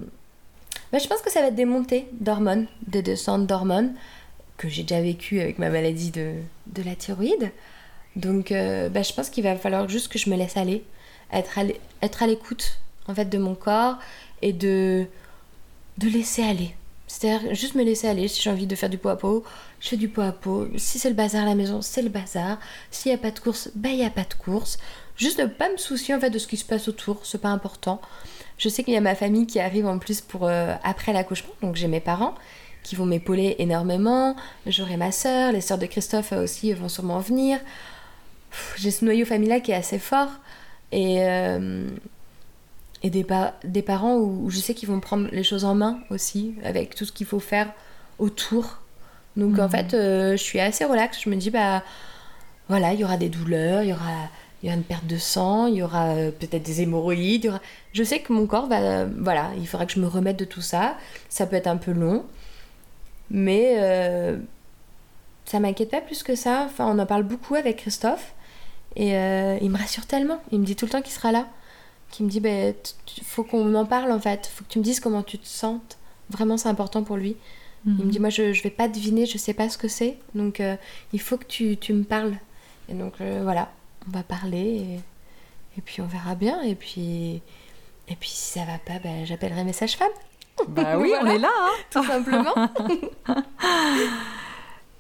bah, 0.93 0.99
je 0.99 1.09
pense 1.09 1.23
que 1.23 1.31
ça 1.31 1.41
va 1.41 1.49
être 1.49 1.55
des 1.55 1.65
montées 1.65 2.07
d'hormones, 2.13 2.67
des 2.87 3.03
descentes 3.03 3.47
d'hormones, 3.47 3.95
que 4.59 4.69
j'ai 4.69 4.83
déjà 4.83 5.01
vécu 5.01 5.41
avec 5.41 5.59
ma 5.59 5.71
maladie 5.71 6.11
de, 6.11 6.35
de 6.67 6.83
la 6.83 6.95
thyroïde. 6.95 7.51
Donc, 8.17 8.51
bah, 8.51 9.03
je 9.03 9.13
pense 9.13 9.31
qu'il 9.31 9.45
va 9.45 9.57
falloir 9.57 9.89
juste 9.89 10.13
que 10.13 10.19
je 10.19 10.29
me 10.29 10.37
laisse 10.37 10.57
aller, 10.57 10.85
être 11.33 11.59
être 12.03 12.23
à 12.23 12.27
l'écoute 12.27 12.81
en 13.07 13.15
fait 13.15 13.27
de 13.27 13.39
mon 13.39 13.55
corps 13.55 13.97
et 14.43 14.53
de 14.53 15.07
de 15.99 16.09
laisser 16.09 16.43
aller. 16.43 16.75
C'est-à-dire 17.07 17.55
juste 17.55 17.75
me 17.75 17.83
laisser 17.83 18.09
aller. 18.09 18.29
Si 18.29 18.41
j'ai 18.41 18.51
envie 18.51 18.67
de 18.67 18.75
faire 18.77 18.89
du 18.89 18.97
pot 18.97 19.09
à 19.09 19.17
pot, 19.17 19.45
je 19.81 19.89
fais 19.89 19.97
du 19.97 20.09
pot 20.09 20.23
à 20.23 20.33
pot. 20.33 20.69
Si 20.77 20.99
c'est 20.99 21.09
le 21.09 21.15
bazar 21.15 21.43
à 21.43 21.47
la 21.47 21.55
maison, 21.55 21.83
c'est 21.83 22.03
le 22.03 22.09
bazar. 22.09 22.59
S'il 22.91 23.11
n'y 23.11 23.17
a 23.17 23.19
pas 23.19 23.33
de 23.33 23.41
course, 23.41 23.71
ben 23.75 23.91
il 23.91 23.97
n'y 23.97 24.05
a 24.05 24.11
pas 24.11 24.23
de 24.23 24.35
course. 24.35 24.79
Juste 25.17 25.41
ne 25.41 25.47
pas 25.47 25.69
me 25.71 25.77
soucier 25.77 26.15
en 26.15 26.21
fait 26.21 26.31
de 26.31 26.39
ce 26.39 26.47
qui 26.47 26.57
se 26.57 26.65
passe 26.65 26.89
autour, 26.89 27.27
c'est 27.27 27.41
pas 27.41 27.49
important. 27.49 28.01
Je 28.59 28.69
sais 28.69 28.85
qu'il 28.85 28.95
y 28.95 28.97
a 28.97 29.01
ma 29.01 29.15
famille 29.15 29.47
qui 29.47 29.59
arrive 29.59 29.87
en 29.87 29.99
plus 29.99 30.21
pour 30.21 30.47
euh, 30.47 30.75
après 30.83 31.13
l'accouchement, 31.13 31.53
donc 31.63 31.77
j'ai 31.77 31.89
mes 31.89 32.01
parents 32.01 32.35
qui 32.83 32.95
vont 32.97 33.07
m'épauler 33.07 33.57
énormément. 33.59 34.37
J'aurai 34.67 34.97
ma 34.97 35.13
soeur, 35.13 35.53
les 35.53 35.61
sœurs 35.61 35.79
de 35.79 35.87
Christophe 35.87 36.33
aussi 36.33 36.73
vont 36.73 36.89
sûrement 36.89 37.19
venir. 37.19 37.59
J'ai 38.77 38.91
ce 38.91 39.05
noyau 39.05 39.27
familial 39.27 39.63
qui 39.63 39.73
est 39.73 39.75
assez 39.75 39.99
fort 39.99 40.31
et 40.93 41.23
euh, 41.23 41.87
et 43.03 43.11
des, 43.11 43.27
des 43.65 43.83
parents 43.83 44.17
où, 44.17 44.51
je 44.51 44.59
sais 44.59 44.75
qu'ils 44.75 44.89
vont 44.89 45.01
prendre 45.01 45.29
les 45.33 45.43
choses 45.43 45.65
en 45.65 45.75
main 45.75 46.01
aussi, 46.11 46.55
avec 46.65 46.95
tout 46.95 47.05
ce 47.05 47.13
qu'il 47.13 47.27
faut 47.27 47.41
faire 47.41 47.73
autour. 48.19 48.81
Donc 49.37 49.59
en 49.59 49.65
mhm. 49.65 49.71
fait, 49.71 49.95
euh, 49.95 50.33
je 50.33 50.43
suis 50.43 50.61
assez 50.61 50.85
relax. 50.85 51.21
Je 51.23 51.31
me 51.31 51.37
dis, 51.37 51.51
bah 51.51 51.83
voilà, 52.69 52.93
il 52.93 53.01
y 53.01 53.05
aura 53.05 53.17
des 53.17 53.31
douleurs, 53.31 53.83
il 53.83 53.89
y 53.89 53.93
aura, 53.93 54.29
y 54.63 54.67
aura 54.67 54.77
une 54.77 54.85
perte 54.85 55.07
de 55.07 55.17
sang, 55.17 55.67
il 55.67 55.77
y 55.77 55.83
aura 55.83 56.09
euh, 56.09 56.31
peut-être 56.31 56.63
des 56.63 56.83
hémorroïdes. 56.83 57.47
aura... 57.47 57.61
Je 57.95 58.03
sais 58.03 58.21
que 58.21 58.33
mon 58.33 58.47
corps 58.47 58.67
va. 58.67 59.07
voilà, 59.07 59.51
il 59.57 59.67
faudra 59.67 59.87
que 59.87 59.93
je 59.93 60.01
me 60.01 60.07
remette 60.07 60.39
de 60.39 60.45
tout 60.45 60.61
ça. 60.61 60.97
Ça 61.31 61.47
peut 61.47 61.57
être 61.57 61.69
un 61.69 61.79
peu 61.79 61.93
long. 61.93 62.25
Mais 63.31 63.77
euh, 63.79 64.37
ça 65.47 65.59
m'inquiète 65.59 65.91
pas 65.91 66.03
plus 66.03 66.23
que 66.23 66.35
ça. 66.35 66.65
Enfin, 66.67 66.87
on 66.87 66.99
en 66.99 67.07
parle 67.07 67.23
beaucoup 67.23 67.55
avec 67.55 67.79
Christophe. 67.79 68.35
Et 68.97 69.11
il 69.13 69.71
me 69.71 69.79
rassure 69.79 70.05
tellement. 70.05 70.41
Il 70.51 70.59
me 70.59 70.67
dit 70.67 70.75
tout 70.75 70.85
le 70.85 70.91
temps 70.91 71.01
qu'il 71.01 71.13
sera 71.13 71.31
là 71.31 71.47
qui 72.11 72.23
me 72.23 72.29
dit 72.29 72.41
bah, 72.41 72.73
faut 73.25 73.45
qu'on 73.45 73.75
en 73.75 73.87
parle 73.87 74.13
en 74.13 74.21
fait, 74.21 74.47
faut 74.47 74.65
que 74.65 74.71
tu 74.71 74.79
me 74.79 74.85
dises 74.85 75.01
comment 75.01 75.23
tu 75.23 75.39
te 75.39 75.47
sens. 75.47 75.81
Vraiment, 76.31 76.57
c'est 76.57 76.69
important 76.69 77.03
pour 77.03 77.17
lui. 77.17 77.37
Il 77.87 77.93
me 77.93 78.05
mhm. 78.05 78.11
dit 78.11 78.19
moi 78.19 78.29
je, 78.29 78.53
je 78.53 78.63
vais 78.63 78.71
pas 78.71 78.89
deviner, 78.89 79.25
je 79.25 79.39
sais 79.39 79.55
pas 79.55 79.69
ce 79.71 79.79
que 79.79 79.89
c'est, 79.89 80.19
donc 80.35 80.61
euh, 80.61 80.77
il 81.13 81.21
faut 81.21 81.39
que 81.39 81.47
tu, 81.47 81.77
tu, 81.79 81.95
me 81.95 82.05
parles. 82.05 82.35
Et 82.89 82.95
donc 82.95 83.15
euh, 83.21 83.41
voilà, 83.43 83.73
on 84.07 84.11
va 84.11 84.23
parler 84.23 85.01
et, 85.77 85.81
puis 85.81 86.03
on 86.03 86.07
verra 86.07 86.35
bien. 86.35 86.61
Et 86.61 86.75
puis, 86.75 87.41
et 88.09 88.17
puis 88.19 88.29
si 88.29 88.59
ça 88.59 88.67
va 88.67 88.79
pas, 88.79 88.99
bah, 89.03 89.25
j'appellerai 89.25 89.65
mes 89.65 89.73
sages-femmes. 89.73 90.09
Bah 90.69 90.99
oui, 90.99 91.13
on 91.23 91.27
est 91.27 91.39
là, 91.39 91.49
hein. 91.51 91.71
tout 91.91 92.05
simplement. 92.05 92.55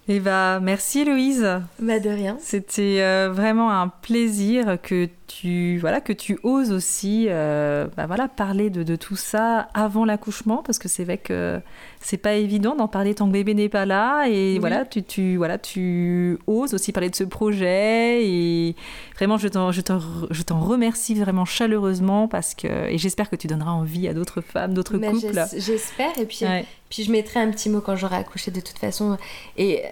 Et 0.08 0.14
eh 0.16 0.20
bah, 0.20 0.58
merci 0.62 1.04
Louise. 1.04 1.46
Bah 1.80 2.00
de 2.00 2.08
rien. 2.08 2.38
C'était 2.40 3.02
euh, 3.02 3.30
vraiment 3.30 3.70
un 3.70 3.88
plaisir 3.88 4.78
que 4.82 5.06
tu 5.30 5.78
voilà 5.78 6.00
que 6.00 6.12
tu 6.12 6.38
oses 6.42 6.72
aussi 6.72 7.26
euh, 7.28 7.86
bah, 7.96 8.06
voilà 8.06 8.26
parler 8.26 8.68
de, 8.68 8.82
de, 8.82 8.96
tout 8.96 9.14
ça 9.14 9.68
avant 9.74 10.04
l'accouchement 10.04 10.62
parce 10.64 10.78
que 10.78 10.88
c'est 10.88 11.04
vrai 11.04 11.18
que 11.18 11.60
c'est 12.00 12.16
pas 12.16 12.34
évident 12.34 12.74
d'en 12.74 12.88
parler 12.88 13.14
tant 13.14 13.28
que 13.28 13.32
bébé 13.32 13.54
n'est 13.54 13.68
pas 13.68 13.86
là. 13.86 14.26
Et 14.28 14.58
voilà 14.58 14.84
tu, 14.84 15.04
tu 15.04 15.36
voilà 15.36 15.56
tu 15.56 16.38
oses 16.48 16.74
aussi 16.74 16.90
parler 16.90 17.10
de 17.10 17.14
ce 17.14 17.22
projet. 17.22 18.26
Et 18.26 18.74
vraiment 19.16 19.38
je 19.38 19.46
t'en 19.46 19.70
je 19.70 20.42
t'en 20.42 20.60
remercie 20.60 21.14
vraiment 21.14 21.44
chaleureusement 21.44 22.26
parce 22.26 22.54
que 22.54 22.90
et 22.90 22.98
j'espère 22.98 23.30
que 23.30 23.36
tu 23.36 23.46
donneras 23.46 23.70
envie 23.70 24.08
à 24.08 24.14
d'autres 24.14 24.40
femmes 24.40 24.74
d'autres 24.74 24.98
couples. 24.98 25.40
J'espère. 25.56 26.18
Et 26.18 26.26
puis 26.26 26.44
puis 26.88 27.04
je 27.04 27.12
mettrai 27.12 27.38
un 27.38 27.50
petit 27.52 27.70
mot 27.70 27.80
quand 27.80 27.94
j'aurai 27.94 28.16
accouché 28.16 28.50
de 28.50 28.60
toute 28.60 28.78
façon. 28.78 29.16
Et 29.56 29.82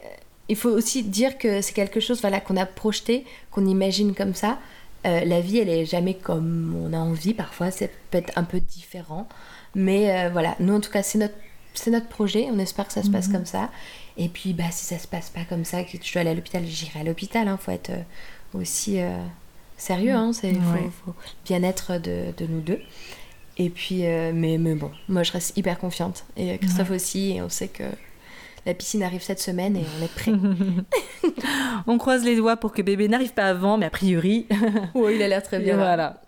il 0.49 0.57
faut 0.57 0.71
aussi 0.71 1.05
dire 1.05 1.39
que 1.39 1.61
c'est 1.61 1.75
quelque 1.75 2.01
chose 2.01 2.21
voilà, 2.21 2.41
qu'on 2.41 2.57
a 2.57 2.67
projeté, 2.67 3.25
qu'on 3.51 3.67
imagine 3.67 4.15
comme 4.15 4.35
ça. 4.35 4.59
Euh, 5.07 5.25
la 5.25 5.41
vie, 5.41 5.59
elle 5.59 5.69
est 5.69 5.85
jamais 5.85 6.15
comme 6.15 6.75
on 6.77 6.93
a 6.93 6.99
envie. 6.99 7.35
Parfois, 7.35 7.71
c'est 7.71 7.91
peut-être 8.11 8.33
un 8.37 8.45
peu 8.45 8.61
différent. 8.61 9.29
Mais 9.75 10.11
euh, 10.11 10.31
voilà, 10.31 10.57
nous, 10.61 10.75
en 10.75 10.81
tout 10.81 10.91
cas, 10.91 11.03
c'est 11.03 11.19
notre, 11.19 11.35
c'est 11.75 11.91
notre 11.91 12.09
projet. 12.09 12.49
On 12.51 12.59
espère 12.59 12.87
que 12.87 12.93
ça 12.93 13.03
se 13.03 13.11
passe 13.11 13.29
mhm. 13.29 13.35
comme 13.35 13.47
ça. 13.47 13.71
Et 14.17 14.29
puis, 14.29 14.53
bah, 14.53 14.71
si 14.71 14.85
ça 14.85 14.99
se 14.99 15.07
passe 15.07 15.31
pas 15.31 15.45
comme 15.49 15.65
ça, 15.65 15.85
que 15.85 15.99
je 16.03 16.13
dois 16.13 16.21
aller 16.21 16.31
à 16.31 16.35
l'hôpital, 16.35 16.65
j'irai 16.67 17.01
à 17.01 17.05
l'hôpital. 17.05 17.47
Il 17.47 17.51
hein. 17.51 17.59
faut 17.61 17.71
être 17.71 17.91
euh, 17.91 18.03
aussi 18.59 18.99
sérieux. 19.77 20.15
Hein. 20.15 20.33
C'est 20.33 20.53
le 20.53 20.61
bien-être 21.45 21.99
de, 21.99 22.33
de, 22.37 22.47
nous 22.47 22.61
deux. 22.61 22.81
Et 23.57 23.71
puis, 23.71 24.03
mais, 24.03 24.57
mais 24.59 24.75
bon, 24.75 24.91
moi, 25.09 25.23
je 25.23 25.33
reste 25.33 25.57
hyper 25.57 25.79
confiante. 25.79 26.25
Et 26.37 26.59
Christophe 26.59 26.91
aussi. 26.91 27.33
Et 27.33 27.43
on 27.43 27.49
sait 27.49 27.69
que 27.69 27.85
la 28.69 28.75
piscine 28.75 29.03
arrive 29.03 29.23
cette 29.23 29.41
semaine 29.41 29.77
et 29.77 29.85
on 29.99 30.05
est 30.05 30.15
prêt. 30.15 30.33
on 31.87 31.97
croise 31.97 32.23
les 32.23 32.37
doigts 32.37 32.57
pour 32.57 32.73
que 32.73 32.83
bébé 32.83 33.09
n'arrive 33.09 33.33
pas 33.33 33.47
avant, 33.47 33.79
mais 33.79 33.87
a 33.87 33.91
priori. 33.91 34.47
oui, 34.95 35.15
il 35.17 35.23
a 35.23 35.29
l'air 35.29 35.43
très 35.43 35.59
bien. 35.59 35.77
Voilà. 35.77 36.21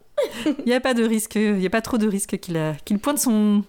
Il 0.47 0.65
n'y 0.67 0.73
a 0.73 0.81
pas 0.81 0.95
de 0.95 1.03
risque, 1.03 1.35
il 1.37 1.55
n'y 1.55 1.67
a 1.67 1.71
pas 1.71 1.81
trop 1.81 1.97
de 1.99 2.07
risque 2.07 2.39
qu'il 2.39 2.99
pointe 2.99 3.19
son, 3.19 3.63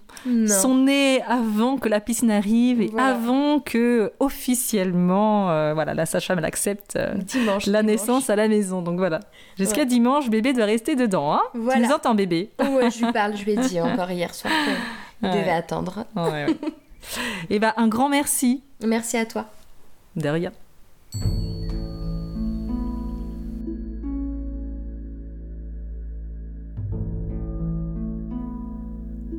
son 0.46 0.74
nez 0.74 1.22
avant 1.26 1.78
que 1.78 1.88
la 1.88 2.00
piscine 2.00 2.30
arrive 2.30 2.82
et 2.82 2.90
avant 2.98 3.58
que 3.60 4.12
officiellement 4.20 5.50
euh, 5.50 5.72
voilà, 5.72 5.94
la 5.94 6.04
sage-femme 6.04 6.44
accepte 6.44 6.96
euh, 6.96 7.14
la 7.66 7.82
naissance 7.82 8.28
à 8.28 8.36
la 8.36 8.48
maison. 8.48 8.82
Donc 8.82 8.98
voilà, 8.98 9.20
jusqu'à 9.58 9.86
dimanche, 9.86 10.28
bébé 10.28 10.52
doit 10.52 10.66
rester 10.66 10.94
dedans. 10.94 11.32
Hein 11.32 11.42
Tu 11.54 11.78
nous 11.78 11.90
entends 11.90 12.14
bébé 12.14 12.50
je 12.58 13.04
lui 13.04 13.12
parle, 13.12 13.34
je 13.34 13.44
lui 13.44 13.52
ai 13.52 13.56
dit 13.56 13.80
encore 13.80 14.10
hier 14.10 14.34
soir 14.34 14.52
qu'il 15.20 15.30
devait 15.30 15.50
attendre. 15.50 16.04
Ouais, 16.16 16.46
et 17.50 17.56
eh 17.56 17.58
ben, 17.58 17.72
un 17.76 17.88
grand 17.88 18.08
merci. 18.08 18.62
Merci 18.84 19.16
à 19.16 19.26
toi. 19.26 19.50
De 20.16 20.28
rien. 20.28 20.52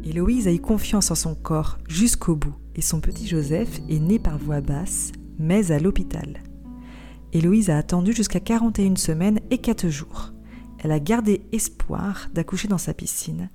Héloïse 0.04 0.48
a 0.48 0.52
eu 0.52 0.60
confiance 0.60 1.10
en 1.12 1.16
son 1.16 1.34
corps 1.34 1.80
jusqu'au 1.88 2.36
bout 2.36 2.56
et 2.76 2.82
son 2.82 3.00
petit 3.00 3.28
Joseph 3.28 3.80
est 3.90 4.00
né 4.00 4.20
par 4.20 4.38
voie 4.38 4.62
basse, 4.62 5.12
mais 5.40 5.72
à 5.72 5.80
l'hôpital. 5.80 6.44
Héloïse 7.32 7.70
a 7.70 7.78
attendu 7.78 8.14
jusqu'à 8.14 8.40
41 8.40 8.96
semaines 8.96 9.40
et 9.50 9.58
4 9.58 9.90
jours. 9.90 10.34
Elle 10.78 10.92
a 10.92 11.00
gardé 11.00 11.42
espoir 11.52 12.28
d'accoucher 12.34 12.68
dans 12.68 12.78
sa 12.78 12.94
piscine, 12.94 13.50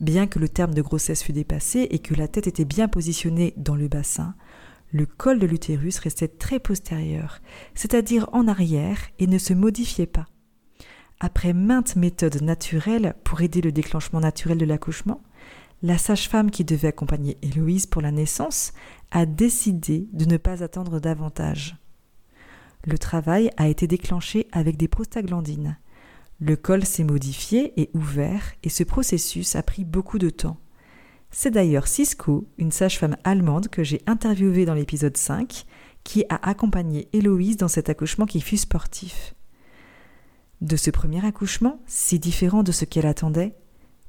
Bien 0.00 0.26
que 0.26 0.38
le 0.38 0.48
terme 0.48 0.74
de 0.74 0.82
grossesse 0.82 1.22
fût 1.22 1.32
dépassé 1.32 1.88
et 1.90 1.98
que 1.98 2.14
la 2.14 2.28
tête 2.28 2.46
était 2.46 2.64
bien 2.64 2.88
positionnée 2.88 3.52
dans 3.56 3.74
le 3.74 3.88
bassin, 3.88 4.34
le 4.92 5.06
col 5.06 5.38
de 5.38 5.46
l'utérus 5.46 5.98
restait 5.98 6.28
très 6.28 6.60
postérieur, 6.60 7.40
c'est-à-dire 7.74 8.28
en 8.32 8.48
arrière, 8.48 8.98
et 9.18 9.26
ne 9.26 9.38
se 9.38 9.52
modifiait 9.52 10.06
pas. 10.06 10.26
Après 11.20 11.52
maintes 11.52 11.96
méthodes 11.96 12.40
naturelles 12.42 13.14
pour 13.24 13.40
aider 13.40 13.60
le 13.60 13.72
déclenchement 13.72 14.20
naturel 14.20 14.56
de 14.56 14.64
l'accouchement, 14.64 15.20
la 15.82 15.98
sage-femme 15.98 16.50
qui 16.50 16.64
devait 16.64 16.88
accompagner 16.88 17.36
Héloïse 17.42 17.86
pour 17.86 18.02
la 18.02 18.12
naissance 18.12 18.72
a 19.10 19.26
décidé 19.26 20.08
de 20.12 20.24
ne 20.24 20.36
pas 20.36 20.62
attendre 20.62 21.00
davantage. 21.00 21.76
Le 22.84 22.98
travail 22.98 23.50
a 23.56 23.68
été 23.68 23.86
déclenché 23.86 24.46
avec 24.52 24.76
des 24.76 24.88
prostaglandines, 24.88 25.76
le 26.40 26.56
col 26.56 26.84
s'est 26.84 27.04
modifié 27.04 27.80
et 27.80 27.90
ouvert 27.94 28.52
et 28.62 28.68
ce 28.68 28.84
processus 28.84 29.56
a 29.56 29.62
pris 29.62 29.84
beaucoup 29.84 30.18
de 30.18 30.30
temps. 30.30 30.58
C'est 31.30 31.50
d'ailleurs 31.50 31.88
Cisco, 31.88 32.48
une 32.58 32.70
sage-femme 32.70 33.16
allemande 33.24 33.68
que 33.68 33.82
j'ai 33.84 34.02
interviewée 34.06 34.64
dans 34.64 34.74
l'épisode 34.74 35.16
5, 35.16 35.66
qui 36.04 36.24
a 36.28 36.48
accompagné 36.48 37.08
Héloïse 37.12 37.56
dans 37.58 37.68
cet 37.68 37.90
accouchement 37.90 38.24
qui 38.24 38.40
fut 38.40 38.56
sportif. 38.56 39.34
De 40.60 40.76
ce 40.76 40.90
premier 40.90 41.24
accouchement, 41.24 41.80
si 41.86 42.18
différent 42.18 42.62
de 42.62 42.72
ce 42.72 42.84
qu'elle 42.84 43.06
attendait, 43.06 43.54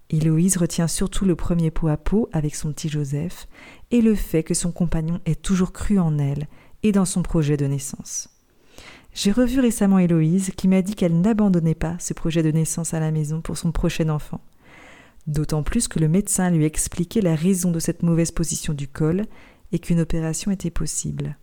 Héloïse 0.10 0.58
retient 0.58 0.88
surtout 0.88 1.26
le 1.26 1.36
premier 1.36 1.72
pot 1.72 1.88
à 1.90 1.98
pot 1.98 2.30
avec 2.32 2.56
son 2.56 2.72
petit 2.72 2.90
Joseph 2.90 3.48
et 3.92 4.02
le 4.02 4.16
fait 4.16 4.44
que 4.44 4.54
son 4.54 4.72
compagnon 4.72 5.20
ait 5.26 5.36
toujours 5.36 5.74
cru 5.74 6.00
en 6.00 6.18
elle 6.18 6.48
et 6.84 6.92
dans 6.92 7.06
son 7.06 7.22
projet 7.22 7.58
de 7.58 7.66
naissance. 7.66 8.30
J'ai 9.22 9.34
revu 9.34 9.60
récemment 9.60 10.00
Héloïse 10.00 10.52
qui 10.56 10.70
m'a 10.70 10.82
dit 10.82 10.96
qu'elle 10.96 11.20
n'abandonnait 11.20 11.76
pas 11.76 11.98
ce 12.00 12.14
projet 12.14 12.42
de 12.42 12.52
naissance 12.52 12.94
à 12.94 13.02
la 13.02 13.12
maison 13.12 13.42
pour 13.42 13.58
son 13.58 13.74
prochain 13.74 14.08
enfant. 14.08 14.40
D'autant 15.28 15.62
plus 15.62 15.90
que 15.90 16.00
le 16.00 16.08
médecin 16.08 16.50
lui 16.50 16.64
expliquait 16.64 17.20
la 17.20 17.36
raison 17.36 17.70
de 17.72 17.80
cette 17.80 18.02
mauvaise 18.02 18.32
position 18.32 18.74
du 18.74 18.88
col 18.88 19.26
et 19.74 19.80
qu'une 19.80 20.00
opération 20.00 20.52
était 20.52 20.70
possible. 20.70 21.38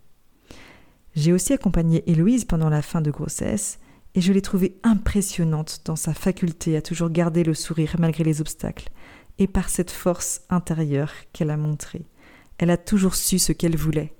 J'ai 1.15 1.31
aussi 1.33 1.53
accompagné 1.53 2.03
Héloïse 2.09 2.45
pendant 2.45 2.71
la 2.71 2.81
fin 2.81 2.99
de 2.99 3.11
grossesse 3.11 3.77
et 4.15 4.21
je 4.21 4.33
l'ai 4.33 4.41
trouvée 4.41 4.79
impressionnante 4.81 5.81
dans 5.85 5.95
sa 5.95 6.15
faculté 6.15 6.77
à 6.77 6.81
toujours 6.81 7.11
garder 7.11 7.43
le 7.43 7.53
sourire 7.53 7.97
malgré 7.99 8.23
les 8.23 8.41
obstacles 8.41 8.89
et 9.37 9.45
par 9.45 9.69
cette 9.69 9.91
force 9.91 10.41
intérieure 10.49 11.13
qu'elle 11.31 11.51
a 11.51 11.57
montrée. 11.57 12.07
Elle 12.57 12.71
a 12.71 12.77
toujours 12.77 13.13
su 13.13 13.37
ce 13.37 13.51
qu'elle 13.51 13.77
voulait. 13.77 14.15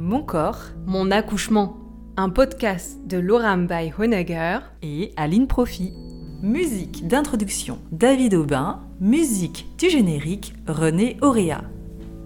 Mon 0.00 0.22
corps, 0.22 0.60
mon 0.86 1.10
accouchement. 1.10 1.76
Un 2.16 2.30
podcast 2.30 3.00
de 3.08 3.18
Laura 3.18 3.56
by 3.56 3.92
Honegger 3.98 4.60
et 4.80 5.10
Aline 5.16 5.48
Profi. 5.48 5.92
Musique 6.40 7.08
d'introduction 7.08 7.80
David 7.90 8.34
Aubin, 8.34 8.78
musique 9.00 9.66
du 9.76 9.90
générique 9.90 10.54
René 10.68 11.16
Auréa. 11.20 11.64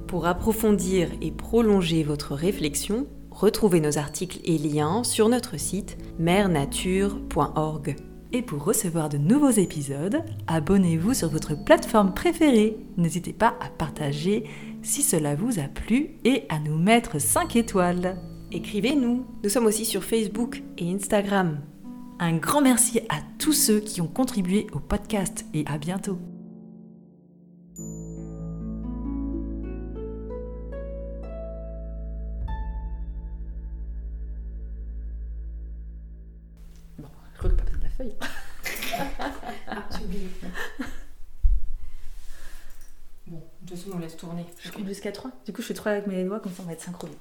Pour 0.06 0.26
approfondir 0.26 1.08
et 1.22 1.30
prolonger 1.30 2.02
votre 2.02 2.34
réflexion, 2.34 3.06
retrouvez 3.30 3.80
nos 3.80 3.96
articles 3.96 4.40
et 4.44 4.58
liens 4.58 5.02
sur 5.02 5.30
notre 5.30 5.58
site 5.58 5.96
mernature.org. 6.18 7.96
Et 8.34 8.42
pour 8.42 8.64
recevoir 8.64 9.08
de 9.08 9.18
nouveaux 9.18 9.50
épisodes, 9.50 10.22
abonnez-vous 10.46 11.14
sur 11.14 11.28
votre 11.28 11.54
plateforme 11.54 12.12
préférée. 12.12 12.76
N'hésitez 12.98 13.32
pas 13.32 13.54
à 13.60 13.68
partager 13.68 14.44
si 14.82 15.02
cela 15.02 15.34
vous 15.34 15.58
a 15.58 15.68
plu 15.68 16.10
et 16.24 16.44
à 16.48 16.58
nous 16.58 16.76
mettre 16.78 17.20
5 17.20 17.56
étoiles. 17.56 18.16
Écrivez-nous, 18.50 19.26
nous 19.42 19.48
sommes 19.48 19.66
aussi 19.66 19.84
sur 19.84 20.04
Facebook 20.04 20.62
et 20.78 20.92
Instagram. 20.92 21.60
Un 22.18 22.36
grand 22.36 22.60
merci 22.60 23.00
à 23.08 23.16
tous 23.38 23.52
ceux 23.52 23.80
qui 23.80 24.00
ont 24.00 24.06
contribué 24.06 24.66
au 24.72 24.78
podcast 24.78 25.46
et 25.54 25.64
à 25.66 25.78
bientôt. 25.78 26.18
Bon, 36.98 37.08
je 37.34 37.38
crois 37.38 37.50
que 37.50 37.54
pas 37.56 37.64
de 37.64 37.82
la 37.82 37.88
feuille. 37.90 38.14
ah, 39.68 39.88
Bon, 43.26 43.42
de 43.61 43.61
on 43.94 43.98
laisse 43.98 44.16
tourner. 44.16 44.46
Je 44.60 44.70
compte 44.70 44.86
jusqu'à 44.86 45.12
3. 45.12 45.30
Du 45.44 45.52
coup, 45.52 45.62
je 45.62 45.68
fais 45.68 45.74
3 45.74 45.92
avec 45.92 46.06
mes 46.06 46.24
doigts, 46.24 46.40
comme 46.40 46.52
ça 46.52 46.62
on 46.62 46.66
va 46.66 46.72
être 46.72 46.80
synchronisés. 46.80 47.18